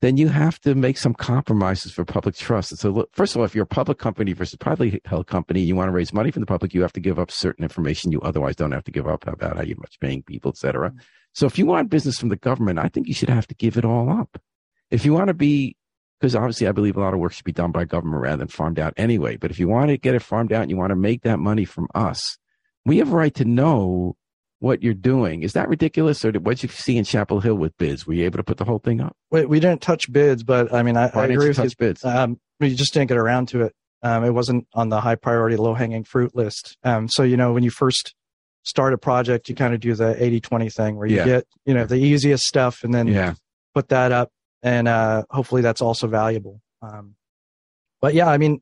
then 0.02 0.18
you 0.18 0.28
have 0.28 0.60
to 0.60 0.76
make 0.76 0.98
some 0.98 1.14
compromises 1.14 1.94
for 1.94 2.04
public 2.04 2.36
trust. 2.36 2.78
so, 2.78 2.90
look, 2.90 3.10
first 3.14 3.36
of 3.36 3.40
all, 3.40 3.46
if 3.46 3.56
you're 3.56 3.64
a 3.64 3.68
public 3.68 3.98
company 3.98 4.34
versus 4.34 4.58
privately 4.58 5.00
held 5.06 5.28
company, 5.28 5.62
you 5.62 5.78
want 5.78 5.88
to 5.88 5.94
raise 5.94 6.12
money 6.12 6.30
from 6.30 6.42
the 6.42 6.46
public, 6.46 6.74
you 6.74 6.82
have 6.82 6.92
to 6.92 7.00
give 7.00 7.18
up 7.18 7.32
certain 7.32 7.64
information 7.64 8.12
you 8.12 8.20
otherwise 8.20 8.56
don't 8.58 8.74
have 8.74 8.84
to 8.84 8.92
give 8.92 9.08
up 9.08 9.26
about 9.26 9.56
how 9.56 9.64
you're 9.64 9.78
much 9.78 9.98
paying 10.02 10.22
people, 10.22 10.50
et 10.50 10.58
cetera. 10.58 10.90
Mm-hmm. 10.90 11.00
So 11.34 11.46
if 11.46 11.58
you 11.58 11.66
want 11.66 11.90
business 11.90 12.18
from 12.18 12.30
the 12.30 12.36
government, 12.36 12.80
I 12.80 12.88
think 12.90 13.08
you 13.08 13.14
should 13.14 13.30
have 13.30 13.48
to 13.48 13.56
give 13.56 13.78
it 13.78 13.86
all 13.86 14.10
up. 14.10 14.40
If 14.92 15.06
you 15.06 15.14
want 15.14 15.28
to 15.28 15.34
be, 15.34 15.76
because 16.20 16.36
obviously 16.36 16.68
I 16.68 16.72
believe 16.72 16.96
a 16.96 17.02
lot 17.02 17.14
of 17.14 17.20
work 17.20 17.34
should 17.34 17.46
be 17.46 17.52
done 17.52 17.72
by 17.72 17.86
government 17.86 18.22
rather 18.22 18.38
than 18.38 18.48
farmed 18.48 18.80
out 18.80 18.94
anyway. 18.98 19.38
But 19.38 19.52
if 19.52 19.60
you 19.60 19.68
want 19.68 19.90
to 19.90 19.98
get 19.98 20.16
it 20.16 20.22
farmed 20.22 20.54
out 20.54 20.62
and 20.62 20.72
you 20.72 20.78
want 20.78 20.92
to 20.92 20.96
make 20.96 21.24
that 21.24 21.40
money 21.40 21.66
from 21.66 21.88
us, 21.96 22.38
we 22.86 23.00
have 23.00 23.12
a 23.12 23.16
right 23.16 23.34
to 23.36 23.46
know 23.46 24.16
what 24.60 24.82
you're 24.82 24.94
doing. 24.94 25.44
Is 25.44 25.54
that 25.54 25.68
ridiculous, 25.68 26.24
or 26.24 26.32
what 26.32 26.58
did 26.58 26.64
you 26.64 26.70
see 26.70 26.98
in 26.98 27.04
Chapel 27.04 27.42
Hill 27.42 27.56
with 27.56 27.78
bids? 27.78 28.08
Were 28.08 28.14
you 28.14 28.24
able 28.24 28.38
to 28.38 28.44
put 28.44 28.58
the 28.58 28.64
whole 28.64 28.80
thing 28.80 29.02
up? 29.02 29.16
We, 29.30 29.46
we 29.46 29.60
didn't 29.60 29.82
touch 29.82 30.10
bids, 30.12 30.44
but 30.44 30.74
I 30.74 30.84
mean, 30.84 30.96
I, 30.96 31.10
I 31.14 31.26
agree 31.26 31.50
with 31.50 31.58
touch 31.58 31.72
you. 31.72 31.76
bids. 31.78 32.06
Um, 32.06 32.40
we 32.62 32.74
just 32.74 32.94
didn't 32.94 33.10
get 33.10 33.18
around 33.18 33.48
to 33.50 33.64
it. 33.64 33.76
Um, 34.04 34.24
it 34.24 34.30
wasn't 34.30 34.68
on 34.74 34.88
the 34.90 35.02
high 35.02 35.16
priority, 35.16 35.58
low 35.58 35.74
hanging 35.74 36.06
fruit 36.06 36.34
list. 36.36 36.78
Um, 36.84 37.10
so 37.10 37.24
you 37.24 37.36
know, 37.36 37.52
when 37.52 37.64
you 37.64 37.72
first 37.72 38.16
start 38.64 38.94
a 38.94 38.98
project, 38.98 39.50
you 39.50 39.56
kind 39.56 39.74
of 39.74 39.80
do 39.80 39.94
the 39.94 40.14
80-20 40.16 40.74
thing, 40.74 40.96
where 40.96 41.08
you 41.08 41.18
yeah. 41.18 41.26
get 41.26 41.48
you 41.66 41.74
know 41.74 41.86
the 41.86 41.96
easiest 41.96 42.46
stuff 42.46 42.84
and 42.84 42.94
then 42.94 43.08
yeah. 43.08 43.36
put 43.74 43.90
that 43.90 44.12
up, 44.12 44.32
and 44.62 44.88
uh, 44.88 45.24
hopefully 45.30 45.62
that's 45.62 45.82
also 45.82 46.08
valuable. 46.08 46.62
Um, 46.82 47.16
but 48.02 48.14
yeah, 48.14 48.28
I 48.28 48.38
mean, 48.38 48.62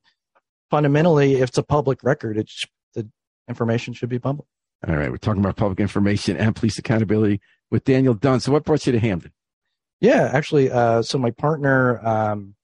fundamentally, 0.70 1.36
if 1.36 1.50
it's 1.50 1.58
a 1.58 1.64
public 1.64 2.04
record, 2.04 2.38
it's 2.38 2.62
the 2.94 3.10
information 3.48 3.94
should 3.94 4.10
be 4.10 4.20
public. 4.20 4.48
All 4.88 4.96
right, 4.96 5.12
we're 5.12 5.18
talking 5.18 5.42
about 5.42 5.56
public 5.56 5.80
information 5.80 6.38
and 6.38 6.56
police 6.56 6.78
accountability 6.80 7.40
with 7.70 7.84
Daniel 7.84 8.14
Dunn. 8.14 8.40
So, 8.40 8.52
what 8.52 8.66
brought 8.66 8.86
you 8.86 8.92
to 8.92 9.00
Hamden? 9.00 9.32
Yeah, 10.00 10.32
actually, 10.34 10.72
uh, 10.72 11.04
so 11.04 11.20
my 11.20 11.30
partner, 11.30 12.04
um, 12.06 12.56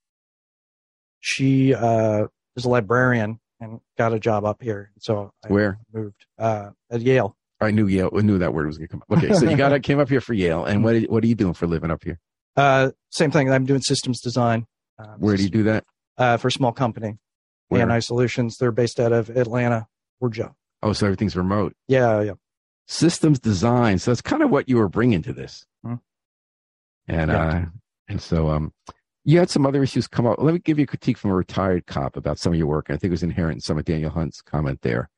she 1.19 1.75
uh, 1.75 2.25
is 2.55 2.65
a 2.65 2.69
librarian 2.69 3.39
and 3.59 3.79
got 3.97 4.13
a 4.13 4.19
job 4.19 4.45
up 4.45 4.61
here. 4.61 4.91
So 4.99 5.31
I 5.43 5.47
where 5.47 5.79
moved 5.93 6.25
uh, 6.37 6.71
at 6.91 7.01
Yale. 7.01 7.35
I 7.59 7.71
knew 7.71 7.87
Yale. 7.87 8.11
I 8.15 8.21
knew 8.21 8.37
that 8.37 8.53
word 8.53 8.67
was 8.67 8.77
going 8.77 8.87
to 8.87 8.91
come 8.91 9.03
up. 9.09 9.17
Okay, 9.17 9.33
so 9.33 9.49
you 9.49 9.57
got 9.57 9.73
I 9.73 9.79
came 9.79 9.99
up 9.99 10.09
here 10.09 10.21
for 10.21 10.33
Yale, 10.33 10.65
and 10.65 10.83
what 10.83 11.01
what 11.03 11.23
are 11.23 11.27
you 11.27 11.35
doing 11.35 11.53
for 11.53 11.67
living 11.67 11.91
up 11.91 12.03
here? 12.03 12.19
Uh, 12.57 12.89
same 13.11 13.29
thing. 13.29 13.51
I'm 13.51 13.67
doing 13.67 13.81
systems 13.81 14.19
design. 14.19 14.65
Um, 14.97 15.19
where 15.19 15.37
do 15.37 15.43
you 15.43 15.49
do 15.49 15.61
that? 15.65 15.85
Uh, 16.17 16.37
for 16.37 16.47
a 16.47 16.51
small 16.51 16.71
company, 16.71 17.19
ANI 17.69 18.01
Solutions. 18.01 18.57
They're 18.57 18.71
based 18.71 18.99
out 18.99 19.11
of 19.11 19.29
Atlanta, 19.29 19.85
Georgia. 20.19 20.55
Oh, 20.81 20.91
so 20.91 21.05
everything's 21.05 21.35
remote. 21.35 21.75
Yeah, 21.87 22.21
yeah. 22.21 22.31
Systems 22.87 23.39
design. 23.39 23.99
So 23.99 24.09
that's 24.09 24.21
kind 24.21 24.41
of 24.41 24.49
what 24.49 24.67
you 24.67 24.77
were 24.77 24.89
bringing 24.89 25.21
to 25.21 25.33
this. 25.33 25.67
Hmm. 25.85 25.95
And 27.07 27.29
yeah. 27.29 27.47
uh, 27.47 27.65
and 28.07 28.19
so 28.19 28.49
um, 28.49 28.73
you 29.27 29.39
had 29.39 29.49
some 29.49 29.65
other 29.65 29.83
issues 29.83 30.07
come 30.07 30.25
up. 30.25 30.41
Let 30.41 30.53
me 30.53 30.59
give 30.59 30.79
you 30.79 30.85
a 30.85 30.87
critique 30.87 31.17
from 31.17 31.31
a 31.31 31.35
retired 31.35 31.85
cop 31.85 32.15
about 32.15 32.39
some 32.39 32.53
of 32.53 32.57
your 32.57 32.67
work. 32.67 32.85
I 32.89 32.93
think 32.93 33.09
it 33.09 33.11
was 33.11 33.23
inherent 33.23 33.55
in 33.55 33.59
some 33.59 33.77
of 33.77 33.83
Daniel 33.83 34.09
Hunt's 34.09 34.41
comment 34.41 34.79
there. 34.83 35.09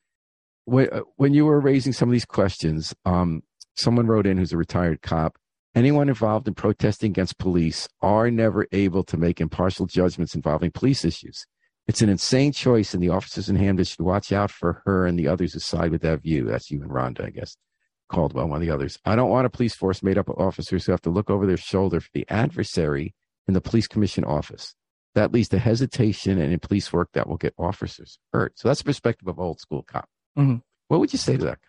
When, 0.65 0.89
uh, 0.91 1.01
when 1.17 1.35
you 1.35 1.45
were 1.45 1.59
raising 1.59 1.93
some 1.93 2.09
of 2.09 2.13
these 2.13 2.25
questions, 2.25 2.91
um, 3.05 3.43
someone 3.75 4.07
wrote 4.07 4.25
in 4.25 4.39
who's 4.39 4.51
a 4.51 4.57
retired 4.57 5.03
cop. 5.03 5.37
Anyone 5.75 6.09
involved 6.09 6.47
in 6.47 6.55
protesting 6.55 7.11
against 7.11 7.37
police 7.37 7.87
are 8.01 8.31
never 8.31 8.65
able 8.71 9.03
to 9.03 9.15
make 9.15 9.39
impartial 9.39 9.85
judgments 9.85 10.33
involving 10.33 10.71
police 10.71 11.05
issues. 11.05 11.45
It's 11.87 12.01
an 12.01 12.09
insane 12.09 12.51
choice, 12.51 12.95
and 12.95 13.03
the 13.03 13.09
officers 13.09 13.47
in 13.47 13.57
Hamden 13.57 13.85
should 13.85 14.01
watch 14.01 14.31
out 14.31 14.49
for 14.49 14.81
her 14.85 15.05
and 15.05 15.19
the 15.19 15.27
others 15.27 15.53
who 15.53 15.59
side 15.59 15.91
with 15.91 16.01
that 16.01 16.23
view. 16.23 16.45
That's 16.45 16.71
you 16.71 16.81
and 16.81 16.89
Rhonda, 16.89 17.27
I 17.27 17.29
guess. 17.29 17.55
Caldwell, 18.11 18.47
one 18.47 18.59
of 18.59 18.67
the 18.67 18.73
others. 18.73 18.97
I 19.05 19.15
don't 19.15 19.29
want 19.29 19.45
a 19.45 19.51
police 19.51 19.75
force 19.75 20.01
made 20.01 20.17
up 20.17 20.29
of 20.29 20.39
officers 20.39 20.85
who 20.85 20.93
have 20.93 21.01
to 21.01 21.11
look 21.11 21.29
over 21.29 21.45
their 21.45 21.57
shoulder 21.57 21.99
for 21.99 22.09
the 22.15 22.25
adversary 22.27 23.13
in 23.49 23.53
the 23.53 23.61
police 23.61 23.87
commission 23.87 24.23
office. 24.23 24.75
That 25.15 25.33
leads 25.33 25.49
to 25.49 25.59
hesitation 25.59 26.39
and 26.39 26.53
in 26.53 26.59
police 26.59 26.93
work 26.93 27.09
that 27.13 27.27
will 27.27 27.37
get 27.37 27.53
officers 27.57 28.19
hurt. 28.31 28.57
So 28.57 28.67
that's 28.69 28.79
the 28.79 28.85
perspective 28.85 29.27
of 29.27 29.39
old 29.39 29.59
school 29.59 29.83
cop. 29.83 30.07
Mm-hmm. 30.37 30.57
What 30.87 30.99
would 30.99 31.11
you 31.11 31.19
say 31.19 31.35
to 31.35 31.45
that? 31.45 31.59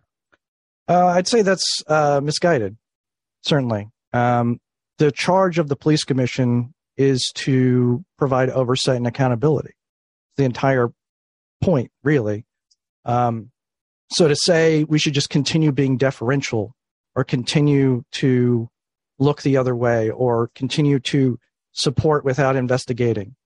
Uh, 0.88 1.06
I'd 1.06 1.26
say 1.26 1.42
that's 1.42 1.82
uh, 1.86 2.20
misguided, 2.22 2.76
certainly. 3.42 3.88
Um, 4.12 4.60
the 4.98 5.10
charge 5.10 5.58
of 5.58 5.68
the 5.68 5.76
police 5.76 6.04
commission 6.04 6.74
is 6.96 7.32
to 7.36 8.04
provide 8.18 8.50
oversight 8.50 8.96
and 8.96 9.06
accountability 9.06 9.72
the 10.36 10.44
entire 10.44 10.90
point, 11.62 11.90
really. 12.02 12.44
Um, 13.04 13.50
so 14.10 14.28
to 14.28 14.36
say 14.36 14.84
we 14.84 14.98
should 14.98 15.14
just 15.14 15.30
continue 15.30 15.72
being 15.72 15.96
deferential 15.96 16.74
or 17.14 17.24
continue 17.24 18.04
to 18.12 18.68
look 19.18 19.42
the 19.42 19.56
other 19.56 19.76
way 19.76 20.10
or 20.10 20.50
continue 20.54 20.98
to 20.98 21.38
support 21.72 22.24
without 22.24 22.56
investigating 22.56 23.36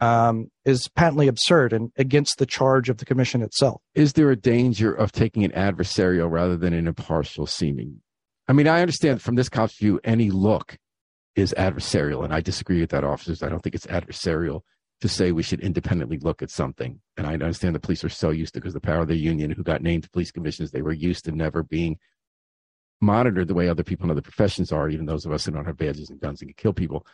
um, 0.00 0.50
is 0.64 0.88
patently 0.88 1.28
absurd 1.28 1.72
and 1.72 1.90
against 1.96 2.38
the 2.38 2.46
charge 2.46 2.88
of 2.88 2.98
the 2.98 3.04
commission 3.04 3.42
itself. 3.42 3.80
Is 3.94 4.12
there 4.12 4.30
a 4.30 4.36
danger 4.36 4.92
of 4.92 5.12
taking 5.12 5.44
an 5.44 5.52
adversarial 5.52 6.30
rather 6.30 6.56
than 6.56 6.72
an 6.72 6.86
impartial 6.86 7.46
seeming? 7.46 8.00
I 8.48 8.52
mean, 8.52 8.68
I 8.68 8.80
understand 8.80 9.22
from 9.22 9.34
this 9.34 9.48
cop's 9.48 9.78
view, 9.78 10.00
any 10.04 10.30
look 10.30 10.78
is 11.34 11.54
adversarial, 11.58 12.24
and 12.24 12.32
I 12.32 12.40
disagree 12.40 12.80
with 12.80 12.90
that, 12.90 13.04
officers. 13.04 13.42
I 13.42 13.48
don't 13.48 13.60
think 13.60 13.74
it's 13.74 13.86
adversarial 13.86 14.62
to 15.00 15.08
say 15.08 15.32
we 15.32 15.42
should 15.42 15.60
independently 15.60 16.18
look 16.18 16.42
at 16.42 16.50
something. 16.50 17.00
And 17.16 17.26
I 17.26 17.34
understand 17.34 17.74
the 17.74 17.80
police 17.80 18.04
are 18.04 18.08
so 18.08 18.30
used 18.30 18.54
to 18.54 18.60
because 18.60 18.72
the 18.72 18.80
power 18.80 19.00
of 19.00 19.08
the 19.08 19.16
union 19.16 19.50
who 19.50 19.62
got 19.62 19.82
named 19.82 20.04
to 20.04 20.10
police 20.10 20.30
commissions, 20.30 20.70
they 20.70 20.82
were 20.82 20.92
used 20.92 21.24
to 21.26 21.32
never 21.32 21.62
being 21.62 21.98
monitored 23.00 23.48
the 23.48 23.54
way 23.54 23.68
other 23.68 23.82
people 23.82 24.04
in 24.04 24.10
other 24.10 24.22
professions 24.22 24.72
are, 24.72 24.88
even 24.88 25.04
those 25.04 25.26
of 25.26 25.32
us 25.32 25.44
who 25.44 25.52
don't 25.52 25.66
have 25.66 25.76
badges 25.76 26.08
and 26.08 26.20
guns 26.20 26.40
and 26.40 26.48
can 26.48 26.54
kill 26.56 26.72
people. 26.72 27.06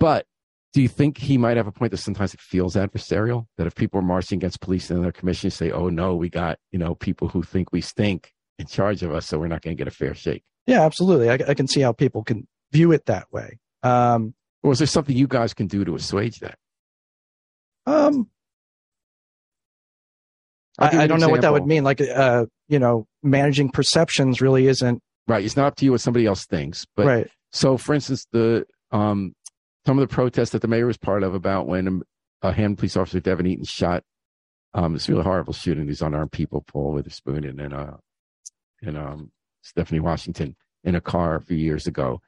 But 0.00 0.26
do 0.72 0.82
you 0.82 0.88
think 0.88 1.18
he 1.18 1.38
might 1.38 1.56
have 1.56 1.68
a 1.68 1.72
point 1.72 1.92
that 1.92 1.98
sometimes 1.98 2.34
it 2.34 2.40
feels 2.40 2.74
adversarial? 2.74 3.46
That 3.58 3.68
if 3.68 3.76
people 3.76 4.00
are 4.00 4.04
marching 4.04 4.38
against 4.38 4.60
police 4.60 4.90
and 4.90 5.04
their 5.04 5.12
commissions 5.12 5.54
say, 5.54 5.70
"Oh 5.70 5.88
no, 5.88 6.16
we 6.16 6.28
got 6.28 6.58
you 6.72 6.78
know 6.78 6.96
people 6.96 7.28
who 7.28 7.42
think 7.42 7.70
we 7.70 7.80
stink 7.80 8.32
in 8.58 8.66
charge 8.66 9.02
of 9.04 9.12
us, 9.12 9.26
so 9.26 9.38
we're 9.38 9.46
not 9.46 9.62
going 9.62 9.76
to 9.76 9.78
get 9.78 9.86
a 9.86 9.94
fair 9.94 10.14
shake." 10.14 10.42
Yeah, 10.66 10.82
absolutely. 10.82 11.30
I, 11.30 11.34
I, 11.48 11.54
can 11.54 11.66
see 11.66 11.80
how 11.80 11.92
people 11.92 12.22
can 12.22 12.46
view 12.70 12.92
it 12.92 13.06
that 13.06 13.26
way. 13.32 13.58
Um, 13.82 14.34
or 14.62 14.72
is 14.72 14.78
there 14.78 14.86
something 14.86 15.16
you 15.16 15.26
guys 15.26 15.54
can 15.54 15.66
do 15.66 15.84
to 15.84 15.94
assuage 15.94 16.38
that? 16.40 16.58
Um, 17.86 18.28
I, 20.78 21.04
I, 21.04 21.06
don't 21.06 21.18
know 21.18 21.28
what 21.28 21.40
that 21.40 21.52
would 21.52 21.66
mean. 21.66 21.82
Like, 21.82 22.00
uh, 22.00 22.46
you 22.68 22.78
know, 22.78 23.06
managing 23.22 23.70
perceptions 23.70 24.40
really 24.40 24.66
isn't 24.66 25.02
right. 25.26 25.44
It's 25.44 25.56
not 25.56 25.66
up 25.66 25.76
to 25.76 25.84
you 25.84 25.92
what 25.92 26.00
somebody 26.00 26.26
else 26.26 26.46
thinks. 26.46 26.86
But 26.94 27.06
right. 27.06 27.30
So, 27.52 27.76
for 27.76 27.94
instance, 27.94 28.26
the 28.32 28.66
um, 28.92 29.34
some 29.86 29.98
of 29.98 30.08
the 30.08 30.14
protests 30.14 30.50
that 30.50 30.62
the 30.62 30.68
mayor 30.68 30.86
was 30.86 30.96
part 30.96 31.22
of 31.22 31.34
about 31.34 31.66
when 31.66 32.02
a 32.42 32.52
hand 32.52 32.78
police 32.78 32.96
officer 32.96 33.20
Devin 33.20 33.46
Eaton 33.46 33.64
shot 33.64 34.02
um, 34.74 34.92
this 34.92 35.08
really 35.08 35.24
horrible 35.24 35.52
shooting 35.52 35.86
these 35.86 36.02
unarmed 36.02 36.32
people, 36.32 36.62
Paul 36.66 36.92
Witherspoon 36.92 37.44
and 37.44 37.60
and 37.60 37.74
uh, 37.74 37.96
and 38.82 38.96
um, 38.96 39.32
Stephanie 39.62 40.00
Washington 40.00 40.56
in 40.84 40.94
a 40.94 41.00
car 41.00 41.36
a 41.36 41.42
few 41.42 41.56
years 41.56 41.86
ago 41.86 42.20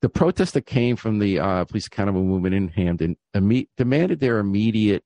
the 0.00 0.08
protest 0.08 0.54
that 0.54 0.66
came 0.66 0.96
from 0.96 1.18
the 1.18 1.38
uh, 1.38 1.64
police 1.64 1.86
accountable 1.86 2.22
movement 2.22 2.54
in 2.54 2.68
Hamden 2.68 3.16
imme- 3.34 3.68
demanded 3.76 4.20
their 4.20 4.38
immediate 4.38 5.02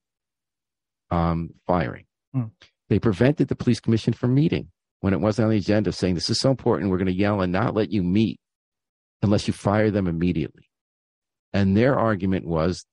um, 1.10 1.50
firing. 1.66 2.04
Hmm. 2.34 2.44
They 2.88 2.98
prevented 2.98 3.48
the 3.48 3.56
police 3.56 3.80
commission 3.80 4.12
from 4.12 4.34
meeting 4.34 4.68
when 5.00 5.14
it 5.14 5.20
wasn't 5.20 5.46
on 5.46 5.50
the 5.50 5.56
agenda, 5.56 5.92
saying 5.92 6.14
this 6.14 6.30
is 6.30 6.38
so 6.38 6.50
important, 6.50 6.90
we're 6.90 6.98
going 6.98 7.06
to 7.06 7.14
yell 7.14 7.40
and 7.40 7.52
not 7.52 7.74
let 7.74 7.90
you 7.90 8.02
meet 8.02 8.38
unless 9.22 9.46
you 9.46 9.54
fire 9.54 9.90
them 9.90 10.06
immediately. 10.06 10.68
And 11.52 11.76
their 11.76 11.98
argument 11.98 12.46
was 12.46 12.84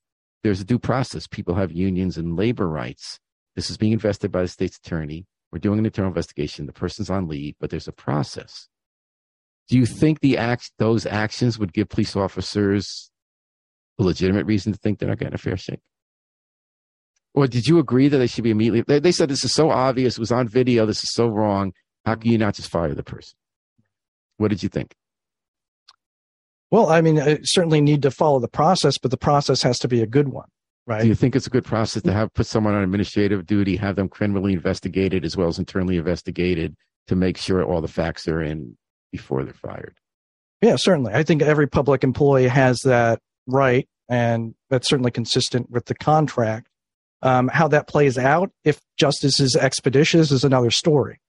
there's 0.44 0.62
a 0.62 0.66
due 0.66 0.80
process. 0.80 1.28
People 1.28 1.56
have 1.56 1.72
unions 1.72 2.18
and 2.18 2.36
labor 2.36 2.68
rights. 2.68 3.20
This 3.56 3.70
is 3.70 3.78
being 3.78 3.94
invested 3.94 4.32
by 4.32 4.42
the 4.42 4.48
state's 4.48 4.78
attorney. 4.78 5.26
We're 5.52 5.60
doing 5.60 5.80
an 5.80 5.86
internal 5.86 6.10
investigation. 6.10 6.66
The 6.66 6.74
person's 6.74 7.10
on 7.10 7.28
leave, 7.28 7.56
but 7.60 7.70
there's 7.70 7.88
a 7.88 7.94
process. 7.94 8.68
Do 9.68 9.78
you 9.78 9.86
think 9.86 10.20
the 10.20 10.38
act 10.38 10.72
those 10.78 11.06
actions 11.06 11.60
would 11.60 11.74
give 11.74 11.90
police 11.90 12.16
officers 12.16 13.12
a 14.00 14.04
legitimate 14.04 14.46
reason 14.46 14.74
to 14.74 14.80
think 14.80 15.00
they're 15.00 15.10
not 15.10 15.20
getting 15.20 15.34
a 15.34 15.38
fair 15.38 15.58
shake? 15.58 15.82
Or 17.34 17.48
did 17.48 17.68
you 17.68 17.80
agree 17.80 18.08
that 18.08 18.18
they 18.18 18.28
should 18.28 18.44
be 18.44 18.52
immediately? 18.52 18.84
They, 18.88 19.00
they 19.00 19.12
said 19.12 19.30
this 19.30 19.44
is 19.44 19.54
so 19.54 19.70
obvious. 19.70 20.18
It 20.18 20.20
was 20.20 20.32
on 20.32 20.48
video. 20.48 20.86
This 20.86 21.04
is 21.04 21.14
so 21.14 21.28
wrong. 21.28 21.74
How 22.06 22.16
can 22.16 22.32
you 22.32 22.38
not 22.38 22.56
just 22.56 22.72
fire 22.72 22.94
the 22.94 23.04
person? 23.04 23.34
What 24.38 24.50
did 24.50 24.64
you 24.64 24.70
think? 24.70 24.96
Well, 26.72 26.90
I 26.90 27.02
mean, 27.02 27.20
I 27.20 27.40
certainly 27.44 27.82
need 27.82 28.02
to 28.04 28.12
follow 28.12 28.40
the 28.40 28.48
process, 28.48 28.98
but 28.98 29.12
the 29.12 29.18
process 29.18 29.64
has 29.64 29.80
to 29.80 29.88
be 29.88 30.02
a 30.02 30.08
good 30.08 30.30
one, 30.30 30.48
right? 30.86 31.02
Do 31.02 31.08
you 31.08 31.16
think 31.16 31.36
it's 31.36 31.48
a 31.48 31.52
good 31.52 31.66
process 31.66 32.04
to 32.04 32.14
have 32.14 32.34
put 32.34 32.46
someone 32.46 32.76
on 32.76 32.84
administrative 32.84 33.46
duty, 33.46 33.76
have 33.78 33.96
them 33.96 34.08
criminally 34.08 34.54
investigated 34.54 35.26
as 35.26 35.36
well 35.36 35.48
as 35.48 35.58
internally 35.58 35.98
investigated 35.98 36.76
to 37.08 37.16
make 37.16 37.38
sure 37.38 37.64
all 37.64 37.82
the 37.82 37.88
facts 37.88 38.28
are 38.28 38.42
in 38.42 38.78
before 39.12 39.44
they're 39.44 39.54
fired? 39.54 39.96
Yeah, 40.62 40.76
certainly. 40.76 41.14
I 41.14 41.24
think 41.24 41.42
every 41.42 41.68
public 41.68 42.04
employee 42.04 42.48
has 42.48 42.80
that 42.84 43.20
right, 43.48 43.88
and 44.08 44.54
that's 44.70 44.88
certainly 44.88 45.12
consistent 45.12 45.72
with 45.72 45.86
the 45.86 45.96
contract. 45.96 46.68
Um, 47.22 47.50
how 47.50 47.68
that 47.70 47.88
plays 47.88 48.18
out, 48.18 48.52
if 48.64 48.80
justice 48.98 49.40
is 49.42 49.56
expeditious, 49.56 50.32
is 50.32 50.44
another 50.44 50.72
story. 50.72 51.20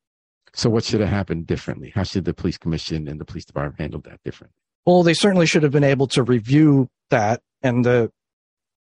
So, 0.52 0.70
what 0.70 0.84
should 0.84 1.00
have 1.00 1.08
happened 1.08 1.46
differently? 1.46 1.92
How 1.94 2.02
should 2.04 2.24
the 2.24 2.34
police 2.34 2.58
commission 2.58 3.08
and 3.08 3.20
the 3.20 3.24
police 3.24 3.44
department 3.44 3.80
handle 3.80 4.00
that 4.02 4.20
differently? 4.24 4.54
Well, 4.86 5.02
they 5.02 5.14
certainly 5.14 5.46
should 5.46 5.62
have 5.62 5.72
been 5.72 5.84
able 5.84 6.06
to 6.08 6.22
review 6.22 6.88
that, 7.10 7.40
and 7.62 7.84
the 7.84 8.10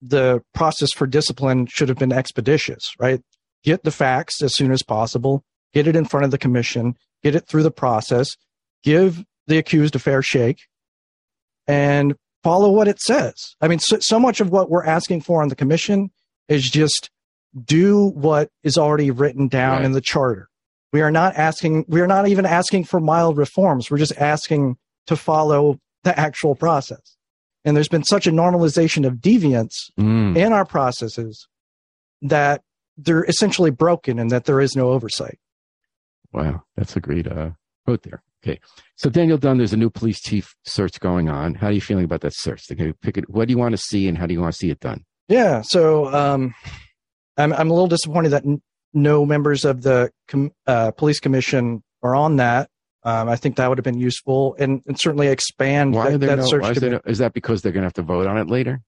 the 0.01 0.41
process 0.53 0.89
for 0.95 1.05
discipline 1.05 1.67
should 1.67 1.89
have 1.89 1.97
been 1.97 2.11
expeditious, 2.11 2.81
right? 2.99 3.21
Get 3.63 3.83
the 3.83 3.91
facts 3.91 4.41
as 4.41 4.55
soon 4.55 4.71
as 4.71 4.81
possible, 4.81 5.43
get 5.73 5.87
it 5.87 5.95
in 5.95 6.05
front 6.05 6.25
of 6.25 6.31
the 6.31 6.39
commission, 6.39 6.95
get 7.21 7.35
it 7.35 7.47
through 7.47 7.63
the 7.63 7.71
process, 7.71 8.29
give 8.83 9.23
the 9.47 9.59
accused 9.59 9.95
a 9.95 9.99
fair 9.99 10.23
shake, 10.23 10.59
and 11.67 12.15
follow 12.43 12.71
what 12.71 12.87
it 12.87 12.99
says. 12.99 13.35
I 13.61 13.67
mean, 13.67 13.79
so, 13.79 13.99
so 13.99 14.19
much 14.19 14.39
of 14.39 14.49
what 14.49 14.69
we're 14.69 14.85
asking 14.85 15.21
for 15.21 15.41
on 15.41 15.49
the 15.49 15.55
commission 15.55 16.09
is 16.47 16.69
just 16.69 17.09
do 17.63 18.07
what 18.07 18.49
is 18.63 18.77
already 18.77 19.11
written 19.11 19.47
down 19.47 19.77
right. 19.77 19.85
in 19.85 19.91
the 19.91 20.01
charter. 20.01 20.47
We 20.93 21.01
are 21.01 21.11
not 21.11 21.35
asking, 21.35 21.85
we 21.87 22.01
are 22.01 22.07
not 22.07 22.27
even 22.27 22.45
asking 22.45 22.85
for 22.85 22.99
mild 22.99 23.37
reforms. 23.37 23.89
We're 23.89 23.97
just 23.97 24.17
asking 24.17 24.77
to 25.08 25.16
follow 25.16 25.80
the 26.04 26.18
actual 26.20 26.56
process. 26.56 27.18
And 27.64 27.76
there's 27.76 27.88
been 27.88 28.04
such 28.04 28.26
a 28.26 28.32
normalization 28.32 29.06
of 29.06 29.16
deviance 29.16 29.76
mm. 29.99 30.36
in 30.36 30.52
our 30.52 30.66
processes 30.66 31.47
that 32.22 32.62
they're 32.97 33.24
essentially 33.26 33.72
broken 33.72 34.20
and 34.20 34.32
that 34.32 34.45
there 34.45 34.60
is 34.60 34.76
no 34.76 34.89
oversight. 34.89 35.39
Wow, 36.34 36.64
that's 36.76 36.95
a 36.95 36.99
great 36.99 37.28
uh, 37.28 37.52
quote 37.86 38.04
there. 38.04 38.24
Okay, 38.43 38.60
so 38.95 39.10
Daniel 39.10 39.38
Dunn, 39.38 39.58
there's 39.58 39.74
a 39.74 39.78
new 39.78 39.91
police 39.91 40.20
chief 40.20 40.56
search 40.66 40.99
going 40.99 41.30
on. 41.30 41.54
How 41.54 41.68
are 41.68 41.72
you 41.72 41.82
feeling 41.82 42.06
about 42.06 42.22
that 42.22 42.34
search? 42.34 42.64
Okay, 42.72 42.93
pick 43.02 43.18
it. 43.18 43.30
What 43.30 43.47
do 43.47 43.52
you 43.52 43.58
want 43.58 43.74
to 43.74 43.78
see, 43.78 44.08
and 44.08 44.18
how 44.18 44.26
do 44.26 44.34
you 44.34 44.41
want 44.41 44.54
to 44.54 44.58
see 44.58 44.72
it 44.72 44.80
done? 44.80 45.06
Yeah, 45.28 45.62
so 45.62 46.12
um, 46.12 46.56
I'm 47.38 47.54
I'm 47.54 47.70
a 47.70 47.74
little 47.74 47.88
disappointed 47.88 48.30
that 48.30 48.45
n- 48.45 48.62
no 48.93 49.26
members 49.28 49.64
of 49.64 49.84
the 49.84 50.12
com- 50.28 50.52
uh, 50.66 50.89
police 50.91 51.20
commission 51.20 51.84
are 52.02 52.16
on 52.16 52.38
that. 52.38 52.70
Um, 53.04 53.30
I 53.30 53.36
think 53.36 53.56
that 53.56 53.68
would 53.68 53.78
have 53.78 53.84
been 53.84 53.99
useful 53.99 54.56
and, 54.60 54.84
and 54.86 54.99
certainly 54.99 55.28
expand 55.28 55.95
why 55.95 56.12
that, 56.12 56.20
that 56.20 56.38
no, 56.39 56.45
search. 56.45 56.78
Is, 56.78 56.82
no, 56.84 57.02
is, 57.06 57.18
that 57.18 57.34
because 57.34 57.62
they're 57.62 57.72
going 57.72 57.82
to 57.82 57.88
have 57.88 57.93
to 57.93 58.04
vote 58.04 58.28
on 58.28 58.38
it 58.38 58.47
later? 58.47 58.82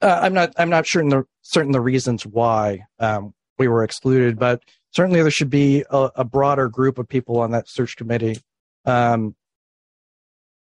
Uh, 0.00 0.20
I'm 0.22 0.34
not. 0.34 0.52
I'm 0.58 0.70
not 0.70 0.86
sure 0.86 1.02
in 1.02 1.08
the 1.08 1.24
certain 1.42 1.72
the 1.72 1.80
reasons 1.80 2.24
why 2.24 2.84
um, 3.00 3.34
we 3.58 3.66
were 3.66 3.82
excluded, 3.82 4.38
but 4.38 4.62
certainly 4.92 5.22
there 5.22 5.30
should 5.30 5.50
be 5.50 5.84
a, 5.90 6.10
a 6.16 6.24
broader 6.24 6.68
group 6.68 6.98
of 6.98 7.08
people 7.08 7.40
on 7.40 7.50
that 7.50 7.68
search 7.68 7.96
committee. 7.96 8.38
Um, 8.84 9.34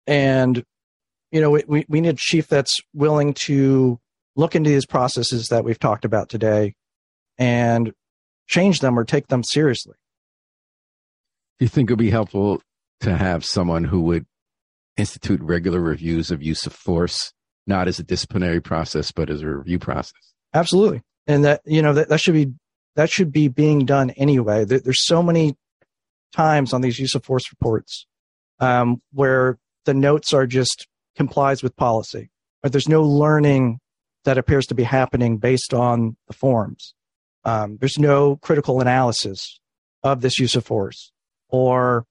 and 0.06 0.64
you 1.30 1.40
know, 1.40 1.50
we 1.50 1.84
we 1.88 2.00
need 2.00 2.14
a 2.14 2.18
chief 2.18 2.48
that's 2.48 2.78
willing 2.94 3.34
to 3.34 4.00
look 4.36 4.54
into 4.54 4.70
these 4.70 4.86
processes 4.86 5.48
that 5.48 5.64
we've 5.64 5.78
talked 5.78 6.04
about 6.04 6.28
today 6.28 6.74
and 7.36 7.92
change 8.46 8.80
them 8.80 8.98
or 8.98 9.04
take 9.04 9.26
them 9.26 9.42
seriously. 9.44 9.96
Do 11.58 11.64
you 11.64 11.68
think 11.68 11.90
it 11.90 11.94
would 11.94 11.98
be 11.98 12.10
helpful 12.10 12.62
to 13.00 13.16
have 13.16 13.44
someone 13.44 13.84
who 13.84 14.00
would 14.02 14.26
institute 14.96 15.40
regular 15.40 15.80
reviews 15.80 16.30
of 16.30 16.42
use 16.42 16.66
of 16.66 16.72
force, 16.72 17.32
not 17.66 17.88
as 17.88 17.98
a 17.98 18.04
disciplinary 18.04 18.60
process, 18.60 19.10
but 19.10 19.28
as 19.28 19.42
a 19.42 19.48
review 19.48 19.78
process? 19.78 20.34
Absolutely. 20.54 21.02
And 21.26 21.44
that, 21.44 21.60
you 21.64 21.82
know, 21.82 21.94
that, 21.94 22.08
that 22.10 22.20
should 22.20 22.34
be, 22.34 22.52
that 22.94 23.10
should 23.10 23.32
be 23.32 23.48
being 23.48 23.84
done 23.84 24.10
anyway. 24.10 24.64
There's 24.64 25.04
so 25.04 25.22
many 25.22 25.56
times 26.32 26.72
on 26.72 26.80
these 26.80 26.98
use 26.98 27.14
of 27.14 27.24
force 27.24 27.50
reports 27.50 28.06
um, 28.60 29.02
where 29.12 29.58
the 29.84 29.94
notes 29.94 30.32
are 30.32 30.46
just 30.46 30.86
complies 31.16 31.62
with 31.62 31.76
policy, 31.76 32.30
but 32.62 32.70
there's 32.70 32.88
no 32.88 33.02
learning 33.02 33.80
that 34.24 34.38
appears 34.38 34.66
to 34.66 34.74
be 34.74 34.84
happening 34.84 35.38
based 35.38 35.74
on 35.74 36.16
the 36.28 36.34
forms. 36.34 36.94
Um, 37.44 37.78
there's 37.80 37.98
no 37.98 38.36
critical 38.36 38.80
analysis 38.80 39.58
of 40.04 40.20
this 40.20 40.38
use 40.38 40.54
of 40.54 40.64
force 40.64 41.10
or 41.48 42.04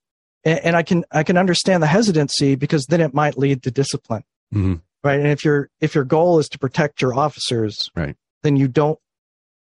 and, 0.44 0.76
I 0.76 0.84
can 0.84 1.04
I 1.12 1.24
can 1.24 1.38
understand 1.38 1.84
the 1.84 1.88
hesitancy 1.88 2.56
because 2.56 2.86
then 2.86 3.02
it 3.02 3.14
might 3.14 3.38
lead 3.38 3.64
to 3.64 3.72
discipline, 3.72 4.24
mm-hmm. 4.54 4.76
right? 5.04 5.20
And 5.20 5.28
if 5.28 5.44
your 5.44 5.70
if 5.82 5.94
your 5.94 6.06
goal 6.06 6.40
is 6.40 6.48
to 6.50 6.60
protect 6.60 7.02
your 7.02 7.14
officers, 7.14 7.90
right, 7.96 8.16
then 8.44 8.56
you 8.56 8.68
don't 8.68 9.00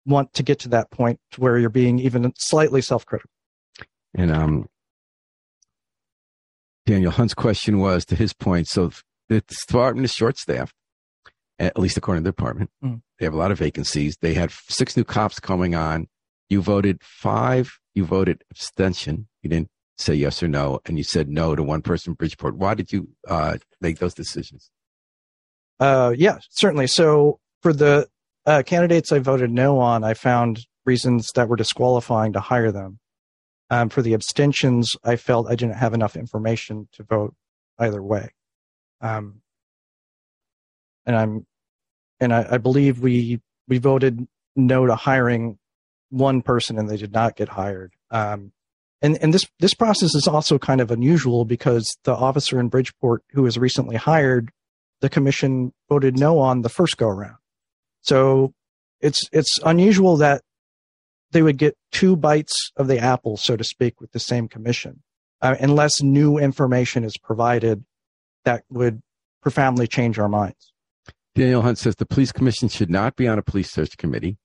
want 0.05 0.33
to 0.33 0.43
get 0.43 0.59
to 0.59 0.69
that 0.69 0.89
point 0.89 1.19
where 1.37 1.59
you're 1.59 1.69
being 1.69 1.99
even 1.99 2.33
slightly 2.37 2.81
self-critical. 2.81 3.29
And 4.15 4.31
um, 4.31 4.67
Daniel 6.87 7.11
Hunt's 7.11 7.35
question 7.35 7.77
was 7.77 8.03
to 8.05 8.15
his 8.15 8.33
point. 8.33 8.67
So 8.67 8.91
the 9.29 9.43
department 9.67 10.05
is 10.05 10.11
short-staffed, 10.11 10.73
at 11.59 11.77
least 11.77 11.97
according 11.97 12.23
to 12.23 12.27
the 12.27 12.33
department. 12.33 12.71
Mm. 12.83 13.01
They 13.19 13.25
have 13.25 13.35
a 13.35 13.37
lot 13.37 13.51
of 13.51 13.59
vacancies. 13.59 14.17
They 14.19 14.33
had 14.33 14.51
six 14.67 14.97
new 14.97 15.03
cops 15.03 15.39
coming 15.39 15.75
on. 15.75 16.07
You 16.49 16.61
voted 16.61 16.97
five. 17.03 17.69
You 17.93 18.05
voted 18.05 18.43
abstention. 18.51 19.27
You 19.41 19.49
didn't 19.49 19.69
say 19.97 20.13
yes 20.15 20.41
or 20.41 20.47
no, 20.47 20.79
and 20.85 20.97
you 20.97 21.03
said 21.03 21.29
no 21.29 21.55
to 21.55 21.63
one 21.63 21.81
person, 21.81 22.13
Bridgeport. 22.13 22.55
Why 22.55 22.73
did 22.73 22.91
you 22.91 23.09
uh, 23.27 23.57
make 23.79 23.99
those 23.99 24.13
decisions? 24.13 24.71
Uh, 25.79 26.13
yeah, 26.15 26.37
certainly. 26.49 26.87
So 26.87 27.39
for 27.61 27.73
the 27.73 28.07
uh, 28.45 28.63
candidates 28.65 29.11
I 29.11 29.19
voted 29.19 29.51
no 29.51 29.79
on, 29.79 30.03
I 30.03 30.13
found 30.13 30.65
reasons 30.85 31.29
that 31.35 31.47
were 31.47 31.55
disqualifying 31.55 32.33
to 32.33 32.39
hire 32.39 32.71
them. 32.71 32.99
Um, 33.69 33.87
for 33.87 34.01
the 34.01 34.13
abstentions, 34.13 34.91
I 35.03 35.15
felt 35.15 35.47
I 35.47 35.55
didn't 35.55 35.77
have 35.77 35.93
enough 35.93 36.17
information 36.17 36.89
to 36.93 37.03
vote 37.03 37.33
either 37.79 38.03
way. 38.03 38.31
Um, 38.99 39.41
and 41.05 41.15
I'm, 41.15 41.45
and 42.19 42.33
I, 42.33 42.47
I 42.51 42.57
believe 42.57 42.99
we 42.99 43.39
we 43.67 43.77
voted 43.77 44.27
no 44.55 44.85
to 44.85 44.95
hiring 44.95 45.57
one 46.11 46.41
person, 46.41 46.77
and 46.77 46.89
they 46.89 46.97
did 46.97 47.11
not 47.11 47.35
get 47.35 47.49
hired. 47.49 47.93
Um, 48.11 48.51
and 49.01 49.17
and 49.21 49.33
this 49.33 49.45
this 49.59 49.73
process 49.73 50.13
is 50.13 50.27
also 50.27 50.59
kind 50.59 50.79
of 50.79 50.91
unusual 50.91 51.45
because 51.45 51.97
the 52.03 52.13
officer 52.13 52.59
in 52.59 52.69
Bridgeport 52.69 53.23
who 53.31 53.43
was 53.43 53.57
recently 53.57 53.95
hired, 53.95 54.51
the 54.99 55.09
commission 55.09 55.73
voted 55.89 56.19
no 56.19 56.39
on 56.39 56.61
the 56.61 56.69
first 56.69 56.97
go 56.97 57.07
around. 57.07 57.37
So 58.01 58.53
it's 58.99 59.21
it's 59.31 59.59
unusual 59.65 60.17
that 60.17 60.43
they 61.31 61.41
would 61.41 61.57
get 61.57 61.77
two 61.91 62.15
bites 62.15 62.71
of 62.75 62.87
the 62.87 62.99
apple, 62.99 63.37
so 63.37 63.55
to 63.55 63.63
speak, 63.63 63.99
with 63.99 64.11
the 64.11 64.19
same 64.19 64.47
commission, 64.47 65.01
uh, 65.41 65.55
unless 65.59 66.01
new 66.01 66.37
information 66.37 67.03
is 67.03 67.17
provided 67.17 67.83
that 68.43 68.63
would 68.69 69.01
profoundly 69.41 69.87
change 69.87 70.19
our 70.19 70.29
minds. 70.29 70.73
Daniel 71.33 71.61
Hunt 71.61 71.77
says 71.77 71.95
the 71.95 72.05
police 72.05 72.31
commission 72.31 72.67
should 72.67 72.89
not 72.89 73.15
be 73.15 73.27
on 73.27 73.39
a 73.39 73.41
police 73.41 73.71
search 73.71 73.97
committee. 73.97 74.37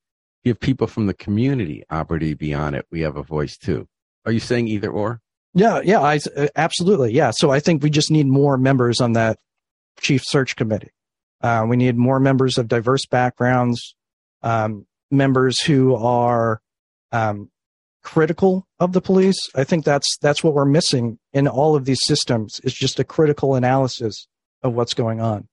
Give 0.47 0.61
people 0.61 0.87
from 0.87 1.07
the 1.07 1.15
community 1.15 1.83
opportunity 1.91 2.31
to 2.31 2.37
be 2.37 2.55
on 2.55 2.77
it. 2.77 2.87
We 2.93 3.01
have 3.01 3.17
a 3.17 3.23
voice 3.25 3.57
too. 3.57 3.89
Are 4.25 4.31
you 4.31 4.39
saying 4.39 4.69
either 4.69 4.89
or? 4.89 5.21
Yeah, 5.55 5.81
yeah, 5.83 5.99
I 5.99 6.21
uh, 6.37 6.47
absolutely. 6.55 7.13
Yeah. 7.13 7.33
So 7.35 7.51
I 7.51 7.59
think 7.59 7.83
we 7.83 7.91
just 7.91 8.13
need 8.13 8.29
more 8.29 8.57
members 8.57 9.01
on 9.01 9.15
that 9.15 9.41
chief 9.99 10.23
search 10.25 10.55
committee. 10.55 10.93
Uh, 11.41 11.67
we 11.69 11.77
need 11.77 11.97
more 11.97 12.21
members 12.21 12.59
of 12.59 12.69
diverse 12.69 13.07
backgrounds, 13.07 13.97
um, 14.45 14.87
members 15.11 15.61
who 15.63 15.97
are 15.97 16.61
um, 17.11 17.51
critical 18.05 18.69
of 18.79 18.93
the 18.93 19.01
police. 19.01 19.49
I 19.57 19.65
think 19.65 19.85
that's 19.85 20.17
that's 20.23 20.45
what 20.45 20.55
we're 20.55 20.65
missing 20.65 21.19
in 21.33 21.49
all 21.49 21.75
of 21.75 21.87
these 21.87 21.99
systems 22.05 22.61
is 22.63 22.73
just 22.73 23.01
a 23.01 23.05
critical 23.05 23.57
analysis 23.57 24.29
of 24.63 24.75
what's 24.75 24.95
going 24.95 25.21
on. 25.21 25.49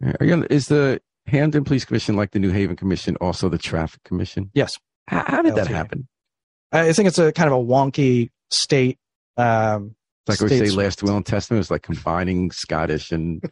Is 0.00 0.66
the 0.66 1.00
Hamden 1.26 1.64
Police 1.64 1.84
Commission 1.84 2.16
like 2.16 2.30
the 2.30 2.38
New 2.38 2.50
Haven 2.50 2.76
Commission 2.76 3.16
also 3.20 3.48
the 3.48 3.58
Traffic 3.58 4.02
Commission? 4.04 4.50
Yes. 4.54 4.74
How, 5.08 5.24
how 5.26 5.42
did 5.42 5.54
that 5.56 5.68
happen? 5.68 6.08
I 6.72 6.92
think 6.92 7.08
it's 7.08 7.18
a 7.18 7.32
kind 7.32 7.48
of 7.50 7.58
a 7.58 7.62
wonky 7.62 8.30
state. 8.50 8.98
Um, 9.36 9.94
like 10.26 10.40
we 10.40 10.48
say, 10.48 10.70
last 10.70 11.02
will 11.02 11.16
and 11.16 11.24
testament 11.24 11.60
is 11.60 11.70
like 11.70 11.82
combining 11.82 12.50
Scottish 12.50 13.12
and 13.12 13.42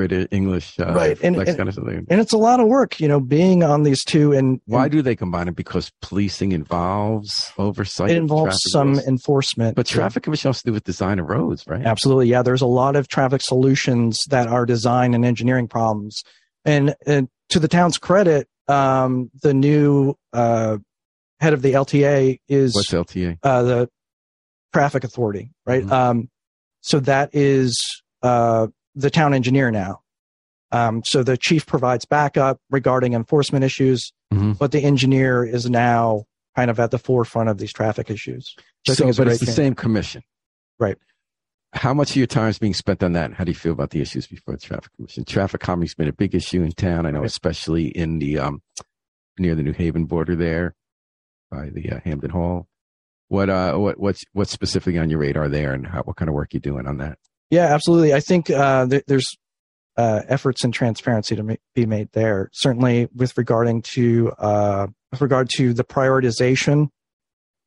British, 0.00 0.28
English, 0.30 0.78
uh, 0.80 0.92
Right, 0.94 1.18
and- 1.22 1.36
and- 1.36 1.56
kind 1.56 1.68
of. 1.68 1.76
And 1.78 2.20
it's 2.20 2.32
a 2.32 2.38
lot 2.38 2.58
of 2.60 2.66
work, 2.68 2.98
you 3.00 3.06
know, 3.08 3.20
being 3.20 3.62
on 3.62 3.82
these 3.82 4.02
two 4.04 4.32
and 4.32 4.60
Why 4.66 4.84
and 4.84 4.92
do 4.92 5.02
they 5.02 5.14
combine 5.14 5.46
it? 5.48 5.56
Because 5.56 5.90
policing 6.00 6.52
involves 6.52 7.52
oversight. 7.58 8.10
it 8.10 8.16
involves 8.16 8.58
some 8.70 8.94
rules? 8.94 9.06
enforcement. 9.06 9.76
But 9.76 9.86
traffic 9.86 10.22
commission 10.22 10.48
has 10.48 10.58
to 10.62 10.64
do 10.68 10.72
with 10.72 10.84
design 10.84 11.18
of 11.18 11.28
roads, 11.28 11.64
right? 11.66 11.84
Absolutely. 11.84 12.28
Yeah. 12.28 12.42
There's 12.42 12.62
a 12.62 12.66
lot 12.66 12.96
of 12.96 13.08
traffic 13.08 13.42
solutions 13.42 14.18
that 14.30 14.48
are 14.48 14.64
design 14.64 15.12
and 15.14 15.24
engineering 15.24 15.68
problems. 15.68 16.22
And, 16.64 16.94
and 17.06 17.28
to 17.50 17.58
the 17.58 17.68
town's 17.68 17.98
credit, 17.98 18.48
um, 18.68 19.30
the 19.42 19.52
new, 19.52 20.14
uh, 20.32 20.78
head 21.40 21.52
of 21.52 21.60
the 21.62 21.72
LTA 21.72 22.38
is, 22.48 22.74
What's 22.74 22.90
LTA? 22.92 23.36
uh, 23.42 23.62
the 23.62 23.88
traffic 24.72 25.04
authority, 25.04 25.50
right? 25.66 25.84
Mhm. 25.84 25.90
Um, 25.92 26.28
so 26.80 27.00
that 27.00 27.30
is, 27.34 27.76
uh, 28.22 28.68
the 28.94 29.10
town 29.10 29.34
engineer 29.34 29.70
now. 29.70 30.00
Um, 30.72 31.02
so 31.04 31.22
the 31.22 31.36
chief 31.36 31.66
provides 31.66 32.04
backup 32.04 32.58
regarding 32.70 33.14
enforcement 33.14 33.64
issues, 33.64 34.12
Mhm. 34.32 34.56
but 34.58 34.70
the 34.72 34.82
engineer 34.84 35.44
is 35.44 35.68
now 35.68 36.24
kind 36.56 36.70
of 36.70 36.78
at 36.78 36.90
the 36.92 36.98
forefront 36.98 37.48
of 37.48 37.58
these 37.58 37.72
traffic 37.72 38.10
issues. 38.10 38.54
So 38.86 38.94
So, 38.94 39.08
it's 39.08 39.18
but 39.18 39.28
it's 39.28 39.40
the 39.40 39.46
thing. 39.46 39.54
same 39.54 39.74
commission. 39.74 40.22
Right. 40.78 40.96
How 41.72 41.94
much 41.94 42.10
of 42.10 42.16
your 42.16 42.26
time 42.26 42.48
is 42.48 42.58
being 42.58 42.74
spent 42.74 43.02
on 43.02 43.12
that? 43.12 43.32
How 43.34 43.44
do 43.44 43.50
you 43.50 43.54
feel 43.56 43.72
about 43.72 43.90
the 43.90 44.00
issues 44.00 44.26
before 44.26 44.54
the 44.54 44.60
traffic 44.60 44.92
commission? 44.96 45.24
Traffic 45.24 45.60
calming's 45.60 45.94
been 45.94 46.08
a 46.08 46.12
big 46.12 46.34
issue 46.34 46.62
in 46.62 46.72
town. 46.72 47.06
I 47.06 47.10
know, 47.12 47.20
Right. 47.20 47.26
especially 47.26 47.86
in 47.88 48.18
the 48.18 48.38
um, 48.38 48.62
near 49.38 49.54
the 49.54 49.62
New 49.62 49.72
Haven 49.72 50.04
border 50.06 50.34
there, 50.36 50.74
by 51.50 51.70
the 51.70 51.90
uh, 51.90 52.00
Hamden 52.04 52.30
Hall. 52.30 52.66
What 53.28 53.48
uh, 53.50 53.76
what 53.76 54.00
what's 54.00 54.24
what's 54.32 54.50
specifically 54.50 54.98
on 54.98 55.10
your 55.10 55.20
radar 55.20 55.48
there, 55.48 55.72
and 55.72 55.86
how, 55.86 56.02
what 56.02 56.16
kind 56.16 56.28
of 56.28 56.34
work 56.34 56.54
you 56.54 56.60
doing 56.60 56.86
on 56.88 56.96
that? 56.98 57.18
Yeah, 57.50 57.66
absolutely. 57.66 58.14
I 58.14 58.20
think 58.20 58.48
uh, 58.50 58.86
th- 58.86 59.04
there's 59.06 59.26
uh, 59.96 60.22
efforts 60.28 60.62
and 60.64 60.72
transparency 60.72 61.34
to 61.36 61.42
ma- 61.42 61.54
be 61.74 61.84
made 61.86 62.08
there. 62.12 62.48
Certainly, 62.52 63.08
with 63.14 63.36
regarding 63.36 63.82
to 63.94 64.32
uh, 64.38 64.86
with 65.10 65.20
regard 65.20 65.48
to 65.56 65.72
the 65.74 65.84
prioritization 65.84 66.88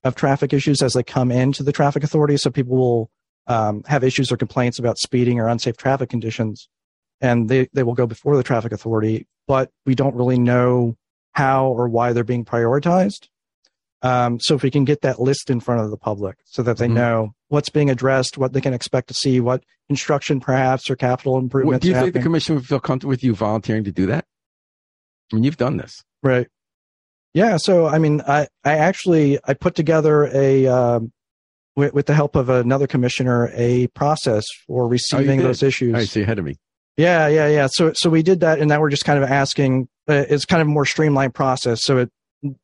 of 0.04 0.16
traffic 0.16 0.54
issues 0.54 0.82
as 0.82 0.94
they 0.94 1.04
come 1.04 1.32
into 1.32 1.64
the 1.64 1.72
traffic 1.72 2.04
authority, 2.04 2.38
so 2.38 2.50
people 2.50 2.78
will 2.78 3.12
um, 3.48 3.84
have 3.88 4.04
issues 4.04 4.32
or 4.32 4.38
complaints 4.38 4.80
about 4.80 4.98
speeding 4.98 5.40
or 5.40 5.48
unsafe 5.48 5.76
traffic 5.78 6.10
conditions, 6.10 6.70
and 7.20 7.50
they 7.50 7.68
they 7.74 7.84
will 7.84 7.94
go 7.94 8.08
before 8.08 8.38
the 8.38 8.44
traffic 8.44 8.72
authority. 8.72 9.28
But 9.48 9.70
we 9.86 9.96
don't 9.96 10.16
really 10.16 10.40
know 10.40 10.96
how 11.34 11.68
or 11.68 11.90
why 11.90 12.14
they're 12.14 12.24
being 12.24 12.46
prioritized. 12.46 13.28
Um, 14.02 14.40
so 14.40 14.56
if 14.56 14.64
we 14.64 14.72
can 14.72 14.86
get 14.86 15.02
that 15.02 15.20
list 15.20 15.50
in 15.50 15.60
front 15.60 15.82
of 15.82 15.90
the 15.90 15.98
public 15.98 16.38
so 16.46 16.62
that 16.64 16.78
they 16.78 16.88
Mhm. 16.88 16.94
know 16.94 17.34
what's 17.54 17.70
being 17.70 17.92
addressed, 17.92 18.36
what 18.36 18.52
they 18.52 18.60
can 18.60 18.74
expect 18.74 19.10
to 19.10 19.14
see, 19.14 19.40
what 19.40 19.64
instruction 19.88 20.40
perhaps 20.40 20.90
or 20.90 20.96
capital 20.96 21.34
What, 21.34 21.44
improvements 21.44 21.84
do 21.84 21.90
you 21.90 21.96
think 21.96 22.14
the 22.14 22.20
commission 22.20 22.56
would 22.56 22.66
feel 22.66 22.80
comfortable 22.80 23.12
with 23.12 23.24
you 23.24 23.36
volunteering 23.36 23.84
to 23.84 23.92
do 23.92 24.08
that? 24.08 24.26
I 25.32 25.36
mean, 25.36 25.44
you've 25.44 25.58
done 25.58 25.78
this. 25.78 26.04
right. 26.24 26.48
Yeah. 27.36 27.58
So, 27.58 27.88
I 27.88 27.98
mean, 27.98 28.22
I, 28.28 28.48
I 28.64 28.78
actually, 28.78 29.40
I 29.44 29.54
put 29.54 29.74
together 29.74 30.30
a, 30.34 30.68
um, 30.68 31.12
with, 31.76 31.94
with 31.94 32.06
the 32.08 32.14
help 32.14 32.36
of 32.36 32.50
another 32.50 32.88
commissioner, 32.88 33.52
a 33.54 33.88
process 33.88 34.46
for 34.68 34.88
receiving 34.88 35.40
did? 35.40 35.46
those 35.48 35.64
issues. 35.64 35.96
I 35.96 36.06
so 36.06 36.20
you're 36.20 36.26
ahead 36.26 36.40
of 36.40 36.46
me. 36.46 36.56
Yeah, 36.98 37.28
yeah, 37.28 37.48
yeah. 37.48 37.68
So, 37.72 37.92
so 37.96 38.10
we 38.12 38.22
did 38.22 38.42
that, 38.42 38.60
and 38.60 38.70
now 38.70 38.80
we're 38.80 38.92
just 38.92 39.06
kind 39.06 39.24
of 39.24 39.28
asking. 39.30 39.88
Uh, 40.08 40.26
it's 40.30 40.46
kind 40.46 40.62
of 40.62 40.68
a 40.68 40.72
more 40.72 40.86
streamlined 40.86 41.34
process, 41.34 41.80
so 41.82 41.98
it 41.98 42.12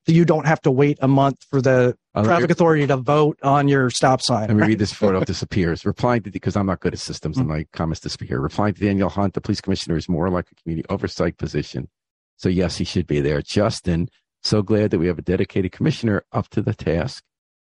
you 0.07 0.25
don't 0.25 0.45
have 0.45 0.61
to 0.61 0.71
wait 0.71 0.97
a 1.01 1.07
month 1.07 1.37
for 1.49 1.61
the 1.61 1.95
I'll- 2.13 2.23
traffic 2.23 2.51
authority 2.51 2.85
to 2.87 2.97
vote 2.97 3.39
on 3.43 3.67
your 3.67 3.89
stop 3.89 4.21
sign. 4.21 4.47
Let 4.47 4.57
me 4.57 4.67
read 4.67 4.79
this 4.79 4.93
photo. 4.93 5.21
it 5.21 5.27
disappears. 5.27 5.85
Replying 5.85 6.23
to 6.23 6.31
because 6.31 6.55
I'm 6.55 6.65
not 6.65 6.79
good 6.79 6.93
at 6.93 6.99
systems 6.99 7.37
and 7.37 7.47
my 7.47 7.65
comments 7.73 8.01
disappear. 8.01 8.39
Replying 8.39 8.73
to 8.73 8.79
Daniel 8.81 9.09
Hunt, 9.09 9.33
the 9.33 9.41
police 9.41 9.61
commissioner 9.61 9.97
is 9.97 10.09
more 10.09 10.29
like 10.29 10.47
a 10.51 10.55
community 10.55 10.85
oversight 10.89 11.37
position. 11.37 11.89
So 12.37 12.49
yes, 12.49 12.77
he 12.77 12.83
should 12.83 13.07
be 13.07 13.21
there. 13.21 13.41
Justin, 13.41 14.09
so 14.41 14.61
glad 14.61 14.91
that 14.91 14.99
we 14.99 15.07
have 15.07 15.19
a 15.19 15.23
dedicated 15.23 15.71
commissioner 15.71 16.23
up 16.31 16.49
to 16.49 16.61
the 16.61 16.73
task. 16.73 17.23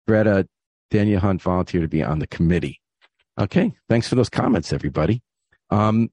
Greta, 0.07 0.47
Daniel 0.91 1.19
Hunt 1.19 1.41
volunteered 1.41 1.83
to 1.83 1.87
be 1.87 2.03
on 2.03 2.19
the 2.19 2.27
committee. 2.27 2.79
Okay, 3.39 3.73
thanks 3.87 4.07
for 4.07 4.15
those 4.15 4.29
comments, 4.29 4.73
everybody. 4.73 5.21
Um, 5.69 6.09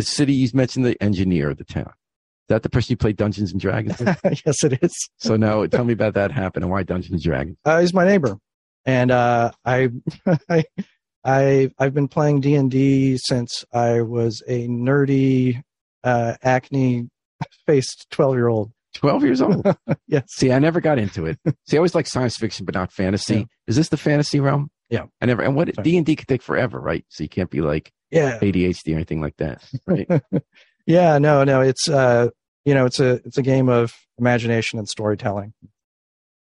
city 0.00 0.32
you 0.32 0.48
mentioned 0.54 0.84
the 0.84 1.02
engineer 1.02 1.50
of 1.50 1.58
the 1.58 1.64
town. 1.64 1.92
Is 2.44 2.48
that 2.48 2.62
the 2.62 2.68
person 2.68 2.92
you 2.92 2.96
played 2.98 3.16
Dungeons 3.16 3.52
and 3.52 3.60
Dragons 3.60 3.98
with? 3.98 4.20
yes, 4.46 4.62
it 4.64 4.78
is. 4.82 4.92
so 5.18 5.36
now 5.36 5.64
tell 5.66 5.84
me 5.84 5.94
about 5.94 6.12
that 6.14 6.30
happen 6.30 6.62
and 6.62 6.70
why 6.70 6.82
Dungeons 6.82 7.12
and 7.12 7.22
Dragons. 7.22 7.56
Uh, 7.64 7.80
he's 7.80 7.94
my 7.94 8.04
neighbor, 8.04 8.36
and 8.84 9.10
uh, 9.10 9.50
I, 9.64 9.90
I, 10.50 10.64
I, 11.24 11.70
I've 11.78 11.94
been 11.94 12.08
playing 12.08 12.42
D 12.42 12.54
and 12.54 12.70
D 12.70 13.16
since 13.16 13.64
I 13.72 14.02
was 14.02 14.42
a 14.46 14.68
nerdy, 14.68 15.62
uh, 16.04 16.34
acne 16.42 17.08
faced 17.66 18.08
twelve 18.10 18.34
year 18.34 18.48
old. 18.48 18.72
12 18.94 19.24
years 19.24 19.42
old. 19.42 19.66
Yes. 20.06 20.22
See, 20.28 20.52
I 20.52 20.60
never 20.60 20.80
got 20.80 20.98
into 21.00 21.26
it. 21.26 21.36
See, 21.66 21.76
I 21.76 21.78
always 21.78 21.96
like 21.96 22.06
science 22.06 22.36
fiction, 22.36 22.64
but 22.64 22.76
not 22.76 22.92
fantasy. 22.92 23.34
Yeah. 23.38 23.44
Is 23.66 23.74
this 23.74 23.88
the 23.88 23.96
fantasy 23.96 24.38
realm? 24.38 24.70
Yeah. 24.88 25.06
I 25.20 25.26
never. 25.26 25.42
And 25.42 25.56
what. 25.56 25.74
D 25.82 25.96
and 25.96 26.06
D 26.06 26.14
could 26.14 26.28
take 26.28 26.42
forever, 26.42 26.78
right? 26.78 27.04
So 27.08 27.24
you 27.24 27.28
can't 27.28 27.50
be 27.50 27.60
like 27.60 27.90
Yeah. 28.12 28.38
ADHD 28.38 28.92
or 28.92 28.96
anything 28.96 29.20
like 29.20 29.36
that, 29.38 29.64
right? 29.88 30.06
Yeah. 30.86 31.18
No. 31.18 31.44
No. 31.44 31.60
It's 31.60 31.88
uh, 31.88 32.28
you 32.64 32.74
know, 32.74 32.86
it's 32.86 33.00
a 33.00 33.14
it's 33.24 33.38
a 33.38 33.42
game 33.42 33.68
of 33.68 33.92
imagination 34.18 34.78
and 34.78 34.88
storytelling. 34.88 35.52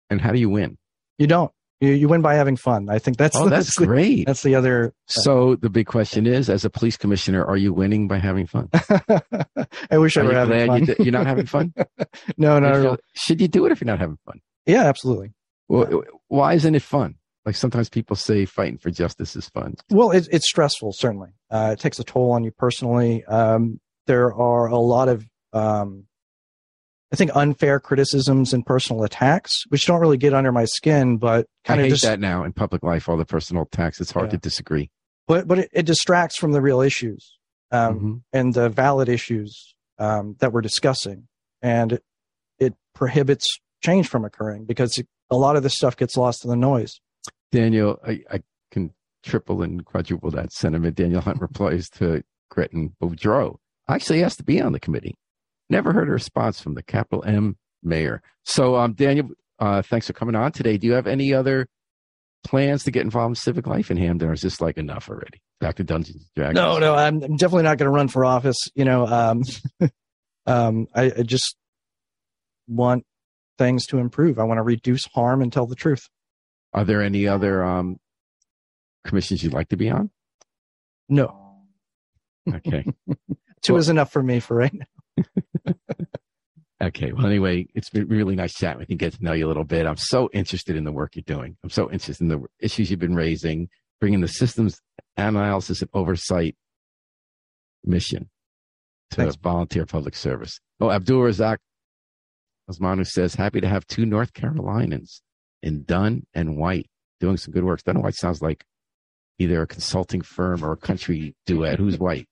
and 0.09 0.20
how 0.20 0.33
do 0.33 0.39
you 0.41 0.49
win? 0.51 0.76
You 1.18 1.26
don't. 1.26 1.53
You 1.81 1.93
you 1.93 2.09
win 2.09 2.20
by 2.20 2.35
having 2.35 2.57
fun. 2.57 2.89
I 2.91 2.99
think 2.99 3.16
that's 3.16 3.37
oh, 3.37 3.49
that's 3.49 3.78
the, 3.78 3.87
great. 3.87 4.26
that's 4.26 4.43
the 4.43 4.55
other. 4.55 4.93
so 5.07 5.55
the 5.57 5.70
big 5.70 5.87
question 5.87 6.26
is, 6.26 6.51
as 6.51 6.64
a 6.64 6.70
police 6.70 6.97
commissioner, 6.99 7.43
are 7.45 7.57
you 7.57 7.72
winning 7.72 8.07
by 8.07 8.18
having 8.18 8.47
fun? 8.47 8.68
I 9.91 9.97
wish 9.99 10.16
I 10.16 10.20
Are 10.20 10.24
were 10.24 10.33
you 10.33 10.37
having 10.37 10.66
fun. 10.66 10.85
You, 10.85 10.95
you're 10.99 11.12
not 11.12 11.26
having 11.26 11.47
fun? 11.47 11.72
no, 12.37 12.59
no, 12.59 12.68
You 12.68 12.72
no, 12.74 12.83
feel- 12.83 12.99
Should 13.14 13.41
you 13.41 13.49
do 13.49 13.64
it 13.66 13.72
if 13.72 13.81
you're 13.81 13.87
not 13.87 13.99
having 13.99 14.18
fun? 14.26 14.41
Yeah, 14.66 14.85
absolutely. 14.85 15.33
Well, 15.68 16.03
why 16.28 16.55
isn't 16.55 16.74
it 16.74 16.83
fun? 16.83 17.14
Like 17.47 17.57
sometimes 17.57 17.89
people 17.89 18.14
say 18.16 18.45
fighting 18.45 18.76
for 18.76 18.91
justice 18.91 19.35
is 19.35 19.49
fun. 19.49 19.76
Well, 19.91 20.11
it, 20.11 20.28
it's 20.31 20.47
stressful, 20.49 20.93
certainly. 20.93 21.31
Uh, 21.51 21.70
it 21.72 21.81
takes 21.81 21.99
a 21.99 22.05
toll 22.05 22.33
on 22.33 22.45
you 22.45 22.51
personally. 22.51 23.24
Um, 23.24 23.81
there 24.07 24.33
are 24.35 24.67
a 24.67 24.79
lot 24.79 25.09
of, 25.09 25.25
um, 25.53 26.07
I 27.13 27.17
think, 27.17 27.31
unfair 27.35 27.81
criticisms 27.81 28.53
and 28.53 28.65
personal 28.65 29.03
attacks, 29.05 29.51
which 29.69 29.87
don't 29.87 30.01
really 30.01 30.17
get 30.17 30.33
under 30.35 30.53
my 30.53 30.65
skin, 30.65 31.17
but 31.19 31.47
I 31.65 31.69
kind 31.69 31.81
of 31.81 31.85
hate 31.87 31.91
just, 31.91 32.05
that 32.05 32.21
now 32.21 32.45
in 32.45 32.53
public 32.53 32.83
life, 32.83 33.09
all 33.09 33.17
the 33.17 33.25
personal 33.25 33.65
attacks. 33.65 34.01
It's 34.01 34.13
hard 34.13 34.27
Yeah. 34.27 34.31
to 34.33 34.37
disagree. 34.39 34.91
but 35.27 35.47
but 35.47 35.59
it, 35.61 35.71
it 35.73 35.87
distracts 35.87 36.37
from 36.39 36.53
the 36.53 36.61
real 36.61 36.81
issues 36.81 37.37
um, 37.73 38.01
Mhm. 38.01 38.23
and 38.33 38.55
the 38.55 38.69
valid 38.69 39.09
issues 39.09 39.75
um, 39.99 40.35
that 40.41 40.53
we're 40.53 40.61
discussing, 40.61 41.29
and 41.63 41.93
it, 41.93 42.03
it 42.59 42.75
prohibits 42.95 43.47
change 43.83 44.09
from 44.09 44.25
occurring 44.25 44.65
because 44.65 45.01
a 45.31 45.37
lot 45.37 45.55
of 45.57 45.63
this 45.63 45.75
stuff 45.77 45.97
gets 45.97 46.17
lost 46.17 46.45
in 46.45 46.51
the 46.51 46.57
noise. 46.57 46.93
Daniel, 47.53 47.99
I, 48.05 48.23
I 48.31 48.43
can 48.73 48.93
triple 49.23 49.63
and 49.63 49.85
quadruple 49.85 50.31
that 50.33 50.53
sentiment. 50.53 50.97
Daniel 50.97 51.21
Hunt 51.21 51.41
replies 51.41 51.89
to 51.91 52.23
Gretton 52.51 52.95
Boudreau. 53.01 53.57
I 53.91 53.95
actually 53.97 54.22
asked 54.22 54.38
to 54.38 54.45
be 54.45 54.61
on 54.61 54.72
the 54.72 54.80
committee. 54.80 55.16
Never 55.68 55.93
heard 55.93 56.09
a 56.09 56.12
response 56.12 56.61
from 56.61 56.74
the 56.74 56.82
capital 56.82 57.24
M 57.24 57.57
mayor. 57.82 58.22
So, 58.45 58.76
um, 58.76 58.93
Daniel, 58.95 59.30
uh, 59.59 59.82
thanks 59.82 60.07
for 60.07 60.12
coming 60.12 60.36
on 60.36 60.53
today. 60.53 60.76
Do 60.76 60.86
you 60.86 60.93
have 60.93 61.07
any 61.07 61.34
other 61.34 61.66
plans 62.45 62.84
to 62.84 62.91
get 62.91 63.03
involved 63.03 63.32
in 63.32 63.34
civic 63.34 63.66
life 63.66 63.91
in 63.91 63.97
Hamden, 63.97 64.28
or 64.28 64.32
is 64.32 64.43
this 64.43 64.61
like 64.61 64.78
enough 64.78 65.09
already? 65.09 65.41
Back 65.61 65.74
to 65.76 65.84
Dungeons 65.84 66.16
and 66.16 66.34
Dragons. 66.36 66.55
No, 66.55 66.78
no, 66.78 66.95
I'm, 66.95 67.22
I'm 67.22 67.36
definitely 67.36 67.64
not 67.64 67.78
going 67.78 67.86
to 67.91 67.95
run 67.95 68.09
for 68.09 68.24
office. 68.24 68.57
You 68.74 68.84
know, 68.84 69.07
um, 69.07 69.43
um, 70.47 70.86
I, 70.95 71.12
I 71.18 71.22
just 71.22 71.57
want 72.68 73.05
things 73.59 73.86
to 73.86 73.99
improve. 73.99 74.38
I 74.38 74.45
want 74.45 74.59
to 74.59 74.62
reduce 74.62 75.05
harm 75.07 75.43
and 75.43 75.53
tell 75.53 75.66
the 75.66 75.76
truth. 75.76 76.09
Are 76.72 76.84
there 76.84 77.03
any 77.03 77.26
other 77.26 77.64
um, 77.64 77.97
commissions 79.05 79.43
you'd 79.43 79.53
like 79.53 79.68
to 79.70 79.76
be 79.76 79.91
on? 79.91 80.11
No, 81.09 81.41
Okay. 82.49 82.84
two 83.63 83.75
Well- 83.75 83.81
is 83.81 83.89
enough 83.89 84.11
for 84.13 84.23
me 84.23 84.41
for 84.41 84.57
right 84.57 84.73
now. 84.75 85.75
Okay. 86.83 87.13
Well, 87.13 87.27
anyway, 87.27 87.67
it's 87.75 87.91
been 87.91 88.09
really 88.09 88.35
nice 88.35 88.55
chatting 88.55 88.79
with 88.79 88.89
you, 88.89 88.97
get 88.97 89.13
to 89.13 89.23
know 89.23 89.35
you 89.35 89.47
a 89.47 89.49
little 89.49 89.65
bit. 89.65 89.87
I'm 89.87 89.99
so 89.99 90.31
interested 90.33 90.77
in 90.77 90.85
the 90.85 90.93
work 90.93 91.15
you're 91.15 91.23
doing. 91.27 91.59
I'm 91.63 91.69
so 91.69 91.91
interested 91.91 92.23
in 92.23 92.29
the 92.29 92.43
issues 92.59 92.91
you've 92.91 92.99
been 92.99 93.15
raising, 93.15 93.69
bringing 94.01 94.23
the 94.23 94.29
systems 94.29 94.81
analysis 95.19 95.83
and 95.83 95.91
oversight 95.93 96.57
mission 97.85 98.31
to 99.11 99.17
Thanks. 99.19 99.37
volunteer 99.37 99.85
public 99.85 100.17
service. 100.17 100.59
Oh, 100.81 100.91
Abdul 100.91 101.21
Razak 101.21 101.59
Osmanu 102.71 103.07
says, 103.07 103.35
happy 103.35 103.61
to 103.61 103.69
have 103.69 103.87
two 103.87 104.07
North 104.07 104.33
Carolinians 104.33 105.21
in 105.63 105.83
Dunn 105.83 106.23
and 106.33 106.57
White 106.57 106.89
doing 107.21 107.37
some 107.37 107.53
good 107.53 107.65
work. 107.65 107.83
Dunn 107.83 107.97
and 107.97 108.03
White 108.05 108.15
sounds 108.15 108.41
like 108.41 108.65
either 109.39 109.61
a 109.61 109.67
consulting 109.67 110.23
firm 110.23 110.65
or 110.65 110.73
a 110.73 110.77
country 110.79 111.35
duet. 111.45 111.79
Who's 111.79 111.99
White? 111.99 112.27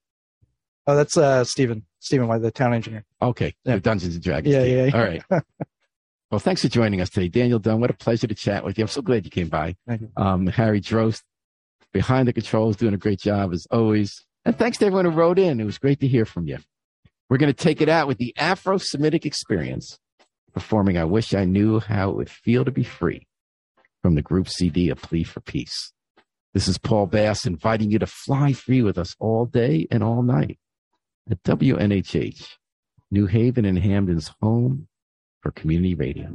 Oh, 0.88 0.96
that's 0.96 1.18
uh, 1.18 1.44
Stephen, 1.44 1.84
Stephen 2.00 2.28
White, 2.28 2.40
the 2.40 2.50
town 2.50 2.72
engineer. 2.72 3.04
Okay. 3.20 3.54
Yeah. 3.64 3.74
The 3.74 3.80
Dungeons 3.80 4.14
and 4.14 4.24
Dragons. 4.24 4.54
Yeah, 4.54 4.64
yeah, 4.64 4.84
yeah. 4.86 4.96
All 4.96 5.04
right. 5.04 5.22
well, 6.30 6.38
thanks 6.38 6.62
for 6.62 6.68
joining 6.68 7.02
us 7.02 7.10
today. 7.10 7.28
Daniel 7.28 7.58
Dunn, 7.58 7.78
what 7.78 7.90
a 7.90 7.94
pleasure 7.94 8.26
to 8.26 8.34
chat 8.34 8.64
with 8.64 8.78
you. 8.78 8.84
I'm 8.84 8.88
so 8.88 9.02
glad 9.02 9.26
you 9.26 9.30
came 9.30 9.50
by. 9.50 9.76
Thank 9.86 10.00
you. 10.00 10.10
Um, 10.16 10.46
Harry 10.46 10.80
Drost 10.80 11.20
behind 11.92 12.26
the 12.26 12.32
controls 12.32 12.76
doing 12.76 12.94
a 12.94 12.98
great 12.98 13.20
job 13.20 13.52
as 13.52 13.66
always. 13.70 14.24
And 14.46 14.58
thanks 14.58 14.78
to 14.78 14.86
everyone 14.86 15.04
who 15.04 15.10
wrote 15.10 15.38
in. 15.38 15.60
It 15.60 15.64
was 15.64 15.76
great 15.76 16.00
to 16.00 16.08
hear 16.08 16.24
from 16.24 16.46
you. 16.46 16.56
We're 17.28 17.36
going 17.36 17.52
to 17.52 17.64
take 17.64 17.82
it 17.82 17.90
out 17.90 18.08
with 18.08 18.16
the 18.16 18.34
Afro 18.38 18.78
Semitic 18.78 19.26
experience, 19.26 19.98
performing 20.54 20.96
I 20.96 21.04
Wish 21.04 21.34
I 21.34 21.44
Knew 21.44 21.80
How 21.80 22.08
It 22.08 22.16
Would 22.16 22.30
Feel 22.30 22.64
to 22.64 22.70
Be 22.70 22.84
Free 22.84 23.26
from 24.00 24.14
the 24.14 24.22
group 24.22 24.48
CD 24.48 24.88
A 24.88 24.96
Plea 24.96 25.24
for 25.24 25.40
Peace. 25.40 25.92
This 26.54 26.66
is 26.66 26.78
Paul 26.78 27.04
Bass 27.04 27.44
inviting 27.44 27.90
you 27.90 27.98
to 27.98 28.06
fly 28.06 28.54
free 28.54 28.80
with 28.80 28.96
us 28.96 29.14
all 29.20 29.44
day 29.44 29.86
and 29.90 30.02
all 30.02 30.22
night 30.22 30.58
at 31.30 31.42
WNHH, 31.42 32.46
New 33.10 33.26
Haven 33.26 33.64
and 33.64 33.78
Hamden's 33.78 34.30
home 34.40 34.88
for 35.42 35.50
community 35.52 35.94
radio. 35.94 36.28